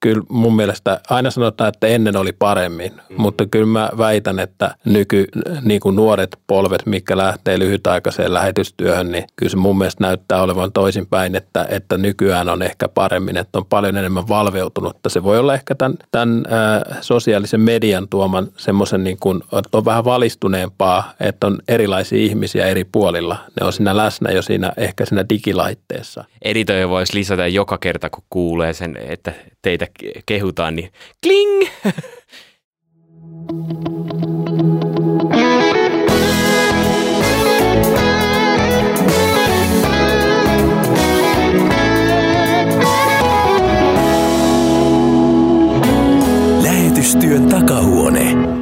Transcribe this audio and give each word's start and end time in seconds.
kyllä 0.00 0.22
mun 0.28 0.56
mielestä 0.56 1.00
aina 1.10 1.30
sanotaan, 1.30 1.68
että 1.68 1.86
ennen 1.86 2.16
oli 2.16 2.32
paremmin, 2.32 2.92
mm. 2.92 3.22
mutta 3.22 3.46
kyllä 3.46 3.66
mä 3.66 3.90
väitän, 3.98 4.38
että 4.38 4.74
nyky, 4.84 5.24
niin 5.62 5.80
kuin 5.80 5.96
nuoret 5.96 6.38
polvet, 6.46 6.86
mikä 6.86 7.16
lähtee 7.16 7.58
lyhytaikaiseen 7.58 8.34
lähetystyöhön, 8.34 9.12
niin 9.12 9.24
kyllä 9.36 9.50
se 9.50 9.56
mun 9.56 9.78
mielestä 9.78 10.04
näyttää 10.04 10.42
olevan 10.42 10.72
toisinpäin, 10.72 11.36
että, 11.36 11.66
että 11.70 11.98
nykyään 11.98 12.48
on 12.48 12.62
ehkä 12.62 12.88
paremmin, 12.88 13.36
että 13.36 13.58
on 13.58 13.66
paljon 13.66 13.96
enemmän 13.96 14.28
valveutunutta. 14.28 15.08
Se 15.08 15.22
voi 15.22 15.38
olla 15.38 15.54
ehkä 15.54 15.74
tämän, 15.74 15.96
tämän 16.10 16.44
äh, 16.52 16.98
sosiaalisen 17.00 17.60
median 17.60 18.08
tuoman 18.08 18.48
semmoisen, 18.56 19.04
niin 19.04 19.16
kuin, 19.20 19.42
että 19.58 19.78
on 19.78 19.84
vähän 19.84 20.04
valistuneempaa, 20.04 21.12
että 21.20 21.46
on 21.46 21.58
erilaisia 21.68 22.18
ihmisiä 22.18 22.66
eri 22.66 22.84
puolilla. 22.84 23.36
Ne 23.60 23.66
on 23.66 23.72
siinä 23.72 23.96
läsnä 23.96 24.30
jo 24.30 24.42
siinä 24.42 24.72
ehkä 24.76 25.04
siinä 25.04 25.24
digilaitteessa. 25.28 26.24
Editoija 26.42 26.88
voisi 26.88 27.14
lisätä 27.14 27.46
joka 27.46 27.78
kerta, 27.78 28.10
kun 28.10 28.24
kuulee 28.30 28.72
sen, 28.72 28.96
että 28.96 29.32
teitä 29.62 29.86
kehutaan, 30.26 30.76
niin 30.76 30.92
kling! 31.22 31.62
Lähetystyön 46.62 47.48
takahuone. 47.48 48.58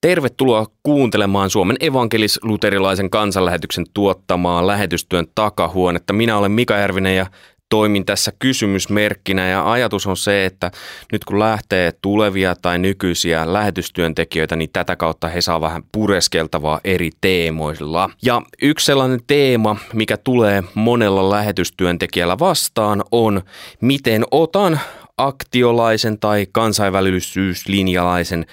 Tervetuloa 0.00 0.66
kuuntelemaan 0.82 1.50
Suomen 1.50 1.76
evankelis-luterilaisen 1.80 3.10
kansanlähetyksen 3.10 3.84
tuottamaa 3.94 4.66
lähetystyön 4.66 5.26
takahuonetta. 5.34 6.12
Minä 6.12 6.38
olen 6.38 6.52
Mika 6.52 6.76
Järvinen 6.76 7.16
ja 7.16 7.26
toimin 7.68 8.04
tässä 8.04 8.32
kysymysmerkkinä 8.38 9.48
ja 9.48 9.72
ajatus 9.72 10.06
on 10.06 10.16
se, 10.16 10.46
että 10.46 10.70
nyt 11.12 11.24
kun 11.24 11.38
lähtee 11.38 11.92
tulevia 12.02 12.54
tai 12.62 12.78
nykyisiä 12.78 13.52
lähetystyöntekijöitä, 13.52 14.56
niin 14.56 14.70
tätä 14.72 14.96
kautta 14.96 15.28
he 15.28 15.40
saa 15.40 15.60
vähän 15.60 15.82
pureskeltavaa 15.92 16.80
eri 16.84 17.10
teemoilla. 17.20 18.10
Ja 18.22 18.42
yksi 18.62 18.86
sellainen 18.86 19.20
teema, 19.26 19.76
mikä 19.92 20.16
tulee 20.16 20.64
monella 20.74 21.30
lähetystyöntekijällä 21.30 22.38
vastaan 22.38 23.04
on, 23.12 23.42
miten 23.80 24.24
otan 24.30 24.80
aktiolaisen 25.16 26.18
tai 26.18 26.46
kansainvälisyyslinjalaisen 26.52 28.46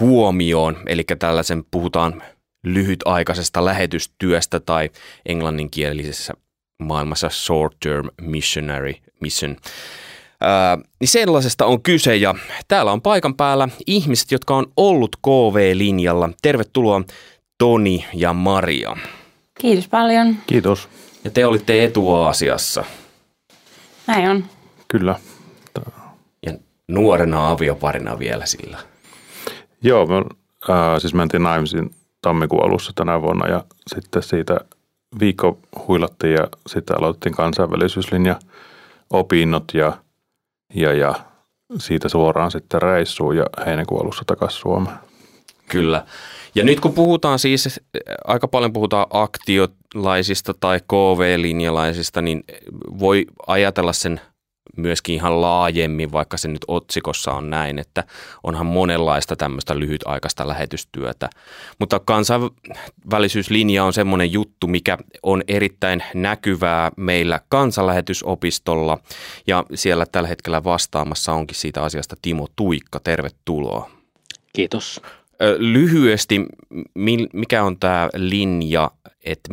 huomioon, 0.00 0.76
eli 0.86 1.04
tällaisen 1.18 1.64
puhutaan 1.70 2.22
lyhytaikaisesta 2.64 3.64
lähetystyöstä 3.64 4.60
tai 4.60 4.90
englanninkielisessä 5.26 6.34
maailmassa 6.88 7.28
short 7.28 7.76
term 7.80 8.08
missionary 8.20 8.94
mission. 9.20 9.56
Ää, 10.40 10.78
niin 11.00 11.08
sellaisesta 11.08 11.66
on 11.66 11.82
kyse 11.82 12.16
ja 12.16 12.34
täällä 12.68 12.92
on 12.92 13.02
paikan 13.02 13.34
päällä 13.34 13.68
ihmiset, 13.86 14.32
jotka 14.32 14.56
on 14.56 14.66
ollut 14.76 15.16
KV-linjalla. 15.16 16.30
Tervetuloa 16.42 17.02
Toni 17.58 18.06
ja 18.14 18.32
Maria. 18.32 18.96
Kiitos 19.60 19.88
paljon. 19.88 20.36
Kiitos. 20.46 20.88
Ja 21.24 21.30
te 21.30 21.46
olitte 21.46 21.84
etuasiassa. 21.84 22.84
Näin 24.06 24.30
on. 24.30 24.44
Kyllä. 24.88 25.16
Ja 26.46 26.52
nuorena 26.88 27.50
avioparina 27.50 28.18
vielä 28.18 28.46
sillä. 28.46 28.78
Joo, 29.82 30.06
me, 30.06 30.14
ää, 30.68 31.00
siis 31.00 31.14
mentiin 31.14 31.42
naimisiin 31.42 31.90
tammikuun 32.22 32.64
alussa 32.64 32.92
tänä 32.94 33.22
vuonna 33.22 33.48
ja 33.48 33.64
sitten 33.86 34.22
siitä 34.22 34.60
viikko 35.20 35.58
huilattiin 35.88 36.32
ja 36.32 36.48
sitten 36.66 36.98
aloitettiin 36.98 37.34
kansainvälisyyslinja 37.34 38.36
opinnot 39.10 39.64
ja, 39.74 39.98
ja, 40.74 40.92
ja 40.92 41.14
siitä 41.78 42.08
suoraan 42.08 42.50
sitten 42.50 42.82
reissuun 42.82 43.36
ja 43.36 43.44
heinäkuun 43.66 44.02
alussa 44.02 44.24
takaisin 44.26 44.60
Suomeen. 44.60 44.96
Kyllä. 45.68 46.04
Ja 46.54 46.64
nyt 46.64 46.80
kun 46.80 46.92
puhutaan 46.92 47.38
siis, 47.38 47.80
aika 48.24 48.48
paljon 48.48 48.72
puhutaan 48.72 49.06
aktiolaisista 49.10 50.54
tai 50.60 50.80
KV-linjalaisista, 50.80 52.22
niin 52.22 52.44
voi 52.98 53.26
ajatella 53.46 53.92
sen 53.92 54.20
myöskin 54.76 55.14
ihan 55.14 55.40
laajemmin, 55.40 56.12
vaikka 56.12 56.36
se 56.36 56.48
nyt 56.48 56.64
otsikossa 56.68 57.32
on 57.32 57.50
näin, 57.50 57.78
että 57.78 58.04
onhan 58.42 58.66
monenlaista 58.66 59.36
tämmöistä 59.36 59.78
lyhytaikaista 59.78 60.48
lähetystyötä. 60.48 61.30
Mutta 61.78 61.98
kansainvälisyyslinja 61.98 63.84
on 63.84 63.92
semmoinen 63.92 64.32
juttu, 64.32 64.66
mikä 64.66 64.98
on 65.22 65.42
erittäin 65.48 66.02
näkyvää 66.14 66.92
meillä 66.96 67.40
kansanlähetysopistolla 67.48 68.98
ja 69.46 69.64
siellä 69.74 70.06
tällä 70.06 70.28
hetkellä 70.28 70.64
vastaamassa 70.64 71.32
onkin 71.32 71.56
siitä 71.56 71.82
asiasta 71.82 72.16
Timo 72.22 72.46
Tuikka. 72.56 73.00
Tervetuloa. 73.00 73.90
Kiitos. 74.52 75.00
Lyhyesti, 75.58 76.46
mikä 77.32 77.62
on 77.62 77.78
tämä 77.78 78.08
linja, 78.14 78.90
että 79.24 79.48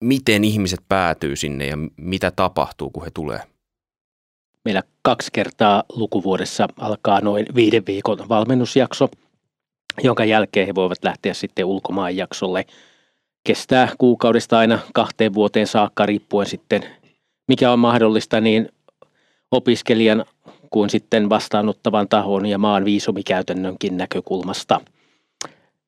miten 0.00 0.44
ihmiset 0.44 0.80
päätyy 0.88 1.36
sinne 1.36 1.66
ja 1.66 1.78
mitä 1.96 2.30
tapahtuu, 2.30 2.90
kun 2.90 3.04
he 3.04 3.10
tulee? 3.10 3.40
Meillä 4.64 4.82
kaksi 5.02 5.30
kertaa 5.32 5.82
lukuvuodessa 5.92 6.68
alkaa 6.76 7.20
noin 7.20 7.46
viiden 7.54 7.86
viikon 7.86 8.28
valmennusjakso, 8.28 9.08
jonka 10.02 10.24
jälkeen 10.24 10.66
he 10.66 10.74
voivat 10.74 11.04
lähteä 11.04 11.34
sitten 11.34 11.64
ulkomaanjaksolle. 11.64 12.66
Kestää 13.44 13.88
kuukaudesta 13.98 14.58
aina 14.58 14.78
kahteen 14.94 15.34
vuoteen 15.34 15.66
saakka 15.66 16.06
riippuen 16.06 16.46
sitten 16.46 16.84
mikä 17.48 17.72
on 17.72 17.78
mahdollista 17.78 18.40
niin 18.40 18.68
opiskelijan 19.50 20.24
kuin 20.70 20.90
sitten 20.90 21.28
vastaanottavan 21.28 22.08
tahon 22.08 22.46
ja 22.46 22.58
maan 22.58 22.84
viisumikäytännönkin 22.84 23.96
näkökulmasta. 23.96 24.80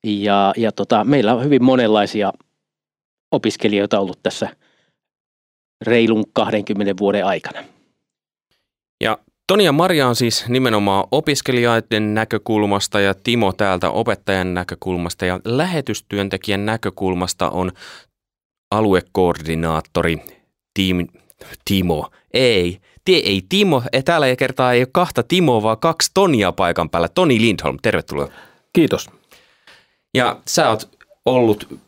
Ja, 0.05 0.53
ja 0.57 0.73
tota, 0.73 1.05
meillä 1.05 1.35
on 1.35 1.45
hyvin 1.45 1.65
monenlaisia 1.65 2.33
opiskelijoita 3.33 4.01
ollut 4.01 4.19
tässä 4.23 4.49
reilun 5.81 6.25
20 6.33 6.95
vuoden 7.01 7.27
aikana. 7.27 7.65
Ja 9.01 9.19
Toni 9.47 9.65
ja 9.65 9.73
Maria 9.73 10.09
on 10.09 10.17
siis 10.17 10.49
nimenomaan 10.49 11.05
opiskelijoiden 11.13 12.15
näkökulmasta 12.15 13.01
ja 13.01 13.15
Timo 13.15 13.53
täältä 13.53 13.91
opettajan 13.91 14.55
näkökulmasta 14.55 15.27
ja 15.27 15.41
lähetystyöntekijän 15.45 16.67
näkökulmasta 16.67 17.51
on 17.51 17.73
aluekoordinaattori 18.71 20.19
Tim, 20.75 21.07
Timo. 21.65 22.11
Ei, 22.35 22.79
tie, 23.05 23.19
ei 23.19 23.43
Timo, 23.49 23.83
täällä 24.05 24.27
ei 24.27 24.37
kertaa 24.37 24.73
ei 24.73 24.81
ole 24.81 24.89
kahta 24.93 25.23
Timoa, 25.23 25.63
vaan 25.63 25.79
kaksi 25.79 26.11
Tonia 26.15 26.53
paikan 26.53 26.91
päällä. 26.91 27.09
Toni 27.09 27.41
Lindholm, 27.41 27.79
tervetuloa. 27.83 28.29
Kiitos. 28.73 29.11
Ja 30.15 30.41
sä 30.47 30.71
oot 30.71 30.99
ollut, 31.27 31.81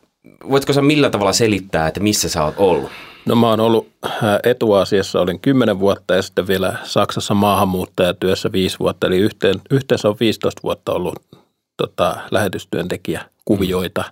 voitko 0.50 0.72
sä 0.72 0.82
millä 0.82 1.10
tavalla 1.10 1.32
selittää, 1.32 1.88
että 1.88 2.00
missä 2.00 2.28
sä 2.28 2.44
oot 2.44 2.54
ollut? 2.56 2.90
No 3.26 3.34
mä 3.34 3.48
oon 3.48 3.60
ollut 3.60 3.88
äh, 4.06 4.12
etuasiassa, 4.44 5.20
olin 5.20 5.40
10 5.40 5.80
vuotta 5.80 6.14
ja 6.14 6.22
sitten 6.22 6.46
vielä 6.46 6.76
Saksassa 6.84 7.34
maahanmuuttajatyössä 7.34 8.52
5 8.52 8.78
vuotta. 8.78 9.06
Eli 9.06 9.18
yhteen, 9.18 9.60
yhteensä 9.70 10.08
on 10.08 10.16
15 10.20 10.60
vuotta 10.62 10.92
ollut 10.92 11.18
tota, 11.76 12.16
lähetystyöntekijä 12.30 13.24
kuvioita 13.44 14.04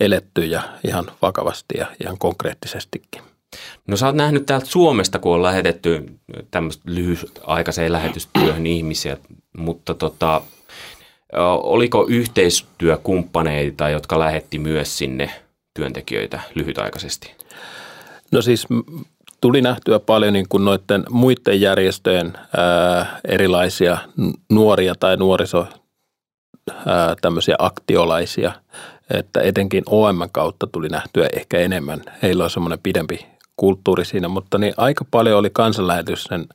eletty 0.00 0.44
ja 0.44 0.62
ihan 0.86 1.06
vakavasti 1.22 1.74
ja 1.78 1.86
ihan 2.02 2.18
konkreettisestikin. 2.18 3.22
No 3.86 3.96
sä 3.96 4.06
oot 4.06 4.14
nähnyt 4.14 4.46
täältä 4.46 4.66
Suomesta, 4.66 5.18
kun 5.18 5.34
on 5.34 5.42
lähetetty 5.42 6.04
tämmöistä 6.50 6.82
lyhytaikaiseen 6.86 7.92
lähetystyöhön 7.92 8.66
ihmisiä, 8.66 9.16
mutta 9.58 9.94
tota, 9.94 10.42
oliko 11.62 12.06
yhteistyökumppaneita, 12.08 13.88
jotka 13.88 14.18
lähetti 14.18 14.58
myös 14.58 14.98
sinne 14.98 15.30
työntekijöitä 15.74 16.40
lyhytaikaisesti? 16.54 17.41
No 18.32 18.42
siis 18.42 18.66
tuli 19.40 19.62
nähtyä 19.62 19.98
paljon 19.98 20.32
niin 20.32 20.46
kuin 20.48 20.64
noiden 20.64 21.04
muiden 21.10 21.60
järjestöjen 21.60 22.32
ää, 22.56 23.20
erilaisia 23.28 23.98
nuoria 24.50 24.94
tai 25.00 25.16
nuoriso 25.16 25.66
ää, 26.86 27.14
tämmöisiä 27.20 27.54
aktiolaisia, 27.58 28.52
että 29.10 29.40
etenkin 29.40 29.82
OM 29.86 30.16
kautta 30.32 30.66
tuli 30.66 30.88
nähtyä 30.88 31.28
ehkä 31.36 31.58
enemmän. 31.58 32.02
Heillä 32.22 32.44
on 32.44 32.50
semmoinen 32.50 32.78
pidempi 32.82 33.26
kulttuuri 33.56 34.04
siinä, 34.04 34.28
mutta 34.28 34.58
niin 34.58 34.74
aika 34.76 35.04
paljon 35.10 35.38
oli 35.38 35.50
kansanlähetyksen, 35.50 36.46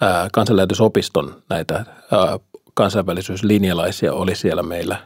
ää, 0.00 0.28
kansanlähetysopiston 0.32 1.42
näitä 1.50 1.74
ää, 1.74 2.38
kansainvälisyyslinjalaisia 2.74 4.12
oli 4.12 4.36
siellä 4.36 4.62
meillä, 4.62 4.96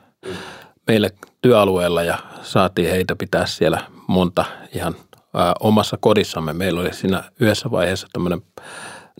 meillä 0.87 1.11
työalueella 1.43 2.03
ja 2.03 2.19
saatiin 2.43 2.91
heitä 2.91 3.17
pitää 3.17 3.47
siellä 3.47 3.81
monta 4.07 4.45
ihan– 4.75 4.95
omassa 5.61 5.97
kodissamme. 6.01 6.53
Meillä 6.53 6.81
oli 6.81 6.95
siinä 6.95 7.25
yhdessä 7.41 7.71
vaiheessa 7.71 8.07
tämmöinen 8.13 8.43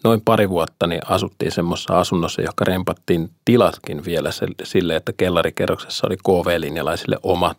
noin 0.05 0.21
pari 0.21 0.49
vuotta 0.49 0.87
niin 0.87 1.01
asuttiin 1.09 1.53
semmoisessa 1.53 1.99
asunnossa, 1.99 2.43
joka 2.43 2.65
rempattiin 2.65 3.31
tilatkin 3.45 4.05
vielä 4.05 4.31
sille, 4.63 4.97
että 4.97 5.13
kellarikerroksessa 5.17 6.07
oli 6.07 6.17
KV-linjalaisille 6.17 7.17
omat 7.23 7.57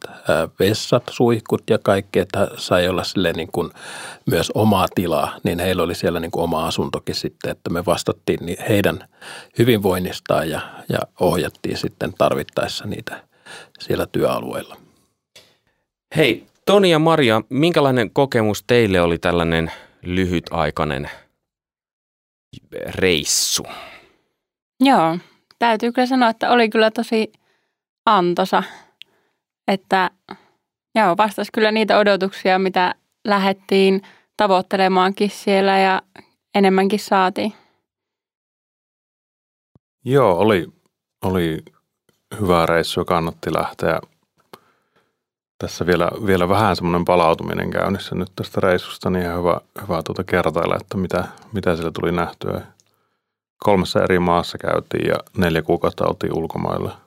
vessat, 0.60 1.04
suihkut 1.10 1.64
ja 1.70 1.78
kaikki, 1.78 2.20
että 2.20 2.48
sai 2.58 2.88
olla 2.88 3.04
sille 3.04 3.34
niin 3.34 3.52
kuin 3.52 3.72
myös 4.26 4.52
omaa 4.52 4.88
tilaa, 4.96 5.36
niin 5.44 5.60
heillä 5.60 5.84
oli 5.84 5.96
siellä 5.96 6.20
niin 6.20 6.32
kuin 6.32 6.44
oma 6.44 6.68
asuntokin 6.68 7.16
sitten, 7.16 7.52
että 7.52 7.70
me 7.70 7.86
vastattiin 7.86 8.40
heidän 8.70 9.08
hyvinvoinnistaan 9.58 10.50
ja, 10.50 10.62
ja 10.90 11.00
ohjattiin 11.20 11.78
sitten 11.78 12.14
tarvittaessa 12.18 12.86
niitä 12.86 13.24
siellä 13.80 14.06
työalueilla. 14.12 14.78
Hei, 16.16 16.49
Toni 16.70 16.90
ja 16.92 17.00
Maria, 17.00 17.42
minkälainen 17.50 18.12
kokemus 18.12 18.64
teille 18.68 19.02
oli 19.02 19.18
tällainen 19.18 19.72
lyhytaikainen 20.02 21.10
reissu? 22.86 23.64
Joo, 24.80 25.18
täytyy 25.60 25.92
kyllä 25.92 26.06
sanoa, 26.06 26.30
että 26.30 26.52
oli 26.52 26.70
kyllä 26.70 26.92
tosi 26.92 27.32
antosa, 28.06 28.64
että 29.68 30.12
joo, 30.96 31.18
vastasi 31.18 31.52
kyllä 31.54 31.72
niitä 31.72 31.98
odotuksia, 31.98 32.60
mitä 32.60 32.96
lähettiin 33.28 34.02
tavoittelemaankin 34.38 35.30
siellä 35.30 35.80
ja 35.80 36.02
enemmänkin 36.56 37.00
saatiin. 37.00 37.54
Joo, 40.06 40.38
oli, 40.38 40.68
oli 41.24 41.58
hyvä 42.40 42.66
reissu 42.66 43.00
ja 43.00 43.06
kannatti 43.06 43.54
lähteä. 43.54 44.00
Tässä 45.60 45.86
vielä, 45.86 46.10
vielä 46.26 46.50
vähän 46.50 46.76
semmoinen 46.76 47.06
palautuminen 47.06 47.70
käynnissä 47.70 48.16
nyt 48.16 48.32
tästä 48.36 48.62
reissusta, 48.62 49.10
niin 49.10 49.26
hyvä, 49.26 49.62
hyvä 49.82 50.04
tuota 50.04 50.24
kertailla, 50.24 50.78
että 50.82 50.98
mitä, 50.98 51.28
mitä 51.54 51.76
siellä 51.76 51.92
tuli 51.92 52.12
nähtyä. 52.12 52.62
Kolmessa 53.58 54.04
eri 54.04 54.20
maassa 54.20 54.58
käytiin 54.58 55.08
ja 55.08 55.16
neljä 55.38 55.62
kuukautta 55.62 56.08
oltiin 56.08 56.38
ulkomailla. 56.38 56.98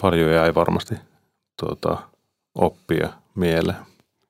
Paljon 0.00 0.30
jäi 0.30 0.54
varmasti 0.54 0.94
tuota, 1.60 1.98
oppia 2.54 3.08
mieleen. 3.34 3.78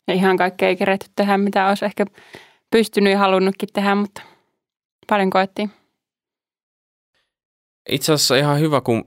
Ja 0.06 0.14
ihan 0.14 0.36
kaikkea 0.36 0.68
ei 0.68 0.76
keretty 0.76 1.06
tehdä, 1.16 1.38
mitä 1.38 1.68
olisi 1.68 1.84
ehkä 1.84 2.06
pystynyt 2.70 3.12
ja 3.12 3.18
halunnutkin 3.18 3.68
tehdä, 3.72 3.94
mutta 3.94 4.22
paljon 5.08 5.30
koettiin. 5.30 5.70
Itse 7.88 8.12
asiassa 8.12 8.36
ihan 8.36 8.60
hyvä, 8.60 8.80
kun 8.80 9.04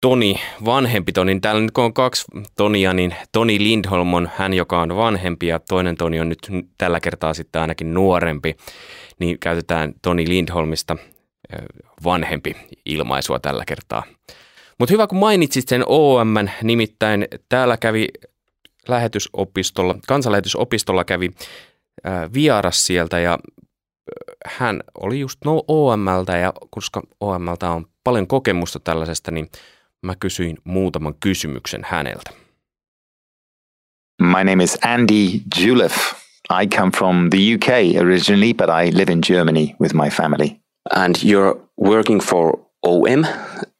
Toni, 0.00 0.40
vanhempi 0.64 1.12
Toni, 1.12 1.40
täällä 1.40 1.60
nyt 1.60 1.70
kun 1.70 1.84
on 1.84 1.94
kaksi 1.94 2.24
Tonia, 2.56 2.92
niin 2.92 3.14
Toni 3.32 3.58
Lindholm 3.58 4.14
on 4.14 4.30
hän, 4.36 4.54
joka 4.54 4.80
on 4.80 4.96
vanhempi 4.96 5.46
ja 5.46 5.58
toinen 5.58 5.96
Toni 5.96 6.20
on 6.20 6.28
nyt 6.28 6.48
tällä 6.78 7.00
kertaa 7.00 7.34
sitten 7.34 7.62
ainakin 7.62 7.94
nuorempi, 7.94 8.56
niin 9.18 9.38
käytetään 9.38 9.92
Toni 10.02 10.28
Lindholmista 10.28 10.96
vanhempi 12.04 12.56
ilmaisua 12.86 13.38
tällä 13.38 13.64
kertaa. 13.64 14.02
Mutta 14.78 14.92
hyvä, 14.92 15.06
kun 15.06 15.18
mainitsit 15.18 15.68
sen 15.68 15.84
OM, 15.86 16.34
nimittäin 16.62 17.28
täällä 17.48 17.76
kävi 17.76 18.08
lähetysopistolla, 18.88 19.94
kansanlähetysopistolla 20.08 21.04
kävi 21.04 21.30
vieras 22.34 22.86
sieltä 22.86 23.18
ja 23.18 23.38
hän 24.46 24.80
oli 25.00 25.20
just 25.20 25.38
no 25.44 25.62
OMltä 25.68 26.36
ja 26.36 26.52
koska 26.70 27.02
OMltä 27.20 27.70
on 27.70 27.86
paljon 28.04 28.26
kokemusta 28.26 28.80
tällaisesta, 28.80 29.30
niin 29.30 29.48
mä 30.02 30.14
kysyin 30.20 30.58
muutaman 30.64 31.14
kysymyksen 31.20 31.86
häneltä. 31.90 32.30
My 34.22 34.44
name 34.44 34.64
is 34.64 34.78
Andy 34.82 35.40
Julef. 35.60 35.94
I 36.50 36.66
come 36.66 36.90
from 36.90 37.30
the 37.30 37.54
UK 37.54 38.02
originally, 38.02 38.54
but 38.54 38.68
I 38.68 38.90
live 38.98 39.12
in 39.12 39.22
Germany 39.22 39.74
with 39.80 39.94
my 39.94 40.10
family. 40.10 40.56
And 40.96 41.16
you're 41.22 41.60
working 41.76 42.20
for 42.22 42.58
OM 42.82 43.24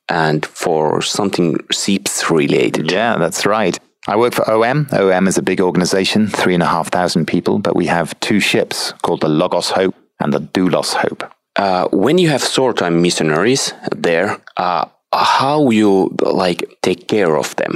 and 0.08 0.46
for 0.54 1.02
something 1.02 1.56
SEEPS 1.72 2.30
related. 2.30 2.90
Yeah, 2.90 3.18
that's 3.18 3.46
right. 3.46 3.78
I 4.06 4.16
work 4.16 4.34
for 4.34 4.50
OM. 4.50 4.86
OM 4.92 5.28
is 5.28 5.38
a 5.38 5.42
big 5.42 5.60
organization, 5.60 6.28
three 6.28 6.54
and 6.54 6.62
a 6.62 6.66
half 6.66 6.90
thousand 6.90 7.26
people, 7.26 7.58
but 7.58 7.76
we 7.76 7.86
have 7.86 8.14
two 8.20 8.40
ships 8.40 8.92
called 9.02 9.20
the 9.20 9.28
Logos 9.28 9.70
Hope 9.70 9.94
and 10.20 10.32
the 10.32 10.40
Doulos 10.40 10.94
Hope. 10.94 11.24
Uh, 11.56 11.88
when 11.92 12.18
you 12.18 12.28
have 12.28 12.42
short-time 12.42 13.02
missionaries 13.02 13.74
there, 13.96 14.38
uh, 14.56 14.84
how 15.12 15.70
you 15.70 16.14
like 16.22 16.78
take 16.82 17.08
care 17.08 17.36
of 17.36 17.54
them? 17.56 17.74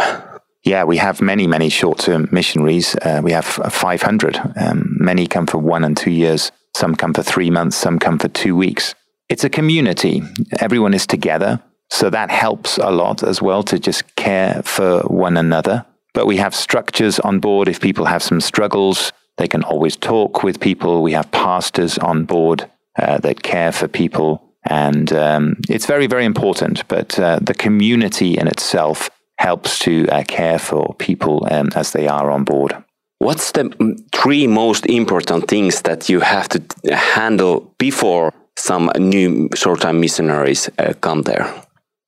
Yeah, 0.64 0.84
we 0.84 0.96
have 0.98 1.20
many, 1.20 1.46
many 1.46 1.68
short-term 1.70 2.28
missionaries. 2.30 2.94
Uh, 2.96 3.20
we 3.22 3.32
have 3.32 3.44
500. 3.44 4.40
Um, 4.56 4.96
many 5.00 5.26
come 5.26 5.46
for 5.46 5.58
one 5.58 5.82
and 5.82 5.96
two 5.96 6.12
years. 6.12 6.52
Some 6.76 6.94
come 6.94 7.12
for 7.12 7.22
three 7.22 7.50
months. 7.50 7.76
Some 7.76 7.98
come 7.98 8.18
for 8.18 8.28
two 8.28 8.54
weeks. 8.54 8.94
It's 9.28 9.44
a 9.44 9.50
community. 9.50 10.22
Everyone 10.60 10.94
is 10.94 11.06
together. 11.06 11.60
So 11.90 12.10
that 12.10 12.30
helps 12.30 12.78
a 12.78 12.90
lot 12.90 13.22
as 13.22 13.42
well 13.42 13.62
to 13.64 13.78
just 13.78 14.14
care 14.14 14.62
for 14.62 15.00
one 15.02 15.36
another. 15.36 15.84
But 16.14 16.26
we 16.26 16.36
have 16.36 16.54
structures 16.54 17.18
on 17.20 17.40
board. 17.40 17.68
If 17.68 17.80
people 17.80 18.04
have 18.04 18.22
some 18.22 18.40
struggles, 18.40 19.12
they 19.38 19.48
can 19.48 19.64
always 19.64 19.96
talk 19.96 20.42
with 20.42 20.60
people. 20.60 21.02
We 21.02 21.12
have 21.12 21.30
pastors 21.32 21.98
on 21.98 22.24
board 22.24 22.70
uh, 22.98 23.18
that 23.18 23.42
care 23.42 23.72
for 23.72 23.88
people 23.88 24.51
and 24.64 25.12
um, 25.12 25.56
it's 25.68 25.86
very, 25.86 26.06
very 26.06 26.24
important. 26.24 26.86
But 26.88 27.18
uh, 27.18 27.38
the 27.40 27.54
community 27.54 28.38
in 28.38 28.46
itself 28.48 29.10
helps 29.38 29.78
to 29.80 30.06
uh, 30.08 30.22
care 30.24 30.58
for 30.58 30.94
people 30.98 31.46
um, 31.50 31.70
as 31.74 31.92
they 31.92 32.06
are 32.06 32.30
on 32.30 32.44
board. 32.44 32.76
What's 33.18 33.52
the 33.52 33.64
mm, 33.64 33.98
three 34.12 34.46
most 34.46 34.86
important 34.86 35.48
things 35.48 35.82
that 35.82 36.08
you 36.08 36.20
have 36.20 36.48
to 36.48 36.60
handle 36.94 37.74
before 37.78 38.32
some 38.56 38.90
new 38.98 39.48
short-time 39.54 40.00
missionaries 40.00 40.70
uh, 40.78 40.92
come 41.00 41.22
there? 41.22 41.46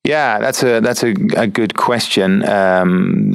Yeah, 0.05 0.39
that's 0.39 0.63
a 0.63 0.81
that's 0.81 1.03
a, 1.03 1.15
a 1.35 1.47
good 1.47 1.75
question. 1.77 2.47
Um, 2.47 3.33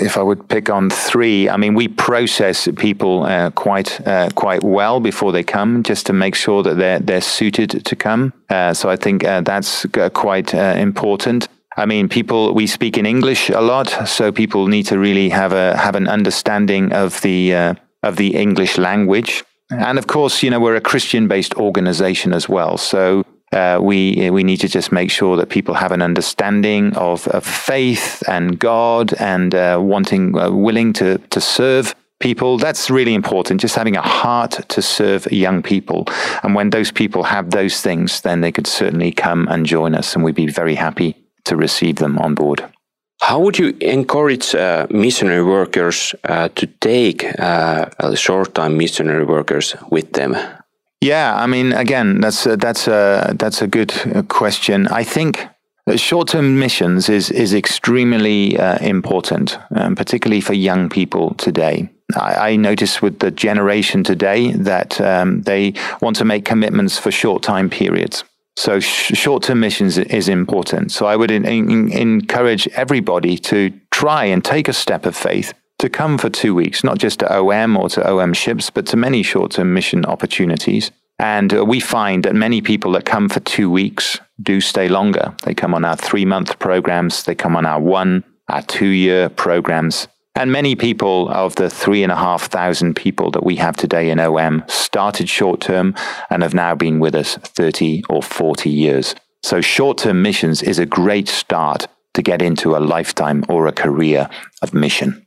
if 0.00 0.16
I 0.16 0.22
would 0.22 0.48
pick 0.48 0.70
on 0.70 0.88
three, 0.88 1.50
I 1.50 1.58
mean, 1.58 1.74
we 1.74 1.88
process 1.88 2.66
people 2.76 3.24
uh, 3.24 3.50
quite 3.50 4.00
uh, 4.06 4.30
quite 4.34 4.64
well 4.64 4.98
before 5.00 5.30
they 5.30 5.42
come, 5.42 5.82
just 5.82 6.06
to 6.06 6.14
make 6.14 6.34
sure 6.36 6.62
that 6.62 6.76
they're 6.78 7.00
they're 7.00 7.20
suited 7.20 7.84
to 7.84 7.96
come. 7.96 8.32
Uh, 8.48 8.72
so 8.72 8.88
I 8.88 8.96
think 8.96 9.24
uh, 9.24 9.42
that's 9.42 9.84
quite 10.14 10.54
uh, 10.54 10.74
important. 10.78 11.48
I 11.76 11.84
mean, 11.84 12.08
people 12.08 12.54
we 12.54 12.66
speak 12.66 12.96
in 12.96 13.04
English 13.04 13.50
a 13.50 13.60
lot, 13.60 14.08
so 14.08 14.32
people 14.32 14.68
need 14.68 14.86
to 14.86 14.98
really 14.98 15.28
have 15.28 15.52
a 15.52 15.76
have 15.76 15.96
an 15.96 16.08
understanding 16.08 16.94
of 16.94 17.20
the 17.20 17.54
uh, 17.54 17.74
of 18.02 18.16
the 18.16 18.36
English 18.36 18.78
language. 18.78 19.44
And 19.70 19.98
of 19.98 20.06
course, 20.06 20.42
you 20.42 20.50
know, 20.50 20.60
we're 20.60 20.76
a 20.76 20.80
Christian 20.80 21.28
based 21.28 21.54
organization 21.56 22.32
as 22.32 22.48
well. 22.48 22.78
So 22.78 23.24
uh, 23.54 23.78
we 23.80 24.30
we 24.30 24.42
need 24.42 24.60
to 24.60 24.68
just 24.68 24.90
make 24.92 25.10
sure 25.10 25.36
that 25.36 25.48
people 25.48 25.74
have 25.74 25.92
an 25.92 26.02
understanding 26.02 26.94
of, 26.96 27.28
of 27.28 27.44
faith 27.46 28.22
and 28.28 28.58
God 28.58 29.14
and 29.14 29.54
uh, 29.54 29.78
wanting 29.80 30.36
uh, 30.36 30.50
willing 30.50 30.92
to 30.94 31.18
to 31.30 31.40
serve 31.40 31.94
people. 32.20 32.58
That's 32.58 32.90
really 32.90 33.14
important 33.14 33.60
just 33.60 33.76
having 33.76 33.96
a 33.96 34.02
heart 34.02 34.68
to 34.68 34.82
serve 34.82 35.30
young 35.30 35.62
people. 35.62 36.06
And 36.42 36.54
when 36.54 36.70
those 36.70 36.90
people 36.90 37.22
have 37.22 37.50
those 37.50 37.80
things 37.80 38.20
then 38.20 38.40
they 38.40 38.52
could 38.52 38.66
certainly 38.66 39.12
come 39.12 39.46
and 39.48 39.66
join 39.66 39.94
us 39.94 40.14
and 40.14 40.24
we'd 40.24 40.34
be 40.34 40.46
very 40.46 40.74
happy 40.74 41.14
to 41.44 41.56
receive 41.56 41.96
them 41.96 42.18
on 42.18 42.34
board. 42.34 42.64
How 43.20 43.38
would 43.40 43.58
you 43.58 43.76
encourage 43.80 44.54
uh, 44.54 44.86
missionary 44.90 45.44
workers 45.44 46.14
uh, 46.24 46.48
to 46.54 46.66
take 46.66 47.24
uh, 47.38 48.14
short-time 48.14 48.76
missionary 48.76 49.24
workers 49.24 49.76
with 49.90 50.12
them 50.12 50.36
yeah, 51.04 51.34
I 51.36 51.46
mean, 51.46 51.72
again, 51.72 52.20
that's 52.20 52.46
a, 52.46 52.56
that's 52.56 52.88
a 52.88 53.34
that's 53.38 53.60
a 53.60 53.66
good 53.66 53.92
uh, 54.14 54.22
question. 54.22 54.88
I 54.88 55.04
think 55.04 55.46
short-term 55.96 56.58
missions 56.58 57.10
is 57.10 57.30
is 57.30 57.52
extremely 57.52 58.58
uh, 58.58 58.78
important, 58.78 59.58
um, 59.76 59.94
particularly 59.96 60.40
for 60.40 60.54
young 60.54 60.88
people 60.88 61.34
today. 61.34 61.90
I, 62.16 62.52
I 62.52 62.56
notice 62.56 63.02
with 63.02 63.18
the 63.18 63.30
generation 63.30 64.02
today 64.02 64.52
that 64.52 64.98
um, 65.00 65.42
they 65.42 65.74
want 66.00 66.16
to 66.16 66.24
make 66.24 66.46
commitments 66.46 66.98
for 66.98 67.10
short 67.10 67.42
time 67.42 67.68
periods. 67.68 68.24
So 68.56 68.80
sh- 68.80 69.12
short-term 69.14 69.60
missions 69.60 69.98
is 69.98 70.28
important. 70.28 70.90
So 70.92 71.06
I 71.06 71.16
would 71.16 71.30
in, 71.30 71.44
in, 71.44 71.92
encourage 71.92 72.66
everybody 72.68 73.36
to 73.38 73.70
try 73.90 74.24
and 74.24 74.44
take 74.44 74.68
a 74.68 74.72
step 74.72 75.06
of 75.06 75.16
faith 75.16 75.52
to 75.84 75.90
come 75.90 76.16
for 76.16 76.30
two 76.30 76.54
weeks, 76.54 76.82
not 76.82 76.96
just 76.96 77.18
to 77.20 77.30
OM 77.30 77.76
or 77.76 77.90
to 77.90 78.10
OM 78.10 78.32
ships, 78.32 78.70
but 78.70 78.86
to 78.86 78.96
many 78.96 79.22
short 79.22 79.52
term 79.52 79.74
mission 79.74 80.06
opportunities. 80.06 80.90
And 81.18 81.52
uh, 81.52 81.62
we 81.62 81.78
find 81.78 82.24
that 82.24 82.34
many 82.34 82.62
people 82.62 82.92
that 82.92 83.04
come 83.04 83.28
for 83.28 83.40
two 83.40 83.70
weeks 83.70 84.18
do 84.42 84.62
stay 84.62 84.88
longer. 84.88 85.34
They 85.42 85.52
come 85.52 85.74
on 85.74 85.84
our 85.84 85.94
three 85.96 86.24
month 86.24 86.58
programs, 86.58 87.24
they 87.24 87.34
come 87.34 87.54
on 87.54 87.66
our 87.66 87.80
one, 87.80 88.24
our 88.48 88.62
two 88.62 88.88
year 88.88 89.28
programs. 89.28 90.08
And 90.34 90.50
many 90.50 90.74
people 90.74 91.28
of 91.28 91.54
the 91.56 91.68
three 91.68 92.02
and 92.02 92.10
a 92.10 92.16
half 92.16 92.44
thousand 92.44 92.96
people 92.96 93.30
that 93.32 93.44
we 93.44 93.56
have 93.56 93.76
today 93.76 94.08
in 94.10 94.18
OM 94.18 94.64
started 94.66 95.28
short 95.28 95.60
term 95.60 95.94
and 96.30 96.42
have 96.42 96.54
now 96.54 96.74
been 96.74 96.98
with 96.98 97.14
us 97.14 97.36
30 97.36 98.04
or 98.08 98.22
40 98.22 98.70
years. 98.70 99.14
So 99.42 99.60
short 99.60 99.98
term 99.98 100.22
missions 100.22 100.62
is 100.62 100.78
a 100.78 100.86
great 100.86 101.28
start 101.28 101.88
to 102.14 102.22
get 102.22 102.40
into 102.40 102.74
a 102.74 102.78
lifetime 102.78 103.44
or 103.50 103.66
a 103.66 103.72
career 103.72 104.30
of 104.62 104.72
mission. 104.72 105.23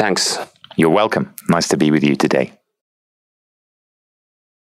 Thanks. 0.00 0.40
You're 0.78 0.94
welcome. 0.94 1.26
Nice 1.54 1.68
to 1.68 1.76
be 1.76 1.90
with 1.90 2.04
you 2.04 2.16
today. 2.16 2.46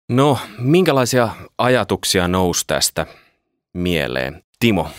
No, 0.09 0.37
minkälaisia 0.57 1.29
ajatuksia 1.57 2.27
nousi 2.27 2.63
tästä 2.67 3.05
mieleen? 3.73 4.43
Timo. 4.59 4.89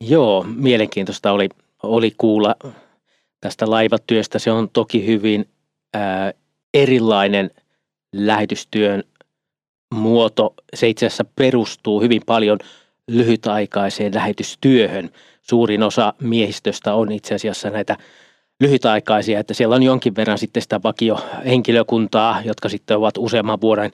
Joo, 0.00 0.46
mielenkiintoista 0.56 1.32
oli, 1.32 1.48
oli 1.82 2.14
kuulla 2.18 2.54
tästä 3.40 3.70
laivatyöstä. 3.70 4.38
Se 4.38 4.50
on 4.50 4.70
toki 4.70 5.06
hyvin 5.06 5.48
ää, 5.94 6.32
erilainen 6.74 7.50
lähetystyön 8.12 9.02
muoto. 9.94 10.54
Se 10.74 10.88
itse 10.88 11.06
asiassa 11.06 11.24
perustuu 11.36 12.00
hyvin 12.00 12.22
paljon 12.26 12.58
lyhytaikaiseen 13.08 14.14
lähetystyöhön. 14.14 15.10
Suurin 15.42 15.82
osa 15.82 16.14
miehistöstä 16.20 16.94
on 16.94 17.12
itse 17.12 17.34
asiassa 17.34 17.70
näitä 17.70 17.96
lyhytaikaisia, 18.60 19.40
että 19.40 19.54
siellä 19.54 19.74
on 19.74 19.82
jonkin 19.82 20.16
verran 20.16 20.38
sitten 20.38 20.62
sitä 20.62 20.80
vakiohenkilökuntaa, 20.84 22.42
jotka 22.44 22.68
sitten 22.68 22.96
ovat 22.96 23.18
useamman 23.18 23.60
vuoden 23.60 23.90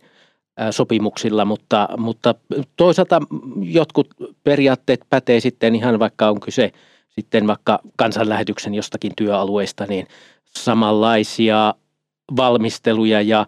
sopimuksilla, 0.70 1.44
mutta, 1.44 1.88
mutta 1.96 2.34
toisaalta 2.76 3.20
jotkut 3.60 4.08
periaatteet 4.44 5.00
pätee 5.10 5.40
sitten 5.40 5.74
ihan 5.74 5.98
vaikka 5.98 6.28
on 6.28 6.40
kyse 6.40 6.72
sitten 7.08 7.46
vaikka 7.46 7.78
kansanlähetyksen 7.96 8.74
jostakin 8.74 9.12
työalueesta, 9.16 9.86
niin 9.86 10.06
samanlaisia 10.44 11.74
valmisteluja 12.36 13.20
ja 13.20 13.46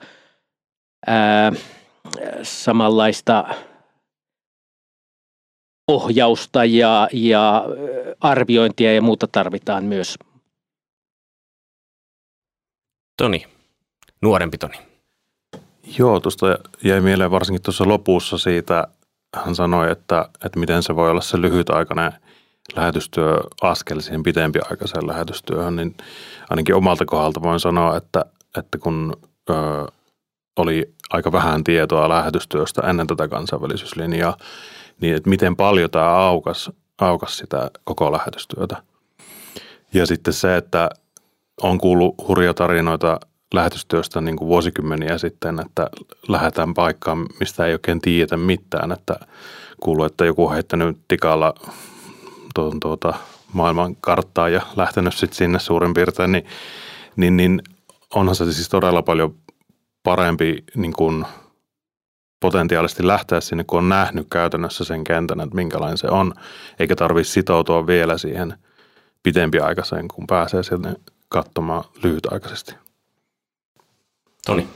ää, 1.07 1.53
samanlaista 2.43 3.45
ohjausta 5.89 6.65
ja, 6.65 7.09
ja 7.13 7.65
arviointia 8.21 8.95
ja 8.95 9.03
muuta 9.03 9.27
tarvitaan 9.27 9.85
myös. 9.85 10.19
Toni, 13.17 13.47
nuorempi 14.23 14.59
Toni. 14.59 14.79
Joo, 15.99 16.21
tuosta 16.21 16.47
jäi 16.85 17.01
mieleen 17.01 17.31
varsinkin 17.31 17.63
tuossa 17.63 17.89
lopussa 17.89 18.39
siitä, 18.39 18.89
hän 19.37 19.55
sanoi, 19.55 19.91
että, 19.91 20.29
että 20.45 20.59
miten 20.61 20.83
se 20.83 20.97
voi 20.97 21.11
olla 21.11 21.21
se 21.21 21.41
lyhytaikainen 21.41 22.13
lähetystyö 22.77 23.41
askel 23.63 24.01
siihen 24.01 24.23
pitempiaikaiseen 24.23 25.07
lähetystyöhön, 25.07 25.77
niin 25.77 25.97
ainakin 26.51 26.75
omalta 26.75 27.05
kohdalta 27.05 27.43
voin 27.43 27.61
sanoa, 27.61 27.97
että, 27.97 28.25
että 28.59 28.79
kun 28.79 29.17
ö, 29.51 29.55
oli 30.57 30.95
aika 31.11 31.33
vähän 31.33 31.65
tietoa 31.65 32.09
lähetystyöstä 32.09 32.83
ennen 32.83 33.07
tätä 33.07 33.29
kansainvälisyyslinjaa, 33.29 34.37
niin 35.01 35.17
että 35.17 35.31
miten 35.31 35.57
paljon 35.57 35.91
tämä 35.91 36.11
aukas, 36.11 36.71
aukas 36.99 37.39
sitä 37.39 37.71
koko 37.85 38.13
lähetystyötä. 38.13 38.77
Ja 39.93 40.07
sitten 40.07 40.35
se, 40.35 40.57
että 40.57 40.91
on 41.63 41.79
kuullut 41.79 42.15
hurja 42.29 42.55
tarinoita 42.55 43.21
lähetystyöstä 43.55 44.21
niin 44.21 44.37
kuin 44.37 44.49
vuosikymmeniä 44.49 45.19
sitten, 45.19 45.61
että 45.61 45.91
lähdetään 46.29 46.75
paikkaan, 46.75 47.27
mistä 47.41 47.67
ei 47.67 47.73
oikein 47.73 48.01
tiedetä 48.01 48.37
mitään, 48.37 48.93
että 48.93 49.17
kuuluu, 49.81 50.05
että 50.05 50.25
joku 50.25 50.47
on 50.47 50.55
heittänyt 50.55 50.99
tikalla 51.09 51.55
tuon, 52.55 52.81
tuota, 52.81 53.15
maailman 53.53 53.97
karttaa 53.97 54.49
ja 54.49 54.63
lähtenyt 54.77 55.15
sitten 55.15 55.37
sinne 55.37 55.59
suurin 55.59 55.95
piirtein, 55.95 56.33
niin, 56.33 56.45
niin, 57.17 57.37
niin 57.37 57.63
onhan 58.15 58.35
se 58.35 58.53
siis 58.53 58.69
todella 58.69 59.03
paljon 59.03 59.35
parempi 60.03 60.65
niin 60.75 60.93
kuin 60.93 61.25
potentiaalisesti 62.41 63.07
lähteä 63.07 63.41
sinne, 63.41 63.65
kun 63.65 63.79
on 63.79 63.89
nähnyt 63.89 64.27
käytännössä 64.31 64.85
sen 64.85 65.05
kentän, 65.05 65.41
että 65.41 65.55
minkälainen 65.55 65.99
se 65.99 66.07
on, 66.07 66.35
eikä 66.79 66.97
tarvitse 66.97 67.33
sitoutua 67.33 67.87
vielä 67.87 68.19
siihen 68.19 68.55
pitempiaikaiseen, 69.23 70.09
kun 70.09 70.27
pääsee 70.27 70.63
sinne 70.63 70.95
katsomaan 71.35 71.85
lyhytaikaisesti. 72.03 72.75
Toni. 74.47 74.69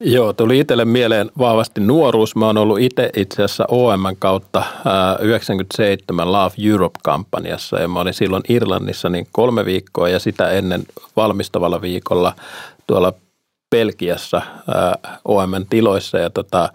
Joo, 0.00 0.32
tuli 0.32 0.58
itselle 0.58 0.84
mieleen 0.84 1.30
vahvasti 1.38 1.80
nuoruus. 1.80 2.36
Mä 2.36 2.46
oon 2.46 2.56
ollut 2.56 2.80
itse 2.80 3.10
itse 3.16 3.42
asiassa 3.42 3.64
OM 3.68 4.02
kautta 4.18 4.62
ää, 4.84 5.16
97 5.20 6.32
Love 6.32 6.54
Europe-kampanjassa 6.70 7.80
ja 7.80 7.88
mä 7.88 8.00
olin 8.00 8.14
silloin 8.14 8.42
Irlannissa 8.48 9.08
niin 9.08 9.26
kolme 9.32 9.64
viikkoa 9.64 10.08
ja 10.08 10.18
sitä 10.18 10.50
ennen 10.50 10.82
valmistavalla 11.16 11.80
viikolla 11.80 12.32
tuolla 12.86 13.12
Belgiassa 13.70 14.42
ää, 14.74 15.18
OMn 15.24 15.66
tiloissa 15.70 16.18
ja 16.18 16.30
tota, 16.30 16.68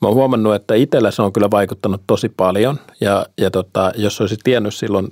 mä 0.00 0.08
oon 0.08 0.14
huomannut, 0.14 0.54
että 0.54 0.74
itsellä 0.74 1.10
se 1.10 1.22
on 1.22 1.32
kyllä 1.32 1.50
vaikuttanut 1.50 2.02
tosi 2.06 2.28
paljon 2.28 2.78
ja, 3.00 3.26
ja 3.38 3.50
tota, 3.50 3.92
jos 3.96 4.20
olisi 4.20 4.36
tiennyt 4.44 4.74
silloin 4.74 5.08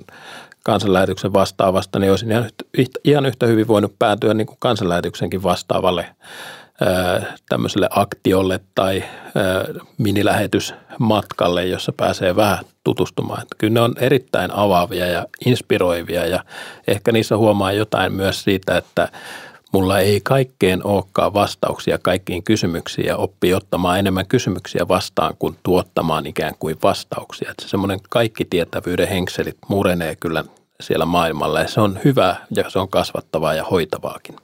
kansanlähetyksen 0.63 1.33
vastaavasta, 1.33 1.99
niin 1.99 2.11
olisin 2.11 2.31
ihan 2.31 2.49
yhtä, 2.77 2.99
ihan 3.03 3.25
yhtä 3.25 3.45
hyvin 3.45 3.67
voinut 3.67 3.95
päätyä 3.99 4.33
niin 4.33 4.47
kuin 4.47 4.57
kansanlähetyksenkin 4.59 5.43
vastaavalle 5.43 6.05
tämmöiselle 7.49 7.87
aktiolle 7.89 8.59
tai 8.75 9.03
minilähetysmatkalle, 9.97 11.65
jossa 11.65 11.91
pääsee 11.97 12.35
vähän 12.35 12.65
tutustumaan. 12.83 13.41
Että 13.41 13.55
kyllä 13.57 13.73
ne 13.73 13.81
on 13.81 13.93
erittäin 13.99 14.51
avaavia 14.51 15.05
ja 15.05 15.25
inspiroivia 15.45 16.25
ja 16.25 16.43
ehkä 16.87 17.11
niissä 17.11 17.37
huomaa 17.37 17.71
jotain 17.71 18.13
myös 18.13 18.43
siitä, 18.43 18.77
että 18.77 19.07
mulla 19.71 19.99
ei 19.99 20.21
kaikkeen 20.21 20.85
olekaan 20.85 21.33
vastauksia 21.33 21.97
kaikkiin 21.97 22.43
kysymyksiin 22.43 23.07
ja 23.07 23.17
oppii 23.17 23.53
ottamaan 23.53 23.99
enemmän 23.99 24.27
kysymyksiä 24.27 24.87
vastaan 24.87 25.35
kuin 25.39 25.57
tuottamaan 25.63 26.25
ikään 26.25 26.53
kuin 26.59 26.77
vastauksia. 26.83 27.51
Että 27.51 27.63
se 27.63 27.69
semmoinen 27.69 27.99
kaikki 28.09 28.45
tietävyyden 28.45 29.07
henkselit 29.07 29.57
murenee 29.67 30.15
kyllä 30.15 30.43
siellä 30.81 31.05
maailmalla 31.05 31.59
ja 31.59 31.67
se 31.67 31.81
on 31.81 31.99
hyvä 32.05 32.35
ja 32.55 32.69
se 32.69 32.79
on 32.79 32.89
kasvattavaa 32.89 33.53
ja 33.53 33.63
hoitavaakin. 33.63 34.35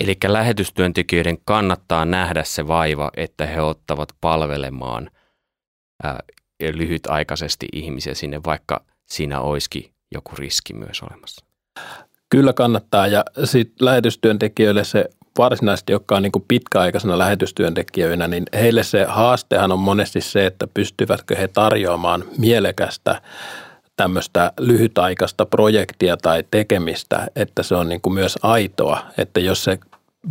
Eli 0.00 0.16
lähetystyöntekijöiden 0.26 1.38
kannattaa 1.44 2.04
nähdä 2.04 2.44
se 2.44 2.66
vaiva, 2.66 3.10
että 3.16 3.46
he 3.46 3.60
ottavat 3.62 4.08
palvelemaan 4.20 5.10
ää, 6.02 6.20
lyhytaikaisesti 6.72 7.66
ihmisiä 7.72 8.14
sinne, 8.14 8.40
vaikka 8.46 8.84
siinä 9.06 9.40
olisikin 9.40 9.90
joku 10.14 10.30
riski 10.36 10.74
myös 10.74 11.02
olemassa. 11.02 11.44
Kyllä 12.34 12.52
kannattaa 12.52 13.06
ja 13.06 13.24
sitten 13.44 13.84
lähetystyöntekijöille 13.86 14.84
se 14.84 15.04
varsinaisesti, 15.38 15.92
jotka 15.92 16.16
on 16.16 16.22
niin 16.22 16.32
kuin 16.32 16.44
pitkäaikaisena 16.48 17.18
lähetystyöntekijöinä, 17.18 18.28
niin 18.28 18.44
heille 18.54 18.82
se 18.82 19.04
haastehan 19.04 19.72
on 19.72 19.78
monesti 19.78 20.20
se, 20.20 20.46
että 20.46 20.66
pystyvätkö 20.74 21.36
he 21.36 21.48
tarjoamaan 21.48 22.24
mielekästä 22.38 23.22
tämmöistä 23.96 24.52
lyhytaikaista 24.60 25.46
projektia 25.46 26.16
tai 26.16 26.44
tekemistä, 26.50 27.26
että 27.36 27.62
se 27.62 27.74
on 27.74 27.88
niin 27.88 28.00
kuin 28.00 28.14
myös 28.14 28.38
aitoa, 28.42 28.98
että 29.18 29.40
jos 29.40 29.64
se 29.64 29.78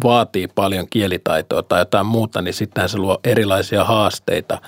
vaatii 0.04 0.48
paljon 0.48 0.88
kielitaitoa 0.90 1.64
tai 1.64 1.82
jotain 1.82 2.06
muuta, 2.06 2.42
niin 2.42 2.54
sittenhän 2.54 2.90
se 2.90 2.98
luo 2.98 3.20
erilaisia 3.24 3.84
haasteita. 3.84 4.62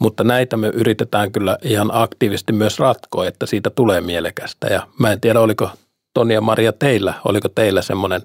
Mutta 0.00 0.24
näitä 0.24 0.56
me 0.56 0.68
yritetään 0.68 1.32
kyllä 1.32 1.58
ihan 1.62 1.90
aktiivisesti 1.92 2.52
myös 2.52 2.78
ratkoa, 2.78 3.26
että 3.26 3.46
siitä 3.46 3.70
tulee 3.70 4.00
mielekästä. 4.00 4.66
Ja 4.66 4.86
mä 4.98 5.12
en 5.12 5.20
tiedä, 5.20 5.40
oliko 5.40 5.70
Toni 6.14 6.34
ja 6.34 6.40
Maria 6.40 6.72
teillä, 6.72 7.14
oliko 7.24 7.48
teillä 7.48 7.82
semmoinen 7.82 8.22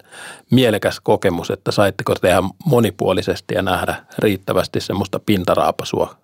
mielekäs 0.52 1.00
kokemus, 1.00 1.52
että 1.52 1.72
saitteko 1.72 2.16
tehdä 2.16 2.44
monipuolisesti 2.66 3.56
ja 3.56 3.62
nähdä 3.62 3.96
riittävästi 4.20 4.82
semmoista 4.82 5.20
pintaraapasua? 5.20 6.16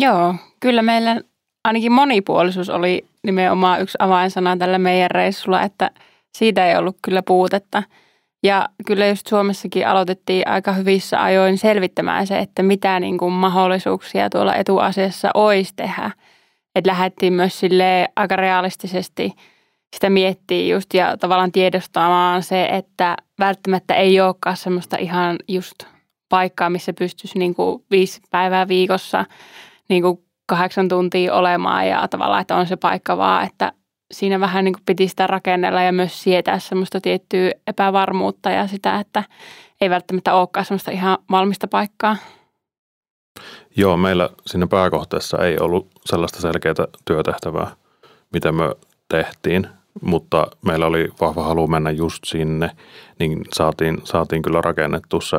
Joo, 0.00 0.34
kyllä 0.60 0.82
meillä 0.82 1.20
ainakin 1.64 1.92
monipuolisuus 1.92 2.70
oli 2.70 3.04
nimenomaan 3.26 3.80
yksi 3.80 3.98
avainsana 3.98 4.56
tällä 4.56 4.78
meidän 4.78 5.10
reissulla, 5.10 5.62
että 5.62 5.90
siitä 6.38 6.66
ei 6.66 6.76
ollut 6.76 6.96
kyllä 7.02 7.22
puutetta. 7.22 7.82
Ja 8.42 8.68
kyllä 8.86 9.06
just 9.06 9.26
Suomessakin 9.26 9.88
aloitettiin 9.88 10.48
aika 10.48 10.72
hyvissä 10.72 11.22
ajoin 11.22 11.58
selvittämään 11.58 12.26
se, 12.26 12.38
että 12.38 12.62
mitä 12.62 13.00
niin 13.00 13.18
kuin 13.18 13.32
mahdollisuuksia 13.32 14.30
tuolla 14.30 14.54
etuasiassa 14.54 15.30
olisi 15.34 15.72
tehdä. 15.76 16.10
Että 16.74 16.90
lähdettiin 16.90 17.32
myös 17.32 17.60
sille 17.60 18.08
aika 18.16 18.36
realistisesti 18.36 19.32
sitä 19.94 20.10
miettiä 20.10 20.74
just 20.74 20.94
ja 20.94 21.16
tavallaan 21.16 21.52
tiedostamaan 21.52 22.42
se, 22.42 22.64
että 22.66 23.16
välttämättä 23.38 23.94
ei 23.94 24.20
olekaan 24.20 24.56
semmoista 24.56 24.96
ihan 24.96 25.36
just 25.48 25.74
paikkaa, 26.28 26.70
missä 26.70 26.92
pystyisi 26.92 27.38
niin 27.38 27.54
kuin 27.54 27.84
viisi 27.90 28.20
päivää 28.30 28.68
viikossa 28.68 29.24
niin 29.88 30.02
kuin 30.02 30.18
kahdeksan 30.46 30.88
tuntia 30.88 31.34
olemaan 31.34 31.88
ja 31.88 32.08
tavallaan, 32.08 32.40
että 32.40 32.56
on 32.56 32.66
se 32.66 32.76
paikka 32.76 33.16
vaan, 33.16 33.46
että 33.46 33.72
siinä 34.12 34.40
vähän 34.40 34.64
niin 34.64 34.72
kuin 34.72 34.82
piti 34.86 35.08
sitä 35.08 35.26
rakennella 35.26 35.82
ja 35.82 35.92
myös 35.92 36.22
sietää 36.22 36.58
semmoista 36.58 37.00
tiettyä 37.00 37.52
epävarmuutta 37.66 38.50
ja 38.50 38.66
sitä, 38.66 39.00
että 39.00 39.24
ei 39.80 39.90
välttämättä 39.90 40.34
olekaan 40.34 40.66
semmoista 40.66 40.90
ihan 40.90 41.18
valmista 41.30 41.68
paikkaa. 41.68 42.16
Joo, 43.76 43.96
meillä 43.96 44.30
siinä 44.46 44.66
pääkohteessa 44.66 45.38
ei 45.38 45.58
ollut 45.58 45.88
sellaista 46.06 46.40
selkeää 46.40 46.74
työtehtävää, 47.04 47.76
mitä 48.32 48.52
me 48.52 48.74
tehtiin, 49.08 49.68
mutta 50.02 50.46
meillä 50.66 50.86
oli 50.86 51.08
vahva 51.20 51.44
halu 51.44 51.66
mennä 51.66 51.90
just 51.90 52.24
sinne, 52.26 52.70
niin 53.18 53.40
saatiin, 53.52 54.00
saatiin 54.04 54.42
kyllä 54.42 54.60
rakennettu 54.60 55.20
se 55.20 55.38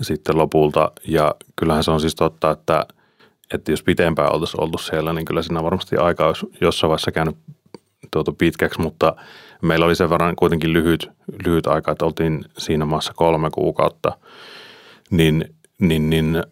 sitten 0.00 0.38
lopulta. 0.38 0.92
Ja 1.08 1.34
kyllähän 1.56 1.84
se 1.84 1.90
on 1.90 2.00
siis 2.00 2.14
totta, 2.14 2.50
että, 2.50 2.86
että 3.54 3.70
jos 3.70 3.82
pitempään 3.82 4.32
oltaisiin 4.32 4.62
oltu 4.62 4.78
siellä, 4.78 5.12
niin 5.12 5.24
kyllä 5.24 5.42
siinä 5.42 5.62
varmasti 5.62 5.96
aika 5.96 6.26
olisi 6.26 6.46
jossain 6.60 6.88
vaiheessa 6.88 7.12
käynyt 7.12 7.36
tuota 8.10 8.32
pitkäksi, 8.32 8.80
mutta 8.80 9.16
meillä 9.62 9.86
oli 9.86 9.96
sen 9.96 10.10
verran 10.10 10.36
kuitenkin 10.36 10.72
lyhyt, 10.72 11.10
lyhyt 11.46 11.66
aika, 11.66 11.92
että 11.92 12.04
oltiin 12.04 12.44
siinä 12.58 12.84
maassa 12.84 13.12
kolme 13.16 13.50
kuukautta. 13.50 14.18
niin, 15.10 15.54
niin, 15.78 16.10
niin 16.10 16.42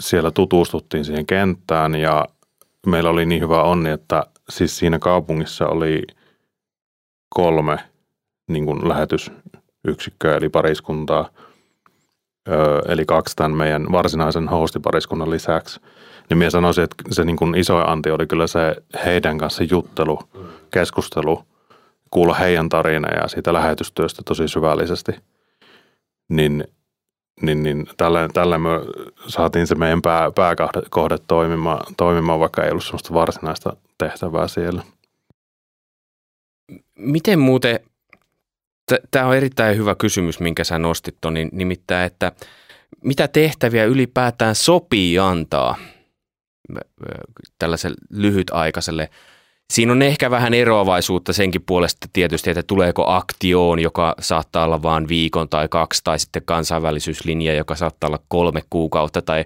siellä 0.00 0.30
tutustuttiin 0.30 1.04
siihen 1.04 1.26
kenttään 1.26 1.94
ja 1.94 2.26
meillä 2.86 3.10
oli 3.10 3.26
niin 3.26 3.42
hyvä 3.42 3.62
onni, 3.62 3.90
että 3.90 4.26
siis 4.50 4.78
siinä 4.78 4.98
kaupungissa 4.98 5.66
oli 5.66 6.02
kolme 7.28 7.78
niin 8.48 8.66
kuin 8.66 8.88
lähetysyksikköä 8.88 10.36
eli 10.36 10.48
pariskuntaa, 10.48 11.28
eli 12.88 13.04
kaksi 13.04 13.36
tämän 13.36 13.56
meidän 13.56 13.86
varsinaisen 13.92 14.48
hostipariskunnan 14.48 15.30
lisäksi. 15.30 15.80
Niin 16.30 16.38
minä 16.38 16.50
sanoisin, 16.50 16.84
että 16.84 16.96
se 17.10 17.24
niin 17.24 17.36
kuin 17.36 17.54
iso 17.54 17.78
anti 17.78 18.10
oli 18.10 18.26
kyllä 18.26 18.46
se 18.46 18.76
heidän 19.04 19.38
kanssa 19.38 19.64
juttelu, 19.64 20.18
keskustelu, 20.70 21.44
kuulla 22.10 22.34
heidän 22.34 22.68
tarina 22.68 23.08
ja 23.08 23.28
siitä 23.28 23.52
lähetystyöstä 23.52 24.22
tosi 24.26 24.48
syvällisesti. 24.48 25.12
Niin, 26.28 26.64
niin, 27.40 27.62
niin 27.62 27.86
tällä, 27.96 28.28
tällä 28.34 28.58
me 28.58 28.68
saatiin 29.26 29.66
se 29.66 29.74
meidän 29.74 30.02
pää, 30.02 30.30
pääkohde 30.30 31.16
toimimaan, 31.28 31.94
toimimaan, 31.96 32.40
vaikka 32.40 32.64
ei 32.64 32.70
ollut 32.70 32.84
sellaista 32.84 33.14
varsinaista 33.14 33.76
tehtävää 33.98 34.48
siellä. 34.48 34.82
Miten 36.98 37.38
muuten, 37.38 37.80
tämä 39.10 39.26
on 39.26 39.36
erittäin 39.36 39.76
hyvä 39.76 39.94
kysymys, 39.94 40.40
minkä 40.40 40.64
sä 40.64 40.78
nostit 40.78 41.16
Toni, 41.20 41.48
nimittäin, 41.52 42.06
että 42.06 42.32
mitä 43.04 43.28
tehtäviä 43.28 43.84
ylipäätään 43.84 44.54
sopii 44.54 45.18
antaa 45.18 45.76
tällaiselle 47.58 47.96
lyhytaikaiselle 48.10 49.10
Siinä 49.72 49.92
on 49.92 50.02
ehkä 50.02 50.30
vähän 50.30 50.54
eroavaisuutta 50.54 51.32
senkin 51.32 51.62
puolesta 51.66 52.08
tietysti, 52.12 52.50
että 52.50 52.62
tuleeko 52.62 53.04
aktioon, 53.06 53.78
joka 53.78 54.14
saattaa 54.20 54.64
olla 54.64 54.82
vain 54.82 55.08
viikon 55.08 55.48
tai 55.48 55.68
kaksi, 55.68 56.00
tai 56.04 56.18
sitten 56.18 56.42
kansainvälisyyslinja, 56.44 57.54
joka 57.54 57.74
saattaa 57.74 58.08
olla 58.08 58.18
kolme 58.28 58.62
kuukautta 58.70 59.22
tai 59.22 59.44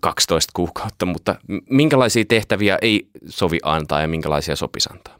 12 0.00 0.50
kuukautta, 0.56 1.06
mutta 1.06 1.34
minkälaisia 1.70 2.24
tehtäviä 2.28 2.78
ei 2.82 3.08
sovi 3.28 3.58
antaa 3.62 4.00
ja 4.00 4.08
minkälaisia 4.08 4.56
sopisi 4.56 4.88
antaa? 4.92 5.18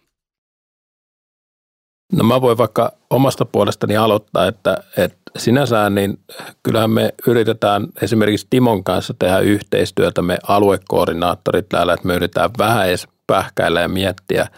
No 2.12 2.24
mä 2.24 2.40
voin 2.40 2.58
vaikka 2.58 2.92
omasta 3.10 3.44
puolestani 3.44 3.96
aloittaa, 3.96 4.46
että, 4.46 4.84
että 4.96 5.18
sinänsä 5.38 5.90
niin 5.90 6.18
kyllähän 6.62 6.90
me 6.90 7.14
yritetään 7.26 7.86
esimerkiksi 8.02 8.46
Timon 8.50 8.84
kanssa 8.84 9.14
tehdä 9.18 9.38
yhteistyötä, 9.38 10.22
me 10.22 10.38
aluekoordinaattorit 10.48 11.68
täällä, 11.68 11.94
että 11.94 12.06
me 12.06 12.14
yritetään 12.14 12.50
vähän 12.58 12.88
edes 12.88 13.08
pähkäillä 13.26 13.80
ja 13.80 13.88
miettiä, 13.88 14.48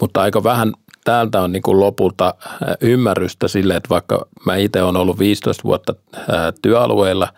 mutta 0.00 0.20
aika 0.20 0.44
vähän 0.44 0.72
täältä 1.04 1.40
on 1.40 1.52
niin 1.52 1.62
kuin 1.62 1.80
lopulta 1.80 2.34
ymmärrystä 2.80 3.48
sille, 3.48 3.76
että 3.76 3.88
vaikka 3.88 4.26
mä 4.46 4.56
itse 4.56 4.82
olen 4.82 4.96
ollut 4.96 5.18
15 5.18 5.64
vuotta 5.64 5.94
työalueella 6.62 7.28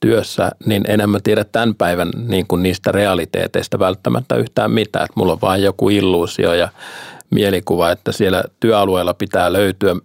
työssä, 0.00 0.50
niin 0.66 0.84
enemmän 0.88 1.22
tiedä 1.22 1.44
tämän 1.44 1.74
päivän 1.74 2.10
niin 2.26 2.46
kuin 2.46 2.62
niistä 2.62 2.92
realiteeteista 2.92 3.78
välttämättä 3.78 4.36
yhtään 4.36 4.70
mitään. 4.70 5.04
Että 5.04 5.14
mulla 5.16 5.32
on 5.32 5.40
vain 5.40 5.62
joku 5.62 5.88
illuusio 5.88 6.54
ja 6.54 6.68
mielikuva, 7.30 7.90
että 7.90 8.12
siellä 8.12 8.44
työalueella 8.60 9.14
pitää 9.14 9.52
löytyä 9.52 9.96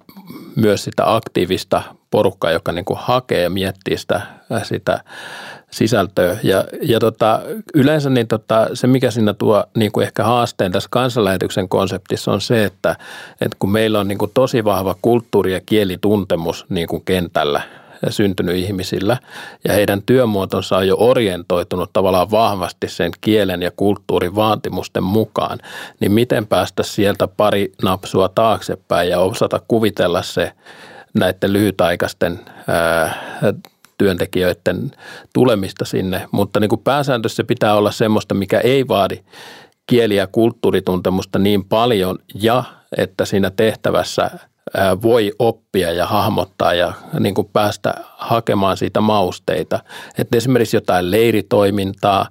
myös 0.55 0.83
sitä 0.83 1.15
aktiivista 1.15 1.81
porukkaa, 2.11 2.51
joka 2.51 2.71
niin 2.71 2.85
kuin 2.85 2.99
hakee 3.01 3.41
ja 3.41 3.49
miettii 3.49 3.97
sitä, 3.97 4.21
sitä 4.63 5.03
sisältöä. 5.71 6.37
Ja, 6.43 6.65
ja 6.81 6.99
tota, 6.99 7.41
yleensä 7.75 8.09
niin 8.09 8.27
tota, 8.27 8.67
se, 8.73 8.87
mikä 8.87 9.11
siinä 9.11 9.33
tuo 9.33 9.63
niin 9.75 9.91
kuin 9.91 10.03
ehkä 10.03 10.23
haasteen 10.23 10.71
tässä 10.71 10.89
kansanlähetyksen 10.91 11.69
konseptissa 11.69 12.31
on 12.31 12.41
se, 12.41 12.65
että, 12.65 12.95
että 13.41 13.57
kun 13.59 13.71
meillä 13.71 13.99
on 13.99 14.07
niin 14.07 14.17
kuin 14.17 14.31
tosi 14.33 14.63
vahva 14.63 14.95
kulttuuri- 15.01 15.53
ja 15.53 15.61
kielituntemus 15.65 16.65
niin 16.69 16.87
kuin 16.87 17.05
kentällä– 17.05 17.61
syntynyt 18.09 18.55
ihmisillä 18.55 19.17
ja 19.67 19.73
heidän 19.73 20.01
työmuotonsa 20.05 20.77
on 20.77 20.87
jo 20.87 20.95
orientoitunut 20.99 21.93
tavallaan 21.93 22.31
vahvasti 22.31 22.87
sen 22.87 23.11
kielen 23.21 23.61
ja 23.61 23.71
kulttuurin 23.75 24.35
vaatimusten 24.35 25.03
mukaan, 25.03 25.59
niin 25.99 26.11
miten 26.11 26.47
päästä 26.47 26.83
sieltä 26.83 27.27
pari 27.27 27.71
napsua 27.83 28.29
taaksepäin 28.29 29.09
ja 29.09 29.19
osata 29.19 29.61
kuvitella 29.67 30.21
se 30.21 30.51
näiden 31.17 31.53
lyhytaikaisten 31.53 32.39
ää, 32.67 33.13
työntekijöiden 33.97 34.91
tulemista 35.33 35.85
sinne, 35.85 36.27
mutta 36.31 36.59
niin 36.59 36.69
kuin 36.69 36.81
pääsääntössä 36.83 37.43
pitää 37.43 37.75
olla 37.75 37.91
semmoista, 37.91 38.35
mikä 38.35 38.59
ei 38.59 38.87
vaadi 38.87 39.19
kieli- 39.87 40.15
ja 40.15 40.27
kulttuurituntemusta 40.27 41.39
niin 41.39 41.65
paljon 41.65 42.19
ja 42.35 42.63
että 42.97 43.25
siinä 43.25 43.51
tehtävässä 43.51 44.31
voi 45.01 45.31
oppia 45.39 45.66
ja 45.79 46.05
hahmottaa 46.05 46.73
ja 46.73 46.93
niin 47.19 47.35
kuin 47.35 47.49
päästä 47.53 47.93
hakemaan 48.17 48.77
siitä 48.77 49.01
mausteita. 49.01 49.79
Että 50.17 50.37
esimerkiksi 50.37 50.77
jotain 50.77 51.11
leiritoimintaa 51.11 52.29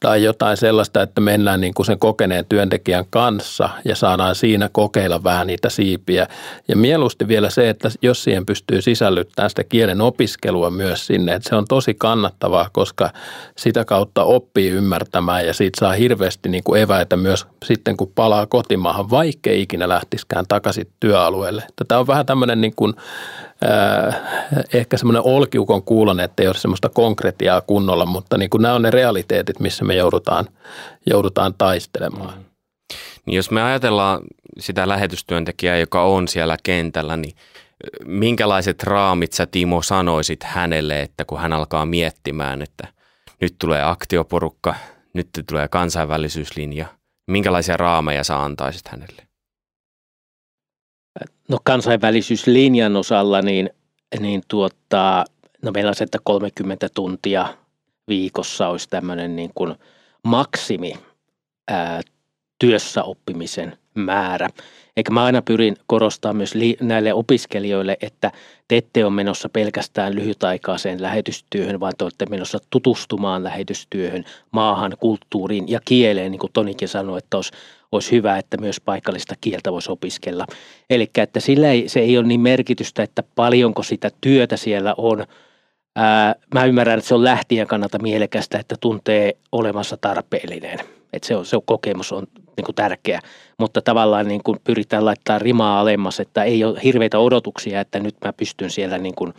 tai 0.00 0.22
jotain 0.22 0.56
sellaista, 0.56 1.02
että 1.02 1.20
mennään 1.20 1.60
niin 1.60 1.74
kuin 1.74 1.86
sen 1.86 1.98
kokeneen 1.98 2.44
työntekijän 2.48 3.04
kanssa 3.10 3.68
ja 3.84 3.96
saadaan 3.96 4.34
siinä 4.34 4.68
kokeilla 4.72 5.24
vähän 5.24 5.46
niitä 5.46 5.70
siipiä. 5.70 6.26
Ja 6.68 6.76
mieluusti 6.76 7.28
vielä 7.28 7.50
se, 7.50 7.68
että 7.68 7.90
jos 8.02 8.24
siihen 8.24 8.46
pystyy 8.46 8.82
sisällyttämään 8.82 9.50
sitä 9.50 9.64
kielen 9.64 10.00
opiskelua 10.00 10.70
myös 10.70 11.06
sinne, 11.06 11.34
että 11.34 11.48
se 11.48 11.54
on 11.54 11.64
tosi 11.68 11.94
kannattavaa, 11.94 12.70
koska 12.72 13.10
sitä 13.56 13.84
kautta 13.84 14.24
oppii 14.24 14.70
ymmärtämään 14.70 15.46
ja 15.46 15.54
siitä 15.54 15.80
saa 15.80 15.92
hirveästi 15.92 16.48
niin 16.48 16.64
kuin 16.64 16.82
eväitä 16.82 17.16
myös 17.16 17.46
sitten, 17.64 17.96
kun 17.96 18.12
palaa 18.14 18.46
kotimaahan, 18.46 19.10
vaikka 19.10 19.50
ikinä 19.50 19.88
lähtisikään 19.88 20.44
takaisin 20.48 20.88
työalueelle. 21.00 21.62
Tämä 21.88 21.98
on 21.98 22.06
vähän 22.06 22.26
tämmöinen 22.26 22.60
niin 22.60 22.74
kuin 22.76 22.87
Äh, 23.64 24.16
ehkä 24.74 24.96
semmoinen 24.96 25.22
olkiukon 25.22 25.82
kuulon, 25.82 26.20
että 26.20 26.42
ei 26.42 26.48
ole 26.48 26.54
semmoista 26.54 26.88
konkretiaa 26.88 27.60
kunnolla, 27.60 28.06
mutta 28.06 28.38
niin 28.38 28.50
kuin 28.50 28.62
nämä 28.62 28.74
on 28.74 28.82
ne 28.82 28.90
realiteetit, 28.90 29.60
missä 29.60 29.84
me 29.84 29.94
joudutaan, 29.94 30.46
joudutaan 31.06 31.54
taistelemaan. 31.58 32.44
Niin 33.26 33.36
jos 33.36 33.50
me 33.50 33.62
ajatellaan 33.62 34.20
sitä 34.58 34.88
lähetystyöntekijää, 34.88 35.76
joka 35.76 36.02
on 36.02 36.28
siellä 36.28 36.56
kentällä, 36.62 37.16
niin 37.16 37.34
minkälaiset 38.04 38.82
raamit 38.82 39.32
sä 39.32 39.46
Timo 39.46 39.82
sanoisit 39.82 40.42
hänelle, 40.42 41.02
että 41.02 41.24
kun 41.24 41.40
hän 41.40 41.52
alkaa 41.52 41.86
miettimään, 41.86 42.62
että 42.62 42.88
nyt 43.40 43.54
tulee 43.58 43.82
aktioporukka, 43.82 44.74
nyt 45.12 45.28
tulee 45.48 45.68
kansainvälisyyslinja, 45.68 46.86
minkälaisia 47.26 47.76
raameja 47.76 48.24
sä 48.24 48.42
antaisit 48.42 48.88
hänelle? 48.88 49.27
No 51.48 51.58
kansainvälisyyslinjan 51.64 52.96
osalla 52.96 53.42
niin, 53.42 53.70
niin 54.20 54.42
tuottaa, 54.48 55.24
no 55.62 55.70
meillä 55.72 55.88
on 55.88 55.94
se, 55.94 56.04
että 56.04 56.18
30 56.24 56.88
tuntia 56.94 57.54
viikossa 58.08 58.68
olisi 58.68 58.88
tämmöinen 58.88 59.36
niin 59.36 59.50
kuin 59.54 59.74
maksimi 60.24 60.94
ää, 61.68 62.00
työssä 62.58 63.02
oppimisen 63.02 63.78
määrä. 63.94 64.48
Eikä 64.96 65.12
mä 65.12 65.24
aina 65.24 65.42
pyrin 65.42 65.76
korostamaan 65.86 66.36
myös 66.36 66.54
li- 66.54 66.76
näille 66.80 67.12
opiskelijoille, 67.12 67.96
että 68.02 68.32
te 68.68 68.76
ette 68.76 69.04
ole 69.04 69.12
menossa 69.12 69.48
pelkästään 69.48 70.14
lyhytaikaiseen 70.14 71.02
lähetystyöhön, 71.02 71.80
vaan 71.80 71.92
te 71.98 72.04
olette 72.04 72.26
menossa 72.26 72.58
tutustumaan 72.70 73.44
lähetystyöhön, 73.44 74.24
maahan, 74.50 74.96
kulttuuriin 75.00 75.68
ja 75.68 75.80
kieleen, 75.84 76.32
niin 76.32 76.40
kuin 76.40 76.52
Tonikin 76.52 76.88
sanoi, 76.88 77.18
että 77.18 77.36
olisi 77.36 77.52
olisi 77.92 78.12
hyvä, 78.12 78.38
että 78.38 78.56
myös 78.56 78.80
paikallista 78.80 79.34
kieltä 79.40 79.72
voisi 79.72 79.92
opiskella. 79.92 80.46
Eli 80.90 81.10
että 81.16 81.40
sillä 81.40 81.70
ei, 81.70 81.88
se 81.88 82.00
ei 82.00 82.18
ole 82.18 82.26
niin 82.26 82.40
merkitystä, 82.40 83.02
että 83.02 83.22
paljonko 83.34 83.82
sitä 83.82 84.10
työtä 84.20 84.56
siellä 84.56 84.94
on. 84.98 85.24
Ää, 85.96 86.34
mä 86.54 86.64
ymmärrän, 86.64 86.98
että 86.98 87.08
se 87.08 87.14
on 87.14 87.24
lähtien 87.24 87.66
kannalta 87.66 87.98
mielekästä, 87.98 88.58
että 88.58 88.74
tuntee 88.80 89.36
olemassa 89.52 89.96
tarpeellinen. 89.96 90.78
Että 91.12 91.28
se, 91.28 91.36
on, 91.36 91.46
se 91.46 91.56
on, 91.56 91.62
kokemus 91.64 92.12
on 92.12 92.26
niin 92.56 92.64
kuin 92.64 92.74
tärkeä, 92.74 93.20
mutta 93.58 93.82
tavallaan 93.82 94.28
niin 94.28 94.42
kuin 94.44 94.60
pyritään 94.64 95.04
laittamaan 95.04 95.40
rimaa 95.40 95.80
alemmas, 95.80 96.20
että 96.20 96.44
ei 96.44 96.64
ole 96.64 96.80
hirveitä 96.84 97.18
odotuksia, 97.18 97.80
että 97.80 98.00
nyt 98.00 98.16
mä 98.24 98.32
pystyn 98.32 98.70
siellä 98.70 98.98
niin 98.98 99.14
kuin 99.14 99.34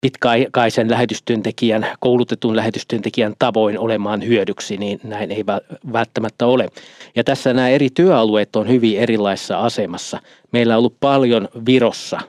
pitkäaikaisen 0.00 0.90
lähetystyöntekijän, 0.90 1.86
koulutetun 2.00 2.56
lähetystyöntekijän 2.56 3.34
tavoin 3.38 3.78
olemaan 3.78 4.26
hyödyksi, 4.26 4.76
niin 4.76 5.00
näin 5.04 5.32
ei 5.32 5.44
välttämättä 5.92 6.46
ole. 6.46 6.68
Ja 7.16 7.24
tässä 7.24 7.54
nämä 7.54 7.68
eri 7.68 7.88
työalueet 7.90 8.56
on 8.56 8.68
hyvin 8.68 8.98
erilaisessa 8.98 9.60
asemassa. 9.60 10.20
Meillä 10.52 10.74
on 10.74 10.78
ollut 10.78 10.96
paljon 11.00 11.48
Virossa 11.66 12.20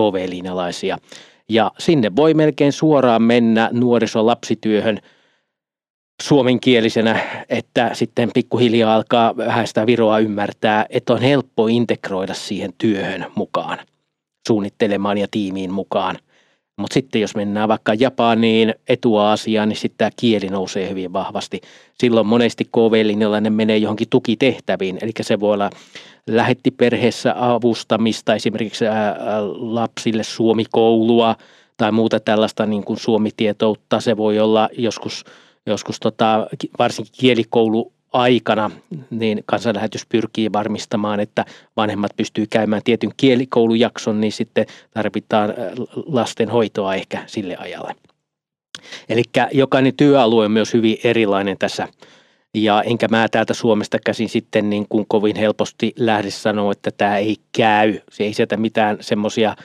KV-linjalaisia 0.00 0.98
ja 1.48 1.72
sinne 1.78 2.16
voi 2.16 2.34
melkein 2.34 2.72
suoraan 2.72 3.22
mennä 3.22 3.70
nuorisolapsityöhön 3.72 4.98
suomenkielisenä, 6.22 7.20
että 7.48 7.90
sitten 7.92 8.30
pikkuhiljaa 8.34 8.94
alkaa 8.94 9.36
vähän 9.36 9.66
sitä 9.66 9.86
Viroa 9.86 10.18
ymmärtää, 10.18 10.86
että 10.90 11.12
on 11.12 11.22
helppo 11.22 11.66
integroida 11.66 12.34
siihen 12.34 12.72
työhön 12.78 13.26
mukaan, 13.34 13.78
suunnittelemaan 14.48 15.18
ja 15.18 15.26
tiimiin 15.30 15.72
mukaan– 15.72 16.18
mutta 16.80 16.94
sitten 16.94 17.20
jos 17.20 17.34
mennään 17.34 17.68
vaikka 17.68 17.94
Japaniin, 17.94 18.74
Etua-Asiaan, 18.88 19.68
niin 19.68 19.76
sitten 19.76 19.98
tämä 19.98 20.10
kieli 20.16 20.46
nousee 20.46 20.90
hyvin 20.90 21.12
vahvasti. 21.12 21.60
Silloin 21.98 22.26
monesti 22.26 22.64
KV-linjalla 22.64 23.40
ne 23.40 23.50
menee 23.50 23.76
johonkin 23.76 24.08
tukitehtäviin, 24.10 24.98
eli 25.02 25.10
se 25.20 25.40
voi 25.40 25.54
olla 25.54 25.70
lähetti 26.26 26.70
perheessä 26.70 27.34
avustamista, 27.36 28.34
esimerkiksi 28.34 28.84
lapsille 29.56 30.22
suomikoulua 30.22 31.36
tai 31.76 31.92
muuta 31.92 32.20
tällaista 32.20 32.66
niin 32.66 32.84
kuin 32.84 32.98
suomitietoutta. 32.98 34.00
Se 34.00 34.16
voi 34.16 34.38
olla 34.38 34.68
joskus, 34.78 35.24
joskus 35.66 36.00
tota, 36.00 36.46
varsinkin 36.78 37.14
kielikoulu 37.18 37.92
aikana 38.12 38.70
niin 39.10 39.42
kansanlähetys 39.46 40.06
pyrkii 40.06 40.52
varmistamaan, 40.52 41.20
että 41.20 41.44
vanhemmat 41.76 42.16
pystyy 42.16 42.46
käymään 42.46 42.82
tietyn 42.84 43.10
kielikoulujakson, 43.16 44.20
niin 44.20 44.32
sitten 44.32 44.66
tarvitaan 44.90 45.54
lastenhoitoa 46.06 46.94
ehkä 46.94 47.22
sille 47.26 47.56
ajalle. 47.56 47.94
Eli 49.08 49.22
jokainen 49.52 49.96
työalue 49.96 50.44
on 50.44 50.52
myös 50.52 50.74
hyvin 50.74 50.98
erilainen 51.04 51.58
tässä 51.58 51.88
ja 52.54 52.82
enkä 52.82 53.08
mä 53.08 53.28
täältä 53.28 53.54
Suomesta 53.54 53.98
käsin 53.98 54.28
sitten 54.28 54.70
niin 54.70 54.86
kuin 54.88 55.04
kovin 55.08 55.36
helposti 55.36 55.92
lähde 55.98 56.30
sanoa, 56.30 56.72
että 56.72 56.90
tämä 56.90 57.16
ei 57.16 57.36
käy. 57.56 57.98
Se 58.10 58.24
ei 58.24 58.32
sieltä 58.34 58.56
mitään 58.56 58.96
semmoisia 59.00 59.56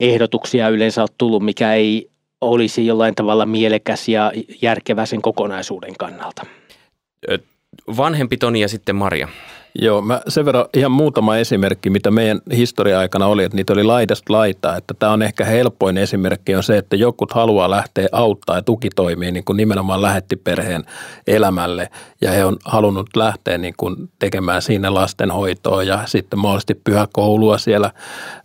ehdotuksia 0.00 0.68
yleensä 0.68 1.02
ole 1.02 1.08
tullut, 1.18 1.42
mikä 1.42 1.74
ei 1.74 2.10
olisi 2.40 2.86
jollain 2.86 3.14
tavalla 3.14 3.46
mielekäs 3.46 4.08
ja 4.08 4.32
järkevä 4.62 5.06
sen 5.06 5.22
kokonaisuuden 5.22 5.96
kannalta. 5.98 6.46
Vanhempi 7.96 8.36
Toni 8.36 8.60
ja 8.60 8.68
sitten 8.68 8.96
Maria. 8.96 9.28
Joo, 9.78 10.02
mä 10.02 10.20
sen 10.28 10.44
verran 10.44 10.66
ihan 10.74 10.92
muutama 10.92 11.36
esimerkki, 11.36 11.90
mitä 11.90 12.10
meidän 12.10 12.40
historia-aikana 12.56 13.26
oli, 13.26 13.44
että 13.44 13.56
niitä 13.56 13.72
oli 13.72 13.84
laidasta 13.84 14.32
laitaa. 14.32 14.76
Että 14.76 14.94
tämä 14.98 15.12
on 15.12 15.22
ehkä 15.22 15.44
helpoin 15.44 15.98
esimerkki 15.98 16.54
on 16.54 16.62
se, 16.62 16.78
että 16.78 16.96
jokut 16.96 17.32
haluaa 17.32 17.70
lähteä 17.70 18.08
auttaa 18.12 18.56
ja 18.56 18.62
tukitoimiin 18.62 19.34
niin 19.34 19.44
kuin 19.44 19.56
nimenomaan 19.56 20.02
lähetti 20.02 20.36
perheen 20.36 20.84
elämälle. 21.26 21.88
Ja 22.20 22.30
he 22.30 22.44
on 22.44 22.56
halunnut 22.64 23.16
lähteä 23.16 23.58
niin 23.58 23.74
kuin 23.76 23.96
tekemään 24.18 24.62
siinä 24.62 24.94
lastenhoitoa 24.94 25.82
ja 25.82 26.00
sitten 26.06 26.38
mahdollisesti 26.38 26.80
pyhäkoulua 26.84 27.58
siellä 27.58 27.90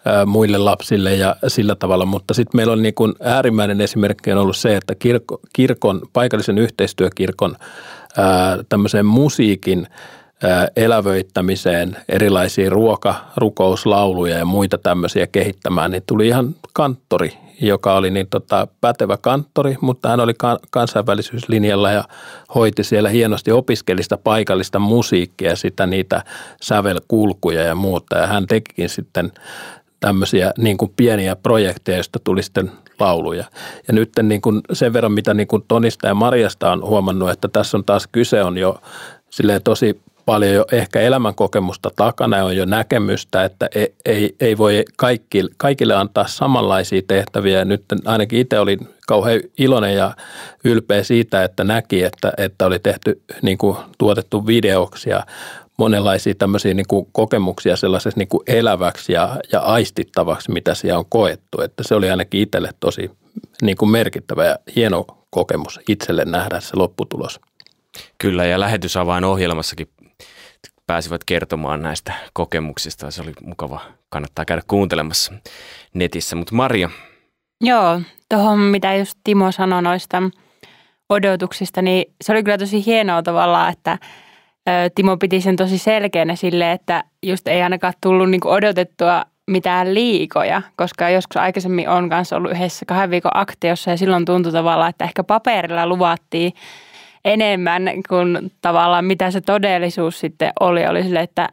ää, 0.05 0.25
muille 0.25 0.57
lapsille 0.57 1.15
ja 1.15 1.35
sillä 1.47 1.75
tavalla. 1.75 2.05
Mutta 2.05 2.33
sitten 2.33 2.57
meillä 2.57 2.73
on 2.73 2.81
niin 2.81 2.95
kuin 2.95 3.13
äärimmäinen 3.21 3.81
esimerkki 3.81 4.31
on 4.31 4.37
ollut 4.37 4.57
se, 4.57 4.75
että 4.75 4.95
kirkon, 5.53 6.01
paikallisen 6.13 6.57
yhteistyökirkon 6.57 7.55
tämmöiseen 8.69 9.05
musiikin– 9.05 9.87
elävöittämiseen 10.75 11.97
erilaisia 12.09 12.69
ruoka, 12.69 13.15
rukouslauluja 13.37 14.37
ja 14.37 14.45
muita 14.45 14.77
tämmöisiä 14.77 15.27
kehittämään, 15.27 15.91
niin 15.91 16.03
tuli 16.05 16.27
ihan 16.27 16.55
kanttori, 16.73 17.37
joka 17.61 17.93
oli 17.93 18.09
niin 18.09 18.27
tota, 18.27 18.67
pätevä 18.81 19.17
kanttori, 19.17 19.75
mutta 19.81 20.09
hän 20.09 20.19
oli 20.19 20.33
kansainvälisyyslinjalla 20.69 21.91
ja 21.91 22.03
hoiti 22.55 22.83
siellä 22.83 23.09
hienosti 23.09 23.51
opiskelista 23.51 24.17
paikallista 24.17 24.79
musiikkia, 24.79 25.55
sitä 25.55 25.85
niitä 25.85 26.23
sävelkulkuja 26.61 27.61
ja 27.61 27.75
muuta. 27.75 28.17
Ja 28.17 28.27
hän 28.27 28.47
tekikin 28.47 28.89
sitten 28.89 29.31
tämmöisiä 30.01 30.51
niin 30.57 30.77
kuin 30.77 30.93
pieniä 30.95 31.35
projekteja, 31.35 31.97
joista 31.97 32.19
tuli 32.23 32.43
sitten 32.43 32.71
lauluja. 32.99 33.45
Ja 33.87 33.93
nyt 33.93 34.09
niin 34.23 34.41
kuin 34.41 34.61
sen 34.73 34.93
verran, 34.93 35.11
mitä 35.11 35.33
niin 35.33 35.47
kuin 35.47 35.63
Tonista 35.67 36.07
ja 36.07 36.13
Marjasta 36.13 36.71
on 36.71 36.83
huomannut, 36.83 37.29
että 37.29 37.47
tässä 37.47 37.77
on 37.77 37.85
taas 37.85 38.07
kyse 38.11 38.43
on 38.43 38.57
jo 38.57 38.81
tosi 39.63 40.01
paljon 40.25 40.53
jo 40.53 40.65
ehkä 40.71 40.99
elämänkokemusta 40.99 41.91
takana 41.95 42.37
ja 42.37 42.45
on 42.45 42.55
jo 42.55 42.65
näkemystä, 42.65 43.43
että 43.43 43.69
ei, 43.75 43.93
ei, 44.05 44.35
ei 44.39 44.57
voi 44.57 44.85
kaikki, 44.97 45.43
kaikille 45.57 45.95
antaa 45.95 46.27
samanlaisia 46.27 47.01
tehtäviä. 47.07 47.65
Nyt 47.65 47.83
ainakin 48.05 48.39
itse 48.39 48.59
olin 48.59 48.79
kauhean 49.07 49.39
iloinen 49.57 49.95
ja 49.95 50.15
ylpeä 50.63 51.03
siitä, 51.03 51.43
että 51.43 51.63
näki, 51.63 52.03
että, 52.03 52.33
että 52.37 52.65
oli 52.65 52.79
tehty 52.79 53.21
niin 53.41 53.57
kuin 53.57 53.77
tuotettu 53.97 54.47
videoksi 54.47 55.09
ja 55.09 55.25
monenlaisia 55.81 56.35
tämmöisiä 56.35 56.73
niin 56.73 56.87
kuin 56.87 57.07
kokemuksia 57.11 57.75
sellaisessa 57.75 58.19
niin 58.19 58.27
kuin 58.27 58.43
eläväksi 58.47 59.13
ja, 59.13 59.37
ja 59.51 59.59
aistittavaksi, 59.59 60.51
mitä 60.51 60.75
siellä 60.75 60.99
on 60.99 61.05
koettu. 61.09 61.61
Että 61.61 61.83
se 61.83 61.95
oli 61.95 62.11
ainakin 62.11 62.41
itselle 62.41 62.69
tosi 62.79 63.11
niin 63.61 63.77
kuin 63.77 63.91
merkittävä 63.91 64.45
ja 64.45 64.55
hieno 64.75 65.05
kokemus 65.29 65.79
itselle 65.89 66.25
nähdä 66.25 66.59
se 66.59 66.75
lopputulos. 66.75 67.39
Kyllä, 68.17 68.45
ja 68.45 68.59
lähetysavain-ohjelmassakin 68.59 69.87
pääsivät 70.87 71.23
kertomaan 71.23 71.81
näistä 71.81 72.13
kokemuksista. 72.33 73.11
Se 73.11 73.21
oli 73.21 73.33
mukava, 73.45 73.81
kannattaa 74.09 74.45
käydä 74.45 74.61
kuuntelemassa 74.67 75.33
netissä. 75.93 76.35
Mutta 76.35 76.55
Maria. 76.55 76.89
Joo, 77.61 78.01
tuohon 78.29 78.59
mitä 78.59 78.95
just 78.95 79.17
Timo 79.23 79.51
sanoi 79.51 79.81
noista 79.81 80.23
odotuksista, 81.09 81.81
niin 81.81 82.13
se 82.23 82.31
oli 82.31 82.43
kyllä 82.43 82.57
tosi 82.57 82.85
hienoa 82.85 83.23
tavallaan, 83.23 83.73
että 83.73 83.97
Timo 84.95 85.17
piti 85.17 85.41
sen 85.41 85.55
tosi 85.55 85.77
selkeänä 85.77 86.35
sille, 86.35 86.71
että 86.71 87.03
just 87.23 87.47
ei 87.47 87.61
ainakaan 87.61 87.93
tullut 88.01 88.29
niinku 88.29 88.49
odotettua 88.49 89.23
mitään 89.51 89.93
liikoja, 89.93 90.61
koska 90.75 91.09
joskus 91.09 91.37
aikaisemmin 91.37 91.89
on 91.89 92.09
kanssa 92.09 92.35
ollut 92.35 92.51
yhdessä 92.51 92.85
kahden 92.85 93.09
viikon 93.09 93.31
aktiossa 93.33 93.91
ja 93.91 93.97
silloin 93.97 94.25
tuntui 94.25 94.51
tavallaan, 94.51 94.89
että 94.89 95.05
ehkä 95.05 95.23
paperilla 95.23 95.87
luvattiin 95.87 96.53
enemmän 97.25 97.83
kuin 98.09 98.51
tavallaan 98.61 99.05
mitä 99.05 99.31
se 99.31 99.41
todellisuus 99.41 100.19
sitten 100.19 100.51
oli. 100.59 100.87
Oli 100.87 101.03
sille, 101.03 101.19
että 101.19 101.49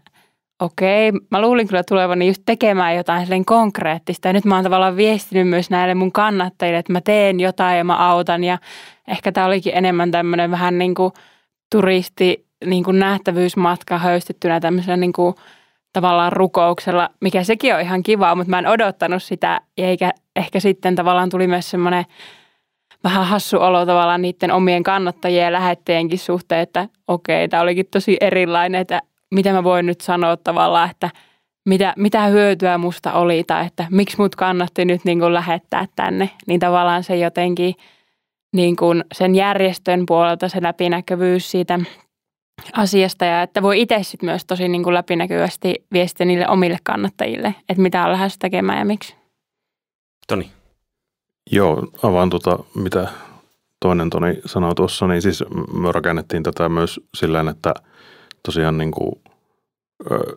okei, 0.63 1.13
mä 1.31 1.41
luulin 1.41 1.69
kyllä 1.69 1.83
tulevani 1.89 2.27
just 2.27 2.43
tekemään 2.47 2.97
jotain 2.97 3.23
silleen 3.23 3.45
konkreettista. 3.45 4.29
Ja 4.29 4.33
nyt 4.33 4.45
mä 4.45 4.55
oon 4.55 4.65
tavallaan 4.65 4.97
viestinyt 4.97 5.49
myös 5.49 5.71
näille 5.71 5.95
mun 5.95 6.13
kannattajille, 6.13 6.79
että 6.79 6.93
mä 6.93 7.01
teen 7.01 7.41
jotain 7.41 7.79
ja 7.79 7.85
mä 7.85 8.11
autan. 8.11 8.45
Ja 8.45 8.59
ehkä 9.09 9.33
tämä 9.33 9.47
olikin 9.47 9.77
enemmän 9.77 10.11
tämmöinen 10.11 10.51
vähän 10.51 10.79
niin 10.79 10.95
kuin 10.95 11.13
turisti 11.71 12.48
niin 12.65 12.85
kuin 12.85 12.99
nähtävyysmatka 12.99 13.99
höystettynä 13.99 14.61
tämmöisellä 14.61 14.97
niin 14.97 15.13
kuin 15.13 15.35
tavallaan 15.93 16.33
rukouksella, 16.33 17.11
mikä 17.21 17.45
sekin 17.45 17.75
on 17.75 17.81
ihan 17.81 18.03
kivaa, 18.03 18.35
mutta 18.35 18.51
mä 18.51 18.59
en 18.59 18.67
odottanut 18.67 19.23
sitä, 19.23 19.61
eikä 19.79 20.13
ehkä 20.37 20.61
sitten 20.61 20.95
tavallaan 20.95 21.31
tuli 21.31 21.47
myös 21.47 21.71
semmoinen 21.71 22.05
vähän 23.05 23.27
hassu 23.27 23.57
olo 23.57 23.87
tavallaan 23.87 24.23
niiden 24.23 24.53
omien 24.53 24.83
kannattajien 24.83 25.45
ja 25.45 25.53
lähettäjienkin 25.53 26.19
suhteen, 26.19 26.61
että 26.61 26.89
okei, 27.09 27.49
tämä 27.49 27.63
olikin 27.63 27.87
tosi 27.91 28.17
erilainen, 28.21 28.81
että 28.81 29.03
mitä 29.35 29.53
mä 29.53 29.65
voin 29.65 29.87
nyt 29.87 30.01
sanoa 30.01 30.37
tavallaan, 30.37 30.91
että 30.91 31.11
mitä, 31.69 31.95
mitä 31.97 32.27
hyötyä 32.27 32.79
musta 32.79 33.13
oli 33.13 33.45
tai 33.45 33.67
että 33.67 33.87
miksi 33.91 34.17
mut 34.19 34.37
kannatti 34.37 34.85
nyt 34.85 35.05
niin 35.05 35.21
kuin 35.21 35.35
lähettää 35.35 35.87
tänne, 35.97 36.31
niin 36.47 36.61
tavallaan 36.61 37.05
se 37.05 37.17
jotenkin 37.17 37.75
niin 38.53 38.77
kuin 38.77 39.05
sen 39.13 39.35
järjestön 39.35 40.07
puolelta 40.07 40.49
se 40.49 40.63
läpinäkyvyys 40.63 41.51
siitä 41.51 41.79
asiasta 42.73 43.25
ja 43.25 43.43
että 43.43 43.63
voi 43.63 43.81
itse 43.81 43.99
sitten 44.03 44.29
myös 44.29 44.45
tosi 44.45 44.69
niin 44.69 44.83
kuin 44.83 44.95
läpinäkyvästi 44.95 45.75
viestiä 45.93 46.27
niille 46.27 46.49
omille 46.49 46.79
kannattajille, 46.83 47.55
että 47.69 47.83
mitä 47.83 48.05
on 48.05 48.13
lähes 48.13 48.39
tekemään 48.39 48.79
ja 48.79 48.85
miksi. 48.85 49.15
Toni. 50.29 50.51
Joo, 51.51 51.89
avaan 52.03 52.31
tuota, 52.31 52.59
mitä 52.75 53.09
toinen 53.81 54.11
Toni 54.11 54.41
sanoi 54.47 54.75
tuossa, 54.75 55.07
niin 55.07 55.23
siis 55.23 55.45
me 55.73 55.93
rakennettiin 55.93 56.43
tätä 56.43 56.69
myös 56.69 57.01
sillä 57.15 57.45
että 57.51 57.75
tosiaan 58.43 58.79
niin 58.79 58.91
kuin, 58.91 59.13
ö, 60.11 60.35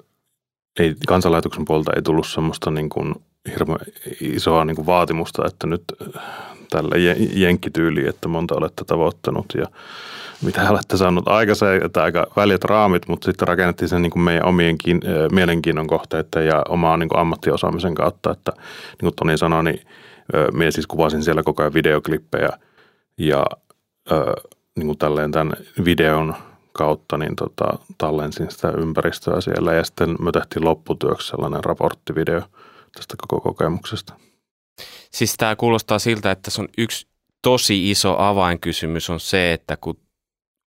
ei, 0.79 0.95
kansanlaitoksen 1.07 1.65
puolelta 1.65 1.91
ei 1.95 2.01
tullut 2.01 2.27
semmoista 2.27 2.71
niin 2.71 2.89
kuin 2.89 3.15
hirveän 3.49 3.79
isoa 4.21 4.65
niin 4.65 4.75
kuin 4.75 4.85
vaatimusta, 4.85 5.45
että 5.45 5.67
nyt 5.67 5.83
tällä 6.69 6.95
jenkkityyliin, 7.33 8.09
että 8.09 8.27
monta 8.27 8.55
olette 8.55 8.83
tavoittanut 8.83 9.45
ja 9.57 9.65
mitä 10.41 10.69
olette 10.69 10.97
saanut. 10.97 11.27
Aikaisemmin, 11.27 11.85
että 11.85 12.03
aika 12.03 12.27
väljät 12.35 12.63
raamit, 12.63 13.07
mutta 13.07 13.25
sitten 13.25 13.47
rakennettiin 13.47 13.89
sen 13.89 14.01
niin 14.01 14.11
kuin 14.11 14.23
meidän 14.23 14.45
omien 14.45 14.77
mielenkiinnon 15.31 15.87
kohteiden 15.87 16.47
ja 16.47 16.61
omaa 16.69 16.97
niin 16.97 17.09
kuin 17.09 17.19
ammattiosaamisen 17.19 17.95
kautta, 17.95 18.31
että 18.31 18.51
niin 18.57 18.99
kuin 18.99 19.15
Toni 19.15 19.37
sanoi, 19.37 19.63
niin 19.63 19.81
minä 20.53 20.71
siis 20.71 20.87
kuvasin 20.87 21.23
siellä 21.23 21.43
koko 21.43 21.63
ajan 21.63 21.73
videoklippejä 21.73 22.49
ja 23.17 23.45
niin 24.75 24.87
kuin 24.87 24.97
tälleen 24.97 25.31
tämän 25.31 25.53
videon 25.85 26.35
kautta 26.73 27.17
niin 27.17 27.35
tota, 27.35 27.65
tallensin 27.97 28.51
sitä 28.51 28.69
ympäristöä 28.69 29.41
siellä. 29.41 29.73
Ja 29.73 29.83
sitten 29.83 30.15
me 30.19 30.31
tehtiin 30.31 30.65
lopputyöksi 30.65 31.27
sellainen 31.27 31.63
raporttivideo 31.63 32.41
tästä 32.95 33.15
koko 33.17 33.41
kokemuksesta. 33.41 34.13
Siis 35.11 35.33
tämä 35.37 35.55
kuulostaa 35.55 35.99
siltä, 35.99 36.31
että 36.31 36.51
se 36.51 36.61
on 36.61 36.67
yksi 36.77 37.07
tosi 37.41 37.91
iso 37.91 38.15
avainkysymys 38.19 39.09
on 39.09 39.19
se, 39.19 39.53
että 39.53 39.77
kun 39.77 39.97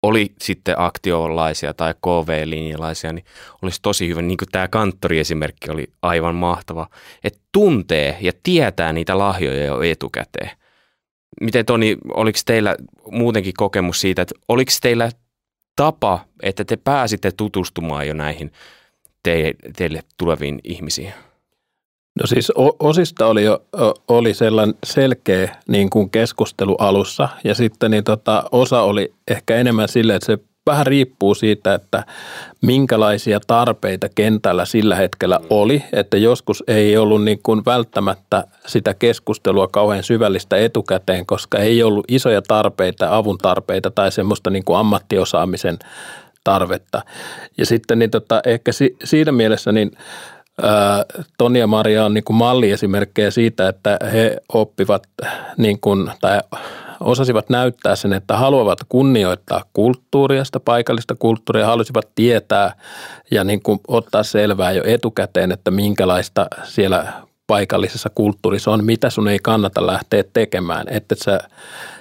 oli 0.03 0.33
sitten 0.41 0.75
aktiolaisia 0.79 1.75
tai 1.75 1.95
KV-linjalaisia, 1.95 3.13
niin 3.13 3.25
olisi 3.63 3.83
tosi 3.83 4.09
hyvä, 4.09 4.23
niin 4.23 4.37
kuin 4.37 4.49
tämä 4.53 4.69
kanttoriesimerkki 4.69 5.71
oli 5.71 5.93
aivan 6.03 6.35
mahtava, 6.35 6.89
että 7.25 7.39
tuntee 7.53 8.19
ja 8.21 8.33
tietää 8.43 8.93
niitä 8.93 9.19
lahjoja 9.19 9.65
jo 9.65 9.83
etukäteen. 9.83 10.51
Miten 11.41 11.67
Toni, 11.67 11.97
oliko 12.09 12.39
teillä 12.47 12.77
muutenkin 13.11 13.55
kokemus 13.57 14.01
siitä, 14.01 14.23
että 14.23 14.35
oliko 14.49 14.73
teillä 14.83 15.11
tapa, 15.77 16.25
että 16.43 16.65
te 16.65 16.77
pääsitte 16.77 17.33
tutustumaan 17.33 18.09
jo 18.09 18.15
näihin 18.15 18.53
te, 19.23 19.55
teille 19.77 20.03
tuleviin 20.17 20.61
ihmisiin? 20.65 21.13
No 22.21 22.27
siis 22.27 22.53
osista 22.81 23.27
oli, 23.27 23.45
jo, 23.45 23.65
oli 24.09 24.35
sellainen 24.35 24.75
selkeä 24.85 25.57
niin 25.69 25.91
kuin 25.91 26.11
keskustelu 26.11 26.75
alussa 26.75 27.29
ja 27.45 27.55
sitten 27.55 27.91
niin 27.91 28.05
tota, 28.05 28.45
osa 28.53 28.81
oli 28.81 29.13
ehkä 29.29 29.57
enemmän 29.57 29.89
sille, 29.89 30.15
että 30.15 30.27
se 30.27 30.39
vähän 30.67 30.87
riippuu 30.87 31.35
siitä, 31.35 31.75
että 31.75 32.05
minkälaisia 32.63 33.41
tarpeita 33.47 34.09
kentällä 34.15 34.65
sillä 34.65 34.97
hetkellä 34.97 35.41
oli, 35.51 35.85
että 35.93 36.17
joskus 36.17 36.65
ei 36.69 36.97
ollut 36.97 37.25
niin 37.25 37.41
kuin 37.43 37.63
välttämättä 37.67 38.45
sitä 38.67 38.95
keskustelua 38.95 39.69
kauhean 39.69 40.03
syvällistä 40.03 40.57
etukäteen, 40.57 41.27
koska 41.27 41.59
ei 41.59 41.83
ollut 41.83 42.05
isoja 42.09 42.43
tarpeita, 42.43 43.17
avun 43.17 43.39
tarpeita 43.39 43.91
tai 43.91 44.13
semmoista 44.13 44.51
niin 44.51 44.65
kuin 44.65 44.79
ammattiosaamisen 44.79 45.79
tarvetta. 46.45 47.03
Ja 47.59 47.67
sitten 47.67 47.99
niin 47.99 48.11
tota, 48.11 48.41
ehkä 48.47 48.73
si, 48.73 48.97
siinä 49.05 49.33
mielessä 49.33 49.73
niin 49.73 49.91
Toni 51.39 51.59
ja 51.59 51.67
Maria 51.67 52.05
on 52.05 52.15
niin 52.15 52.25
kuin 52.25 52.37
malliesimerkkejä 52.37 53.31
siitä, 53.31 53.69
että 53.69 53.99
he 54.13 54.37
oppivat 54.53 55.03
niin 55.57 55.81
kuin, 55.81 56.11
tai 56.21 56.41
osasivat 57.01 57.51
näyttää 57.51 57.97
sen, 57.97 58.13
että 58.13 58.37
haluavat 58.37 58.79
kunnioittaa 58.89 59.65
kulttuuria, 59.73 60.45
sitä 60.45 60.61
paikallista 60.61 61.15
kulttuuria, 61.19 61.67
halusivat 61.67 62.09
tietää 62.15 62.73
ja 63.31 63.45
niin 63.45 63.63
kuin 63.63 63.81
ottaa 63.89 64.23
selvää 64.23 64.73
jo 64.73 64.83
etukäteen, 64.87 65.53
että 65.53 65.71
minkälaista 65.71 66.47
siellä 66.65 67.13
paikallisessa 67.47 68.11
kulttuurissa 68.15 68.71
on, 68.71 68.85
mitä 68.85 69.11
sun 69.11 69.29
ei 69.29 69.39
kannata 69.39 69.87
lähteä 69.87 70.25
tekemään, 70.33 70.87
että 70.91 71.15
sä, 71.25 71.41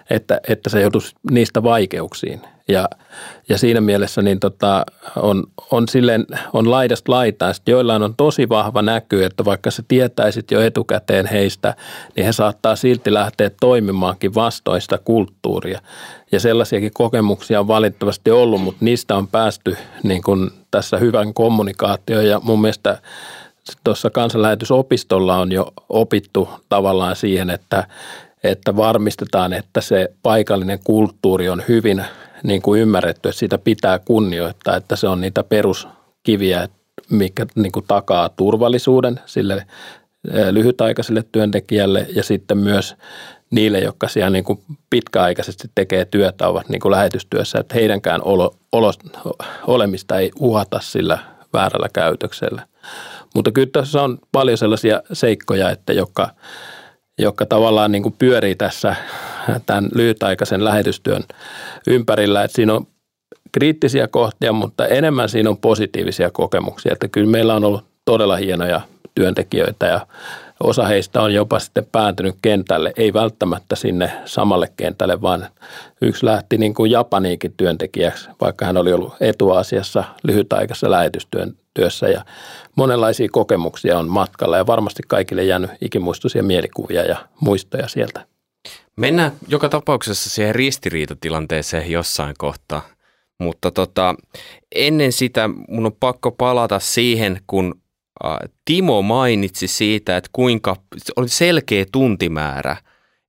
että, 0.09 0.41
että 0.47 0.69
sä 0.69 0.79
joudut 0.79 1.03
niistä 1.31 1.63
vaikeuksiin. 1.63 2.41
Ja, 2.67 2.89
ja 3.49 3.57
siinä 3.57 3.81
mielessä 3.81 4.21
niin 4.21 4.39
tota, 4.39 4.85
on, 5.15 5.43
on, 5.71 5.87
silleen, 5.87 6.25
on 6.53 6.71
laidasta 6.71 7.11
laitaan. 7.11 7.53
Sitten 7.53 7.71
joillain 7.71 8.03
on 8.03 8.15
tosi 8.15 8.49
vahva 8.49 8.81
näky, 8.81 9.23
että 9.23 9.45
vaikka 9.45 9.71
sä 9.71 9.83
tietäisit 9.87 10.51
jo 10.51 10.61
etukäteen 10.61 11.25
heistä, 11.25 11.75
niin 12.15 12.25
he 12.25 12.31
saattaa 12.31 12.75
silti 12.75 13.13
lähteä 13.13 13.51
toimimaankin 13.59 14.35
vastoista 14.35 14.97
kulttuuria. 14.97 15.81
Ja 16.31 16.39
sellaisiakin 16.39 16.91
kokemuksia 16.93 17.59
on 17.59 17.67
valitettavasti 17.67 18.31
ollut, 18.31 18.61
mutta 18.61 18.85
niistä 18.85 19.15
on 19.15 19.27
päästy 19.27 19.77
niin 20.03 20.23
kuin 20.23 20.49
tässä 20.71 20.97
hyvän 20.97 21.33
kommunikaatioon 21.33 22.27
ja 22.27 22.39
mun 22.43 22.61
mielestä 22.61 22.97
tuossa 23.83 24.09
kansanlähetysopistolla 24.09 25.37
on 25.37 25.51
jo 25.51 25.73
opittu 25.89 26.49
tavallaan 26.69 27.15
siihen, 27.15 27.49
että, 27.49 27.87
että 28.43 28.75
varmistetaan, 28.75 29.53
että 29.53 29.81
se 29.81 30.09
paikallinen 30.23 30.79
kulttuuri 30.83 31.49
on 31.49 31.63
hyvin 31.67 32.05
niin 32.43 32.61
kuin 32.61 32.81
ymmärretty, 32.81 33.29
että 33.29 33.39
sitä 33.39 33.57
pitää 33.57 33.99
kunnioittaa, 33.99 34.75
että 34.75 34.95
se 34.95 35.07
on 35.07 35.21
niitä 35.21 35.43
peruskiviä, 35.43 36.69
mikä 37.09 37.45
niin 37.55 37.71
kuin 37.71 37.85
takaa 37.87 38.29
turvallisuuden 38.29 39.19
sille 39.25 39.65
lyhytaikaiselle 40.51 41.23
työntekijälle 41.31 42.07
ja 42.15 42.23
sitten 42.23 42.57
myös 42.57 42.95
niille, 43.51 43.79
jotka 43.79 44.07
siellä 44.07 44.29
niin 44.29 44.43
kuin 44.43 44.59
pitkäaikaisesti 44.89 45.67
tekee 45.75 46.05
työtä, 46.05 46.47
ovat 46.47 46.69
niin 46.69 46.79
kuin 46.79 46.91
lähetystyössä, 46.91 47.59
että 47.59 47.75
heidänkään 47.75 48.21
olo, 48.23 48.55
olo, 48.71 48.91
olemista 49.67 50.19
ei 50.19 50.31
uhata 50.39 50.79
sillä 50.79 51.17
väärällä 51.53 51.87
käytöksellä. 51.93 52.67
Mutta 53.35 53.51
kyllä 53.51 53.69
tässä 53.71 54.01
on 54.01 54.17
paljon 54.31 54.57
sellaisia 54.57 55.01
seikkoja, 55.13 55.69
että 55.69 55.93
jotka, 55.93 56.29
jotka 57.19 57.45
tavallaan 57.45 57.91
niin 57.91 58.03
kuin 58.03 58.15
pyörii 58.19 58.55
tässä 58.55 58.95
tämän 59.65 59.89
lyhytaikaisen 59.95 60.65
lähetystyön 60.65 61.23
ympärillä. 61.87 62.43
Että 62.43 62.55
siinä 62.55 62.73
on 62.73 62.87
kriittisiä 63.51 64.07
kohtia, 64.07 64.53
mutta 64.53 64.87
enemmän 64.87 65.29
siinä 65.29 65.49
on 65.49 65.57
positiivisia 65.57 66.31
kokemuksia. 66.31 66.93
Että 66.93 67.07
kyllä 67.07 67.31
meillä 67.31 67.55
on 67.55 67.63
ollut 67.63 67.85
todella 68.05 68.35
hienoja 68.35 68.81
työntekijöitä 69.15 69.85
ja 69.85 70.07
osa 70.63 70.85
heistä 70.85 71.21
on 71.21 71.33
jopa 71.33 71.59
sitten 71.59 71.87
päätynyt 71.91 72.35
kentälle, 72.41 72.93
ei 72.97 73.13
välttämättä 73.13 73.75
sinne 73.75 74.11
samalle 74.25 74.67
kentälle, 74.77 75.21
vaan 75.21 75.47
yksi 76.01 76.25
lähti 76.25 76.57
niin 76.57 76.73
kuin 76.73 76.91
Japaniinkin 76.91 77.53
työntekijäksi, 77.57 78.29
vaikka 78.41 78.65
hän 78.65 78.77
oli 78.77 78.93
ollut 78.93 79.13
etuasiassa 79.19 80.03
lyhytaikaisessa 80.23 80.91
lähetystyössä 80.91 82.09
ja 82.09 82.25
monenlaisia 82.75 83.27
kokemuksia 83.31 83.99
on 83.99 84.09
matkalla 84.09 84.57
ja 84.57 84.67
varmasti 84.67 85.03
kaikille 85.07 85.43
jäänyt 85.43 85.71
ikimuistoisia 85.81 86.43
mielikuvia 86.43 87.03
ja 87.03 87.17
muistoja 87.39 87.87
sieltä. 87.87 88.25
Mennään 88.95 89.31
joka 89.47 89.69
tapauksessa 89.69 90.29
siihen 90.29 90.55
ristiriitatilanteeseen 90.55 91.91
jossain 91.91 92.35
kohtaa. 92.37 92.81
Mutta 93.39 93.71
tota, 93.71 94.15
ennen 94.75 95.11
sitä 95.11 95.49
mun 95.67 95.85
on 95.85 95.95
pakko 95.99 96.31
palata 96.31 96.79
siihen, 96.79 97.39
kun 97.47 97.82
Timo 98.65 99.01
mainitsi 99.01 99.67
siitä, 99.67 100.17
että 100.17 100.29
kuinka 100.33 100.75
oli 101.15 101.29
selkeä 101.29 101.85
tuntimäärä, 101.91 102.77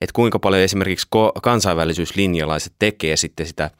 että 0.00 0.12
kuinka 0.12 0.38
paljon 0.38 0.62
esimerkiksi 0.62 1.06
kansainvälisyyslinjalaiset 1.42 2.72
tekee 2.78 3.16
sitten 3.16 3.46
sitä 3.46 3.70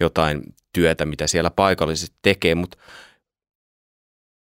jotain 0.00 0.42
työtä, 0.72 1.06
mitä 1.06 1.26
siellä 1.26 1.50
paikallisesti 1.50 2.16
tekee, 2.22 2.54
mutta 2.54 2.78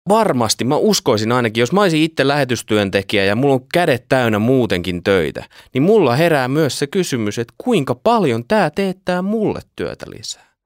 varmasti, 0.09 0.65
mä 0.65 0.77
uskoisin 0.77 1.33
ainakin, 1.33 1.61
jos 1.61 1.73
mä 1.73 1.81
olisin 1.81 2.03
itse 2.03 2.29
lähetystyöntekijä 2.29 3.25
ja 3.25 3.37
mulla 3.37 3.55
on 3.55 3.67
kädet 3.73 4.05
täynnä 4.09 4.39
muutenkin 4.39 5.03
töitä, 5.03 5.45
niin 5.75 5.83
mulla 5.83 6.17
herää 6.17 6.49
myös 6.49 6.79
se 6.79 6.87
kysymys, 6.87 7.39
että 7.39 7.55
kuinka 7.59 7.95
paljon 7.95 8.45
tämä 8.49 8.71
teettää 8.71 9.23
mulle 9.23 9.61
työtä 9.77 10.07
lisää. 10.11 10.57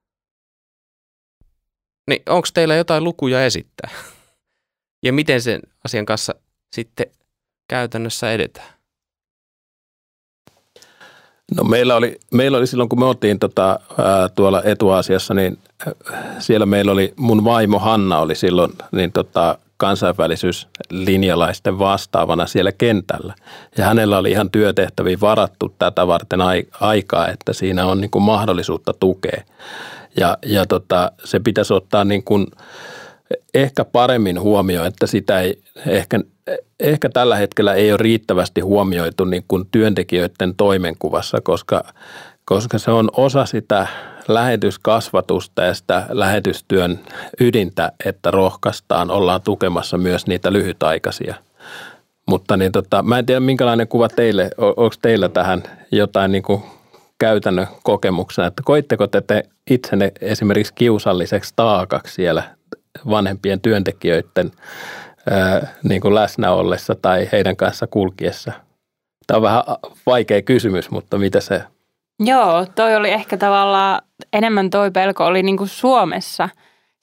Niin 2.07 2.21
onko 2.29 2.47
teillä 2.53 2.75
jotain 2.75 3.03
lukuja 3.03 3.45
esittää? 3.45 3.89
Ja 5.03 5.13
miten 5.13 5.41
sen 5.41 5.61
asian 5.85 6.05
kanssa 6.05 6.35
sitten 6.75 7.05
käytännössä 7.69 8.31
edetään? 8.31 8.67
No 11.57 11.63
meillä 11.63 11.95
oli, 11.95 12.19
meillä 12.33 12.57
oli 12.57 12.67
silloin, 12.67 12.89
kun 12.89 12.99
me 12.99 13.05
oltiin 13.05 13.39
tota, 13.39 13.79
ää, 13.97 14.29
tuolla 14.29 14.63
Etuasiassa, 14.63 15.33
niin 15.33 15.57
siellä 16.39 16.65
meillä 16.65 16.91
oli, 16.91 17.13
mun 17.15 17.43
vaimo 17.43 17.79
Hanna 17.79 18.19
oli 18.19 18.35
silloin 18.35 18.71
niin 18.91 19.11
tota, 19.11 19.57
kansainvälisyyslinjalaisten 19.77 21.79
vastaavana 21.79 22.47
siellä 22.47 22.71
kentällä. 22.71 23.35
Ja 23.77 23.85
hänellä 23.85 24.17
oli 24.17 24.31
ihan 24.31 24.51
työtehtäviä 24.51 25.17
varattu 25.21 25.75
tätä 25.79 26.07
varten 26.07 26.39
aikaa, 26.79 27.27
että 27.27 27.53
siinä 27.53 27.85
on 27.85 28.01
niin 28.01 28.11
kuin 28.11 28.23
mahdollisuutta 28.23 28.93
tukea. 28.93 29.43
Ja, 30.17 30.37
ja 30.45 30.65
tota, 30.65 31.11
se 31.23 31.39
pitäisi 31.39 31.73
ottaa 31.73 32.03
niin 32.03 32.23
kuin, 32.23 32.47
ehkä 33.53 33.85
paremmin 33.85 34.41
huomioon, 34.41 34.87
että 34.87 35.07
sitä 35.07 35.39
ei 35.39 35.61
ehkä, 35.87 36.19
ehkä 36.79 37.09
tällä 37.09 37.35
hetkellä 37.35 37.73
ei 37.73 37.91
ole 37.91 37.97
riittävästi 37.97 38.61
huomioitu 38.61 39.25
niin 39.25 39.45
kuin 39.47 39.67
työntekijöiden 39.71 40.55
toimenkuvassa, 40.55 41.41
koska, 41.41 41.83
koska 42.45 42.77
se 42.77 42.91
on 42.91 43.09
osa 43.17 43.45
sitä 43.45 43.87
lähetyskasvatusta 44.27 45.63
ja 45.63 45.73
sitä 45.73 46.05
lähetystyön 46.09 46.99
ydintä, 47.39 47.91
että 48.05 48.31
rohkaistaan, 48.31 49.11
ollaan 49.11 49.41
tukemassa 49.41 49.97
myös 49.97 50.27
niitä 50.27 50.53
lyhytaikaisia. 50.53 51.35
Mutta 52.27 52.57
niin 52.57 52.71
tota, 52.71 53.03
mä 53.03 53.19
en 53.19 53.25
tiedä, 53.25 53.39
minkälainen 53.39 53.87
kuva 53.87 54.09
teille, 54.09 54.49
onko 54.57 54.95
teillä 55.01 55.29
tähän 55.29 55.63
jotain 55.91 56.31
niin 56.31 56.43
kuin 56.43 56.63
käytännön 57.19 57.67
kokemuksena, 57.83 58.47
että 58.47 58.61
koitteko 58.65 59.07
te, 59.07 59.21
te 59.21 59.43
itsenne 59.69 60.11
esimerkiksi 60.21 60.73
kiusalliseksi 60.73 61.53
taakaksi 61.55 62.13
siellä 62.13 62.43
vanhempien 63.09 63.61
työntekijöiden 63.61 64.51
niin 65.83 66.01
kuin 66.01 66.15
läsnä 66.15 66.51
ollessa 66.51 66.95
tai 66.95 67.29
heidän 67.31 67.55
kanssa 67.55 67.87
kulkiessa? 67.87 68.51
Tämä 69.27 69.35
on 69.35 69.41
vähän 69.41 69.63
vaikea 70.05 70.41
kysymys, 70.41 70.91
mutta 70.91 71.17
mitä 71.17 71.39
se? 71.39 71.63
Joo, 72.19 72.65
toi 72.75 72.95
oli 72.95 73.11
ehkä 73.11 73.37
tavallaan, 73.37 74.01
enemmän 74.33 74.69
toi 74.69 74.91
pelko 74.91 75.25
oli 75.25 75.43
niin 75.43 75.57
kuin 75.57 75.67
Suomessa. 75.67 76.49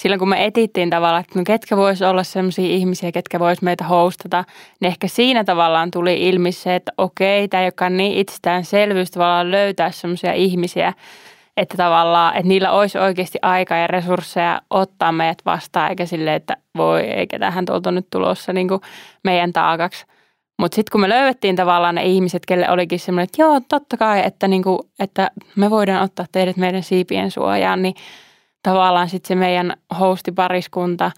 Silloin 0.03 0.19
kun 0.19 0.29
me 0.29 0.45
etittiin 0.45 0.91
tavallaan, 0.91 1.21
että 1.21 1.39
no 1.39 1.45
ketkä 1.47 1.77
voisi 1.77 2.05
olla 2.05 2.23
sellaisia 2.23 2.65
ihmisiä, 2.67 3.13
ketkä 3.13 3.41
voisi 3.41 3.65
meitä 3.65 3.85
hostata, 3.85 4.45
niin 4.81 4.87
ehkä 4.87 5.09
siinä 5.09 5.45
tavallaan 5.45 5.91
tuli 5.91 6.29
ilmi 6.29 6.53
se, 6.53 6.75
että 6.75 6.93
okei, 6.99 7.49
tämä 7.49 7.61
ei 7.61 7.65
olekaan 7.65 7.97
niin 7.97 8.19
itsestäänselvyys 8.19 9.11
tavallaan 9.11 9.51
löytää 9.51 9.91
sellaisia 9.91 10.33
ihmisiä, 10.33 10.93
että 11.59 11.77
tavallaan, 11.77 12.35
että 12.37 12.49
niillä 12.49 12.71
olisi 12.71 12.99
oikeasti 12.99 13.39
aika 13.43 13.77
ja 13.77 13.87
resursseja 13.87 14.63
ottaa 14.71 15.13
meidät 15.13 15.39
vastaan, 15.47 15.91
eikä 15.91 16.07
sille, 16.07 16.35
että 16.35 16.57
voi, 16.77 17.01
eikä 17.01 17.39
tähän 17.39 17.65
tuolta 17.65 17.91
nyt 17.91 18.07
tulossa 18.11 18.53
niin 18.53 18.69
kuin 18.69 18.81
meidän 19.25 19.53
taakaksi. 19.53 20.07
Mutta 20.59 20.75
sitten 20.75 20.93
kun 20.93 21.01
me 21.01 21.09
löydettiin 21.09 21.57
tavallaan 21.57 21.95
ne 21.95 22.05
ihmiset, 22.05 22.47
kelle 22.47 22.71
olikin 22.71 22.99
semmoinen, 22.99 23.25
että 23.25 23.43
joo, 23.43 23.61
totta 23.69 23.97
kai, 23.97 24.23
että, 24.27 24.49
niin 24.49 24.63
kuin, 24.63 24.79
että 24.99 25.31
me 25.57 25.71
voidaan 25.71 26.03
ottaa 26.03 26.27
teidät 26.33 26.57
meidän 26.57 26.83
siipien 26.83 27.31
suojaan, 27.31 27.83
niin 27.83 27.95
tavallaan 28.63 29.09
sitten 29.09 29.29
se 29.29 29.35
meidän 29.35 29.73
hostipariskunta, 30.01 31.11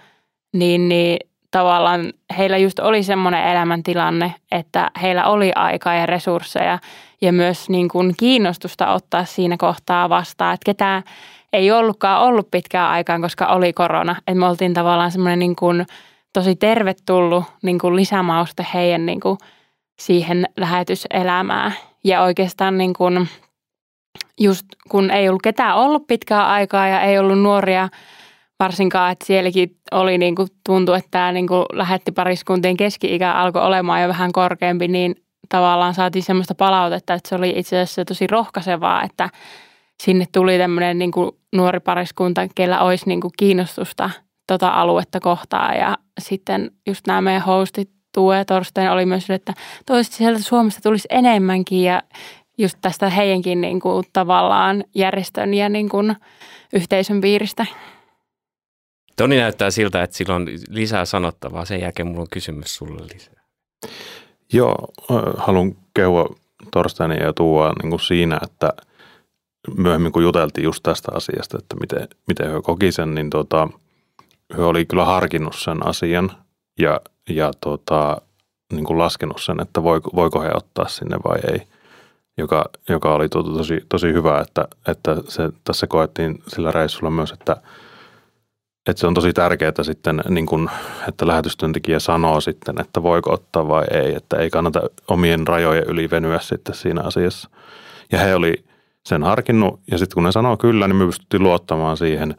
niin, 0.52 0.88
niin 0.88 1.29
tavallaan 1.50 2.12
heillä 2.38 2.56
just 2.56 2.78
oli 2.78 3.02
semmoinen 3.02 3.44
elämäntilanne, 3.44 4.34
että 4.52 4.90
heillä 5.02 5.24
oli 5.24 5.52
aikaa 5.54 5.94
ja 5.94 6.06
resursseja 6.06 6.78
ja 7.20 7.32
myös 7.32 7.68
niin 7.68 7.88
kuin 7.88 8.14
kiinnostusta 8.18 8.92
ottaa 8.92 9.24
siinä 9.24 9.56
kohtaa 9.56 10.08
vastaan, 10.08 10.54
että 10.54 10.64
ketään 10.64 11.02
ei 11.52 11.72
ollutkaan 11.72 12.22
ollut 12.22 12.50
pitkään 12.50 12.90
aikaan, 12.90 13.22
koska 13.22 13.46
oli 13.46 13.72
korona. 13.72 14.16
Että 14.18 14.34
me 14.34 14.46
oltiin 14.46 14.74
tavallaan 14.74 15.10
semmoinen 15.10 15.38
niin 15.38 15.56
kuin 15.56 15.86
tosi 16.32 16.56
tervetullut 16.56 17.44
niin 17.62 17.78
kuin 17.78 17.96
lisämauste 17.96 18.66
heidän 18.74 19.06
niin 19.06 19.20
kuin 19.20 19.38
siihen 20.00 20.48
lähetyselämään. 20.56 21.74
Ja 22.04 22.22
oikeastaan 22.22 22.78
niin 22.78 22.92
kuin 22.94 23.28
just 24.40 24.66
kun 24.88 25.10
ei 25.10 25.28
ollut 25.28 25.42
ketään 25.42 25.76
ollut 25.76 26.06
pitkää 26.06 26.48
aikaa 26.48 26.86
ja 26.86 27.00
ei 27.00 27.18
ollut 27.18 27.42
nuoria 27.42 27.88
varsinkaan, 28.60 29.12
että 29.12 29.26
sielläkin 29.26 29.76
oli 29.92 30.18
niin 30.18 30.34
kuin, 30.34 30.48
tuntui, 30.66 30.98
että 30.98 31.08
tämä 31.10 31.32
niin 31.32 31.46
kuin 31.46 31.66
lähetti 31.72 32.12
pariskuntien 32.12 32.76
keski-ikä 32.76 33.32
alkoi 33.32 33.62
olemaan 33.62 34.02
jo 34.02 34.08
vähän 34.08 34.32
korkeampi, 34.32 34.88
niin 34.88 35.14
tavallaan 35.48 35.94
saatiin 35.94 36.22
semmoista 36.22 36.54
palautetta, 36.54 37.14
että 37.14 37.28
se 37.28 37.34
oli 37.34 37.52
itse 37.56 37.80
asiassa 37.80 38.04
tosi 38.04 38.26
rohkaisevaa, 38.26 39.02
että 39.02 39.30
sinne 40.02 40.24
tuli 40.32 40.58
tämmöinen 40.58 40.98
niin 40.98 41.12
kuin 41.12 41.30
nuori 41.54 41.80
pariskunta, 41.80 42.48
kellä 42.54 42.80
olisi 42.80 43.08
niin 43.08 43.20
kuin 43.20 43.32
kiinnostusta 43.36 44.10
tota 44.46 44.68
aluetta 44.68 45.20
kohtaan 45.20 45.76
ja 45.76 45.98
sitten 46.20 46.70
just 46.86 47.06
nämä 47.06 47.20
meidän 47.20 47.42
hostit 47.42 47.90
Tuue 48.14 48.36
ja 48.36 48.44
Torstein 48.44 48.90
oli 48.90 49.06
myös, 49.06 49.30
että 49.30 49.52
toivottavasti 49.86 50.16
sieltä 50.16 50.42
Suomesta 50.42 50.80
tulisi 50.82 51.08
enemmänkin 51.10 51.82
ja 51.82 52.02
just 52.58 52.78
tästä 52.80 53.08
heidänkin 53.08 53.60
niin 53.60 53.80
kuin, 53.80 54.04
tavallaan 54.12 54.84
järjestön 54.94 55.54
ja 55.54 55.68
niin 55.68 55.88
kuin, 55.88 56.16
yhteisön 56.72 57.20
piiristä. 57.20 57.66
Toni 59.20 59.36
näyttää 59.36 59.70
siltä, 59.70 60.02
että 60.02 60.16
sillä 60.16 60.34
on 60.34 60.46
lisää 60.68 61.04
sanottavaa. 61.04 61.64
Sen 61.64 61.80
jälkeen 61.80 62.06
mulla 62.06 62.20
on 62.20 62.26
kysymys 62.32 62.74
sulle 62.74 63.02
lisää. 63.14 63.42
Joo, 64.52 64.88
haluan 65.36 65.76
kehua 65.94 66.36
Torsteinia 66.72 67.24
ja 67.24 67.32
Tuua 67.32 67.72
niin 67.82 67.90
kuin 67.90 68.00
siinä, 68.00 68.38
että 68.42 68.72
myöhemmin 69.76 70.12
kun 70.12 70.22
juteltiin 70.22 70.64
just 70.64 70.82
tästä 70.82 71.12
asiasta, 71.14 71.58
että 71.58 71.76
miten, 71.76 72.08
miten 72.26 72.52
he 72.52 72.60
koki 72.62 72.92
sen, 72.92 73.14
niin 73.14 73.30
tota, 73.30 73.68
he 74.56 74.62
oli 74.62 74.84
kyllä 74.84 75.04
harkinnut 75.04 75.56
sen 75.56 75.86
asian 75.86 76.32
ja, 76.78 77.00
ja 77.28 77.50
tota, 77.60 78.22
niin 78.72 78.84
kuin 78.84 78.98
laskenut 78.98 79.42
sen, 79.42 79.60
että 79.60 79.82
voiko, 79.82 80.10
voiko 80.14 80.40
he 80.40 80.50
ottaa 80.54 80.88
sinne 80.88 81.16
vai 81.24 81.38
ei, 81.52 81.62
joka, 82.38 82.64
joka 82.88 83.14
oli 83.14 83.28
to, 83.28 83.42
tosi, 83.42 83.80
tosi 83.88 84.12
hyvä, 84.12 84.40
että, 84.40 84.68
että 84.88 85.16
se, 85.28 85.42
tässä 85.64 85.86
koettiin 85.86 86.42
sillä 86.48 86.72
reissulla 86.72 87.10
myös, 87.10 87.30
että, 87.30 87.56
että 88.90 89.00
se 89.00 89.06
on 89.06 89.14
tosi 89.14 89.32
tärkeää 89.32 89.82
sitten, 89.82 90.22
niin 90.28 90.46
kuin, 90.46 90.70
että 91.08 91.26
lähetystyöntekijä 91.26 91.98
sanoo 91.98 92.40
sitten, 92.40 92.80
että 92.80 93.02
voiko 93.02 93.32
ottaa 93.32 93.68
vai 93.68 93.84
ei, 93.90 94.14
että 94.14 94.36
ei 94.36 94.50
kannata 94.50 94.82
omien 95.08 95.46
rajojen 95.46 95.84
yli 95.86 96.10
venyä 96.10 96.38
sitten 96.38 96.74
siinä 96.74 97.02
asiassa. 97.02 97.50
Ja 98.12 98.18
he 98.18 98.34
oli 98.34 98.64
sen 99.08 99.22
harkinnut 99.22 99.80
ja 99.90 99.98
sitten 99.98 100.14
kun 100.14 100.24
ne 100.24 100.32
sanoo 100.32 100.56
kyllä, 100.56 100.88
niin 100.88 100.96
me 100.96 101.06
pystyttiin 101.06 101.42
luottamaan 101.42 101.96
siihen 101.96 102.34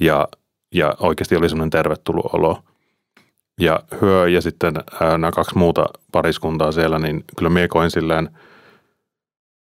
ja, 0.00 0.28
ja 0.74 0.94
oikeasti 1.00 1.36
oli 1.36 1.48
semmoinen 1.48 1.70
tervetullut 1.70 2.34
olo– 2.34 2.58
ja 3.60 3.80
Hyö 4.00 4.28
ja 4.28 4.42
sitten 4.42 4.74
ää, 5.00 5.18
nämä 5.18 5.32
kaksi 5.32 5.58
muuta 5.58 5.86
pariskuntaa 6.12 6.72
siellä, 6.72 6.98
niin 6.98 7.24
kyllä 7.36 7.50
mie 7.50 7.68
koin 7.68 7.90
silleen, 7.90 8.30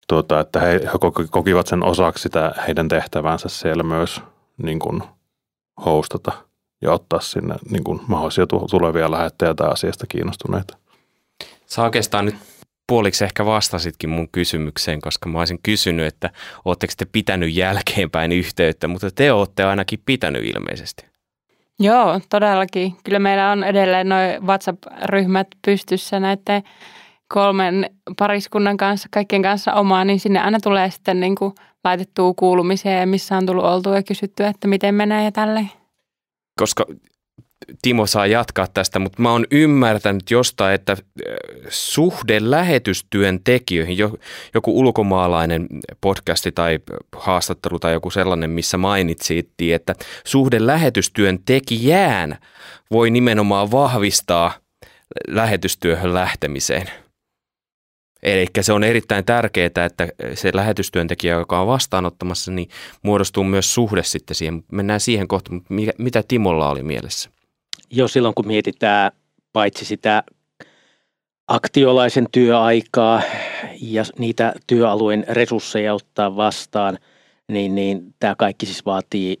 tuota, 0.08 0.40
että 0.40 0.60
he, 0.60 0.72
he 0.72 1.26
kokivat 1.30 1.66
sen 1.66 1.84
osaksi 1.84 2.22
sitä 2.22 2.54
heidän 2.66 2.88
tehtävänsä 2.88 3.48
siellä 3.48 3.82
myös 3.82 4.22
niin 4.62 4.78
kuin 4.78 5.02
hostata 5.84 6.32
ja 6.82 6.92
ottaa 6.92 7.20
sinne 7.20 7.54
niin 7.70 7.84
kuin 7.84 8.00
mahdollisia 8.06 8.46
tulevia 8.46 9.10
lähettäjiä 9.10 9.54
tai 9.54 9.70
asiasta 9.70 10.06
kiinnostuneita. 10.06 10.76
Sä 11.66 11.82
oikeastaan 11.82 12.24
nyt 12.24 12.34
puoliksi 12.86 13.24
ehkä 13.24 13.46
vastasitkin 13.46 14.10
mun 14.10 14.28
kysymykseen, 14.32 15.00
koska 15.00 15.28
mä 15.28 15.38
olisin 15.38 15.60
kysynyt, 15.62 16.06
että 16.06 16.30
ootteko 16.64 16.92
te 16.96 17.06
pitänyt 17.12 17.54
jälkeenpäin 17.54 18.32
yhteyttä, 18.32 18.88
mutta 18.88 19.10
te 19.10 19.32
ootte 19.32 19.64
ainakin 19.64 20.02
pitänyt 20.06 20.44
ilmeisesti. 20.44 21.06
Joo, 21.80 22.20
todellakin. 22.30 22.96
Kyllä 23.04 23.18
meillä 23.18 23.50
on 23.50 23.64
edelleen 23.64 24.08
noin 24.08 24.42
WhatsApp-ryhmät 24.42 25.46
pystyssä 25.66 26.20
näiden 26.20 26.62
kolmen 27.28 27.90
pariskunnan 28.18 28.76
kanssa, 28.76 29.08
kaikkien 29.12 29.42
kanssa 29.42 29.74
omaa, 29.74 30.04
niin 30.04 30.20
sinne 30.20 30.40
aina 30.40 30.58
tulee 30.62 30.90
sitten 30.90 31.20
niin 31.20 31.34
kuin 31.34 31.54
laitettua 31.84 32.34
kuulumisia 32.34 32.92
ja 32.92 33.06
missä 33.06 33.36
on 33.36 33.46
tullut 33.46 33.64
oltua 33.64 33.96
ja 33.96 34.02
kysyttyä, 34.02 34.48
että 34.48 34.68
miten 34.68 34.94
menee 34.94 35.24
ja 35.24 35.32
tälleen. 35.32 35.70
Koska 36.58 36.86
Timo 37.82 38.06
saa 38.06 38.26
jatkaa 38.26 38.66
tästä, 38.74 38.98
mutta 38.98 39.22
mä 39.22 39.32
oon 39.32 39.46
ymmärtänyt 39.50 40.30
jostain, 40.30 40.74
että 40.74 40.92
äh, 40.92 40.98
suhde 41.68 42.38
lähetystyön 42.40 43.40
tekijöihin, 43.44 43.96
joku 44.54 44.78
ulkomaalainen 44.80 45.66
podcasti 46.00 46.52
tai 46.52 46.78
haastattelu 47.16 47.78
tai 47.78 47.92
joku 47.92 48.10
sellainen, 48.10 48.50
missä 48.50 48.76
mainitsittiin, 48.76 49.74
että 49.74 49.94
suhde 50.24 50.66
lähetystyön 50.66 51.38
tekijään 51.46 52.38
voi 52.90 53.10
nimenomaan 53.10 53.70
vahvistaa 53.70 54.52
lähetystyöhön 55.28 56.14
lähtemiseen. 56.14 56.90
Eli 58.22 58.46
se 58.60 58.72
on 58.72 58.84
erittäin 58.84 59.24
tärkeää, 59.24 59.66
että 59.66 60.08
se 60.34 60.50
lähetystyöntekijä, 60.54 61.34
joka 61.34 61.60
on 61.60 61.66
vastaanottamassa, 61.66 62.52
niin 62.52 62.68
muodostuu 63.02 63.44
myös 63.44 63.74
suhde 63.74 64.02
sitten 64.02 64.34
siihen. 64.34 64.64
Mennään 64.72 65.00
siihen 65.00 65.28
kohtaan, 65.28 65.54
mutta 65.54 65.92
mitä 65.98 66.22
Timolla 66.28 66.70
oli 66.70 66.82
mielessä? 66.82 67.30
jo 67.90 68.08
silloin, 68.08 68.34
kun 68.34 68.46
mietitään 68.46 69.12
paitsi 69.52 69.84
sitä 69.84 70.22
aktiolaisen 71.48 72.26
työaikaa 72.32 73.22
ja 73.80 74.04
niitä 74.18 74.52
työalueen 74.66 75.24
resursseja 75.28 75.94
ottaa 75.94 76.36
vastaan, 76.36 76.98
niin, 77.48 77.74
niin 77.74 78.14
tämä 78.18 78.34
kaikki 78.34 78.66
siis 78.66 78.86
vaatii 78.86 79.36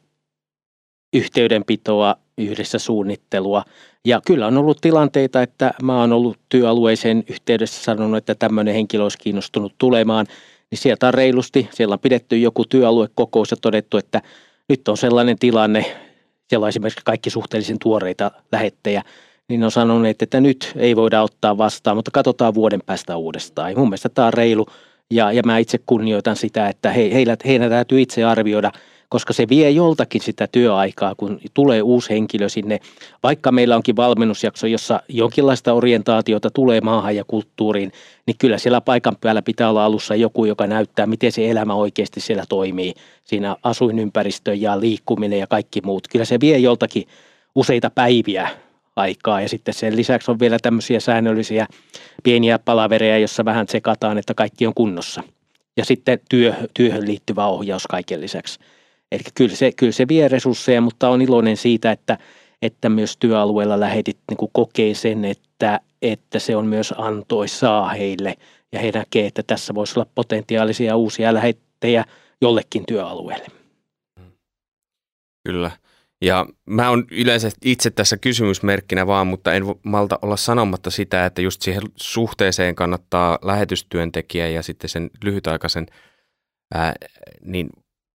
yhteydenpitoa, 1.12 2.16
yhdessä 2.38 2.78
suunnittelua. 2.78 3.64
Ja 4.08 4.20
kyllä 4.26 4.46
on 4.46 4.58
ollut 4.58 4.78
tilanteita, 4.80 5.42
että 5.42 5.74
mä 5.82 6.00
oon 6.00 6.12
ollut 6.12 6.38
työalueeseen 6.48 7.24
yhteydessä 7.30 7.82
sanonut, 7.82 8.16
että 8.16 8.34
tämmöinen 8.34 8.74
henkilö 8.74 9.02
olisi 9.02 9.18
kiinnostunut 9.18 9.74
tulemaan, 9.78 10.26
niin 10.70 10.78
sieltä 10.78 11.06
on 11.06 11.14
reilusti, 11.14 11.68
siellä 11.72 11.92
on 11.92 11.98
pidetty 11.98 12.38
joku 12.38 12.64
työaluekokous 12.64 13.50
ja 13.50 13.56
todettu, 13.56 13.96
että 13.96 14.22
nyt 14.68 14.88
on 14.88 14.96
sellainen 14.96 15.38
tilanne, 15.38 15.84
siellä 16.48 16.64
on 16.64 16.68
esimerkiksi 16.68 17.04
kaikki 17.04 17.30
suhteellisen 17.30 17.78
tuoreita 17.82 18.30
lähettejä, 18.52 19.02
niin 19.48 19.64
on 19.64 19.70
sanonut, 19.70 20.22
että 20.22 20.40
nyt 20.40 20.72
ei 20.76 20.96
voida 20.96 21.22
ottaa 21.22 21.58
vastaan, 21.58 21.96
mutta 21.96 22.10
katsotaan 22.10 22.54
vuoden 22.54 22.80
päästä 22.86 23.16
uudestaan. 23.16 23.70
Ja 23.70 23.76
mun 23.76 23.88
mielestä 23.88 24.08
tämä 24.08 24.26
on 24.26 24.34
reilu. 24.34 24.66
Ja, 25.10 25.32
ja 25.32 25.42
mä 25.46 25.58
itse 25.58 25.78
kunnioitan 25.86 26.36
sitä, 26.36 26.68
että 26.68 26.92
he, 26.92 27.10
heillä, 27.12 27.36
heidän 27.46 27.70
täytyy 27.70 28.00
itse 28.00 28.24
arvioida, 28.24 28.72
koska 29.08 29.32
se 29.32 29.48
vie 29.48 29.70
joltakin 29.70 30.22
sitä 30.22 30.46
työaikaa, 30.52 31.14
kun 31.14 31.40
tulee 31.54 31.82
uusi 31.82 32.10
henkilö 32.10 32.48
sinne. 32.48 32.80
Vaikka 33.22 33.52
meillä 33.52 33.76
onkin 33.76 33.96
valmennusjakso, 33.96 34.66
jossa 34.66 35.02
jonkinlaista 35.08 35.72
orientaatiota 35.72 36.50
tulee 36.50 36.80
maahan 36.80 37.16
ja 37.16 37.24
kulttuuriin, 37.24 37.92
niin 38.26 38.36
kyllä 38.38 38.58
siellä 38.58 38.80
paikan 38.80 39.16
päällä 39.20 39.42
pitää 39.42 39.70
olla 39.70 39.84
alussa 39.84 40.14
joku, 40.14 40.44
joka 40.44 40.66
näyttää, 40.66 41.06
miten 41.06 41.32
se 41.32 41.50
elämä 41.50 41.74
oikeasti 41.74 42.20
siellä 42.20 42.44
toimii. 42.48 42.94
Siinä 43.24 43.56
asuinympäristö 43.62 44.54
ja 44.54 44.80
liikkuminen 44.80 45.38
ja 45.38 45.46
kaikki 45.46 45.80
muut. 45.84 46.08
Kyllä 46.08 46.24
se 46.24 46.40
vie 46.40 46.58
joltakin 46.58 47.04
useita 47.54 47.90
päiviä 47.90 48.48
aikaa. 48.96 49.40
Ja 49.40 49.48
sitten 49.48 49.74
sen 49.74 49.96
lisäksi 49.96 50.30
on 50.30 50.40
vielä 50.40 50.58
tämmöisiä 50.62 51.00
säännöllisiä 51.00 51.66
pieniä 52.22 52.58
palavereja, 52.58 53.18
jossa 53.18 53.44
vähän 53.44 53.66
tsekataan, 53.66 54.18
että 54.18 54.34
kaikki 54.34 54.66
on 54.66 54.74
kunnossa. 54.74 55.22
Ja 55.76 55.84
sitten 55.84 56.18
työ, 56.30 56.54
työhön 56.74 57.06
liittyvä 57.06 57.46
ohjaus 57.46 57.86
kaiken 57.86 58.20
lisäksi. 58.20 58.58
Eli 59.12 59.22
kyllä 59.34 59.56
se, 59.56 59.72
kyllä 59.72 59.92
se 59.92 60.08
vie 60.08 60.28
resursseja, 60.28 60.80
mutta 60.80 61.08
on 61.08 61.22
iloinen 61.22 61.56
siitä, 61.56 61.92
että, 61.92 62.18
että 62.62 62.88
myös 62.88 63.16
työalueella 63.16 63.80
lähetit 63.80 64.18
niin 64.30 64.50
kokee 64.52 64.94
sen, 64.94 65.24
että, 65.24 65.80
että 66.02 66.38
se 66.38 66.56
on 66.56 66.66
myös 66.66 66.94
antoisaa 66.96 67.88
heille 67.88 68.34
ja 68.72 68.78
he 68.78 68.90
näkee, 68.90 69.26
että 69.26 69.42
tässä 69.42 69.74
voisi 69.74 69.98
olla 69.98 70.10
potentiaalisia 70.14 70.96
uusia 70.96 71.34
lähettejä 71.34 72.04
jollekin 72.40 72.84
työalueelle. 72.86 73.46
Kyllä. 75.48 75.70
Ja 76.22 76.46
mä 76.66 76.90
oon 76.90 77.04
yleensä 77.10 77.50
itse 77.64 77.90
tässä 77.90 78.16
kysymysmerkkinä 78.16 79.06
vaan, 79.06 79.26
mutta 79.26 79.52
en 79.52 79.64
malta 79.82 80.18
olla 80.22 80.36
sanomatta 80.36 80.90
sitä, 80.90 81.26
että 81.26 81.42
just 81.42 81.62
siihen 81.62 81.82
suhteeseen 81.96 82.74
kannattaa 82.74 83.38
lähetystyöntekijä 83.42 84.48
ja 84.48 84.62
sitten 84.62 84.90
sen 84.90 85.10
lyhytaikaisen 85.24 85.86
ää, 86.74 86.94
niin 87.44 87.70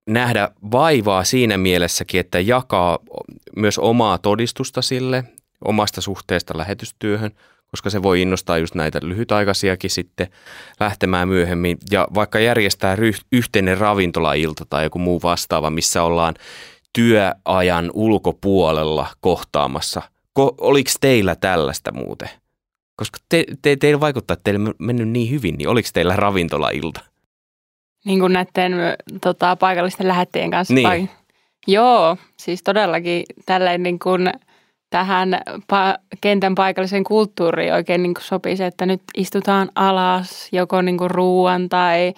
nähdä 0.07 0.49
vaivaa 0.71 1.23
siinä 1.23 1.57
mielessäkin, 1.57 2.19
että 2.19 2.39
jakaa 2.39 2.99
myös 3.55 3.79
omaa 3.79 4.17
todistusta 4.17 4.81
sille 4.81 5.23
omasta 5.65 6.01
suhteesta 6.01 6.57
lähetystyöhön, 6.57 7.31
koska 7.71 7.89
se 7.89 8.03
voi 8.03 8.21
innostaa 8.21 8.57
just 8.57 8.75
näitä 8.75 8.99
lyhytaikaisiakin 9.01 9.89
sitten 9.89 10.27
lähtemään 10.79 11.27
myöhemmin. 11.27 11.77
Ja 11.91 12.07
vaikka 12.15 12.39
järjestää 12.39 12.97
yhteinen 13.31 13.77
ravintolailta 13.77 14.65
tai 14.69 14.83
joku 14.83 14.99
muu 14.99 15.21
vastaava, 15.23 15.69
missä 15.69 16.03
ollaan 16.03 16.33
työajan 16.93 17.91
ulkopuolella 17.93 19.07
kohtaamassa. 19.21 20.01
Ko, 20.33 20.55
oliko 20.57 20.91
teillä 21.01 21.35
tällaista 21.35 21.91
muuten? 21.91 22.29
Koska 22.95 23.17
te, 23.29 23.45
te, 23.61 23.75
teillä 23.75 23.99
vaikuttaa, 23.99 24.33
että 24.33 24.43
teillä 24.43 24.69
on 24.69 24.73
mennyt 24.79 25.09
niin 25.09 25.29
hyvin, 25.29 25.55
niin 25.57 25.69
oliko 25.69 25.89
teillä 25.93 26.15
ravintolailta? 26.15 27.01
Niin 28.05 28.19
kuin 28.19 28.33
näiden 28.33 28.73
tota, 29.21 29.55
paikallisten 29.55 30.07
lähettäjien 30.07 30.51
kanssa? 30.51 30.73
Niin. 30.73 30.87
Vai? 30.87 31.09
Joo, 31.67 32.17
siis 32.37 32.63
todellakin 32.63 33.23
tälleen 33.45 33.83
niin 33.83 33.99
kuin 33.99 34.29
tähän 34.89 35.41
pa- 35.73 36.17
kentän 36.21 36.55
paikalliseen 36.55 37.03
kulttuuriin 37.03 37.73
oikein 37.73 38.03
niin 38.03 38.13
kuin 38.13 38.23
sopii 38.23 38.57
se, 38.57 38.65
että 38.65 38.85
nyt 38.85 39.01
istutaan 39.17 39.69
alas 39.75 40.49
joko 40.51 40.81
niin 40.81 40.97
kuin 40.97 41.11
ruoan 41.11 41.69
tai 41.69 42.13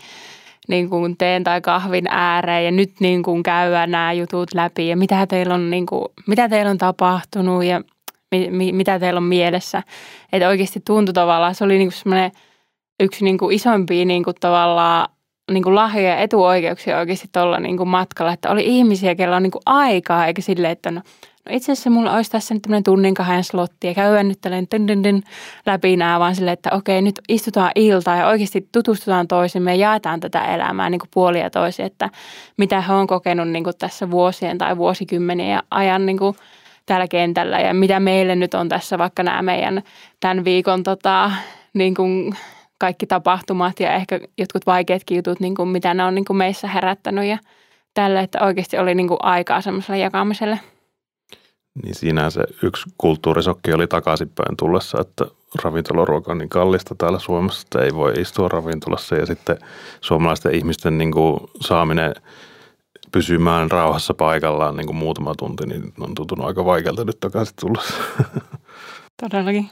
niin 0.67 0.89
kuin 0.89 1.17
teen 1.17 1.43
tai 1.43 1.61
kahvin 1.61 2.05
ääreen 2.09 2.65
ja 2.65 2.71
nyt 2.71 2.91
niin 2.99 3.23
kuin 3.23 3.43
käydään 3.43 3.91
nämä 3.91 4.13
jutut 4.13 4.53
läpi 4.53 4.87
ja 4.87 4.97
mitä 4.97 5.27
teillä 5.27 5.53
on, 5.53 5.69
niin 5.69 5.85
kuin, 5.85 6.05
mitä 6.27 6.49
teillä 6.49 6.71
on 6.71 6.77
tapahtunut 6.77 7.63
ja 7.63 7.81
mi, 8.31 8.47
mi, 8.51 8.71
mitä 8.71 8.99
teillä 8.99 9.17
on 9.17 9.23
mielessä. 9.23 9.83
Että 10.31 10.47
oikeasti 10.47 10.81
tuntui 10.85 11.13
tavallaan, 11.13 11.55
se 11.55 11.63
oli 11.63 11.77
niin 11.77 11.87
kuin 11.87 11.97
semmoinen 11.97 12.31
yksi 12.99 13.23
niin 13.23 13.37
kuin 13.37 13.55
isompia 13.55 14.05
niin 14.05 14.23
kuin 14.23 14.35
tavallaan 14.39 15.09
niin 15.51 15.63
kuin 15.63 15.75
lahjoja 15.75 16.09
ja 16.09 16.17
etuoikeuksia 16.17 16.97
oikeasti 16.97 17.27
tuolla 17.31 17.59
niin 17.59 17.87
matkalla, 17.87 18.33
että 18.33 18.49
oli 18.49 18.65
ihmisiä, 18.65 19.15
kellä 19.15 19.35
on 19.35 19.43
niin 19.43 19.51
kuin 19.51 19.61
aikaa, 19.65 20.27
eikä 20.27 20.41
silleen, 20.41 20.71
että 20.71 20.91
no, 20.91 21.01
no 21.45 21.55
itse 21.55 21.71
asiassa 21.71 21.89
mulla 21.89 22.15
olisi 22.15 22.31
tässä 22.31 22.53
nyt 22.53 22.61
tämmöinen 22.61 22.83
tunnin 22.83 23.13
kahden 23.13 23.43
slotti 23.43 23.87
ja 23.87 23.93
käydään 23.93 24.27
nyt 24.27 24.41
tällainen 24.41 24.67
dyn, 24.71 24.87
dyn, 24.87 25.03
dyn, 25.03 25.23
läpi 25.65 25.97
nämä, 25.97 26.19
vaan 26.19 26.35
silleen, 26.35 26.53
että 26.53 26.69
okei, 26.71 27.01
nyt 27.01 27.21
istutaan 27.29 27.71
iltaa 27.75 28.15
ja 28.15 28.27
oikeasti 28.27 28.69
tutustutaan 28.71 29.27
toisimme 29.27 29.75
ja 29.75 29.89
jaetaan 29.89 30.19
tätä 30.19 30.45
elämää 30.45 30.89
niin 30.89 30.99
kuin 30.99 31.09
puolia 31.13 31.49
toisin, 31.49 31.85
että 31.85 32.09
mitä 32.57 32.81
he 32.81 32.93
on 32.93 33.07
kokenut 33.07 33.49
niin 33.49 33.63
kuin 33.63 33.77
tässä 33.79 34.11
vuosien 34.11 34.57
tai 34.57 34.77
vuosikymmenien 34.77 35.63
ajan 35.71 36.05
niin 36.05 36.17
kuin 36.17 36.35
täällä 36.85 37.07
kentällä 37.07 37.59
ja 37.59 37.73
mitä 37.73 37.99
meille 37.99 38.35
nyt 38.35 38.53
on 38.53 38.69
tässä 38.69 38.97
vaikka 38.97 39.23
nämä 39.23 39.41
meidän 39.41 39.83
tämän 40.19 40.45
viikon 40.45 40.83
tota, 40.83 41.31
niin 41.73 41.95
kuin 41.95 42.35
tapahtumat 43.07 43.79
ja 43.79 43.93
ehkä 43.93 44.19
jotkut 44.37 44.65
vaikeatkin 44.65 45.15
jutut, 45.15 45.39
niin 45.39 45.55
kuin 45.55 45.69
mitä 45.69 45.93
ne 45.93 46.03
on 46.03 46.15
niin 46.15 46.25
kuin 46.25 46.37
meissä 46.37 46.67
herättänyt 46.67 47.25
ja 47.25 47.37
tälle, 47.93 48.19
että 48.19 48.45
oikeasti 48.45 48.77
oli 48.77 48.95
niin 48.95 49.07
kuin 49.07 49.17
aikaa 49.21 49.61
semmoiselle 49.61 49.97
jakamiselle. 49.97 50.59
Niin 51.83 51.95
siinä 51.95 52.29
se 52.29 52.43
yksi 52.63 52.89
kulttuurisokki 52.97 53.73
oli 53.73 53.87
takaisinpäin 53.87 54.57
tullessa, 54.57 55.01
että 55.01 55.25
ravintolaruoka 55.63 56.31
on 56.31 56.37
niin 56.37 56.49
kallista 56.49 56.95
täällä 56.95 57.19
Suomessa, 57.19 57.61
että 57.61 57.85
ei 57.85 57.93
voi 57.93 58.13
istua 58.13 58.49
ravintolassa 58.49 59.15
ja 59.15 59.25
sitten 59.25 59.57
suomalaisten 60.01 60.55
ihmisten 60.55 60.97
niin 60.97 61.11
kuin 61.11 61.39
saaminen 61.61 62.15
pysymään 63.11 63.71
rauhassa 63.71 64.13
paikallaan 64.13 64.75
niin 64.75 64.85
kuin 64.85 64.97
muutama 64.97 65.35
tunti, 65.35 65.65
niin 65.65 65.93
on 65.99 66.15
tuntunut 66.15 66.47
aika 66.47 66.65
vaikealta 66.65 67.03
nyt 67.03 67.19
takaisin 67.19 67.55
tullessa. 67.61 67.93
Todellakin. 69.21 69.69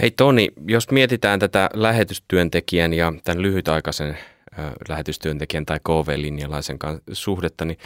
Hei 0.00 0.10
Toni, 0.10 0.48
jos 0.68 0.90
mietitään 0.90 1.40
tätä 1.40 1.70
lähetystyöntekijän 1.74 2.94
ja 2.94 3.12
tämän 3.24 3.42
lyhytaikaisen 3.42 4.18
lähetystyöntekijän 4.88 5.66
tai 5.66 5.80
KV-linjalaisen 5.88 6.78
suhdetta, 7.12 7.64
niin 7.64 7.78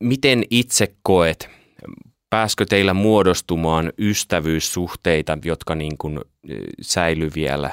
miten 0.00 0.44
itse 0.50 0.94
koet, 1.02 1.48
pääskö 2.30 2.64
teillä 2.64 2.94
muodostumaan 2.94 3.92
ystävyyssuhteita, 3.98 5.38
jotka 5.44 5.74
niin 5.74 5.98
kuin 5.98 6.20
säily 6.80 7.30
vielä 7.34 7.70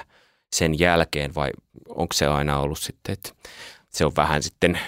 sen 0.53 0.80
jälkeen 0.80 1.36
vai 1.36 1.51
onko 1.89 2.13
se 2.13 2.28
aina 2.28 2.59
ollut 2.59 2.80
sitten, 2.80 3.13
että 3.13 3.30
se 3.89 4.05
on 4.05 4.11
vähän 4.17 4.43
sitten, 4.43 4.80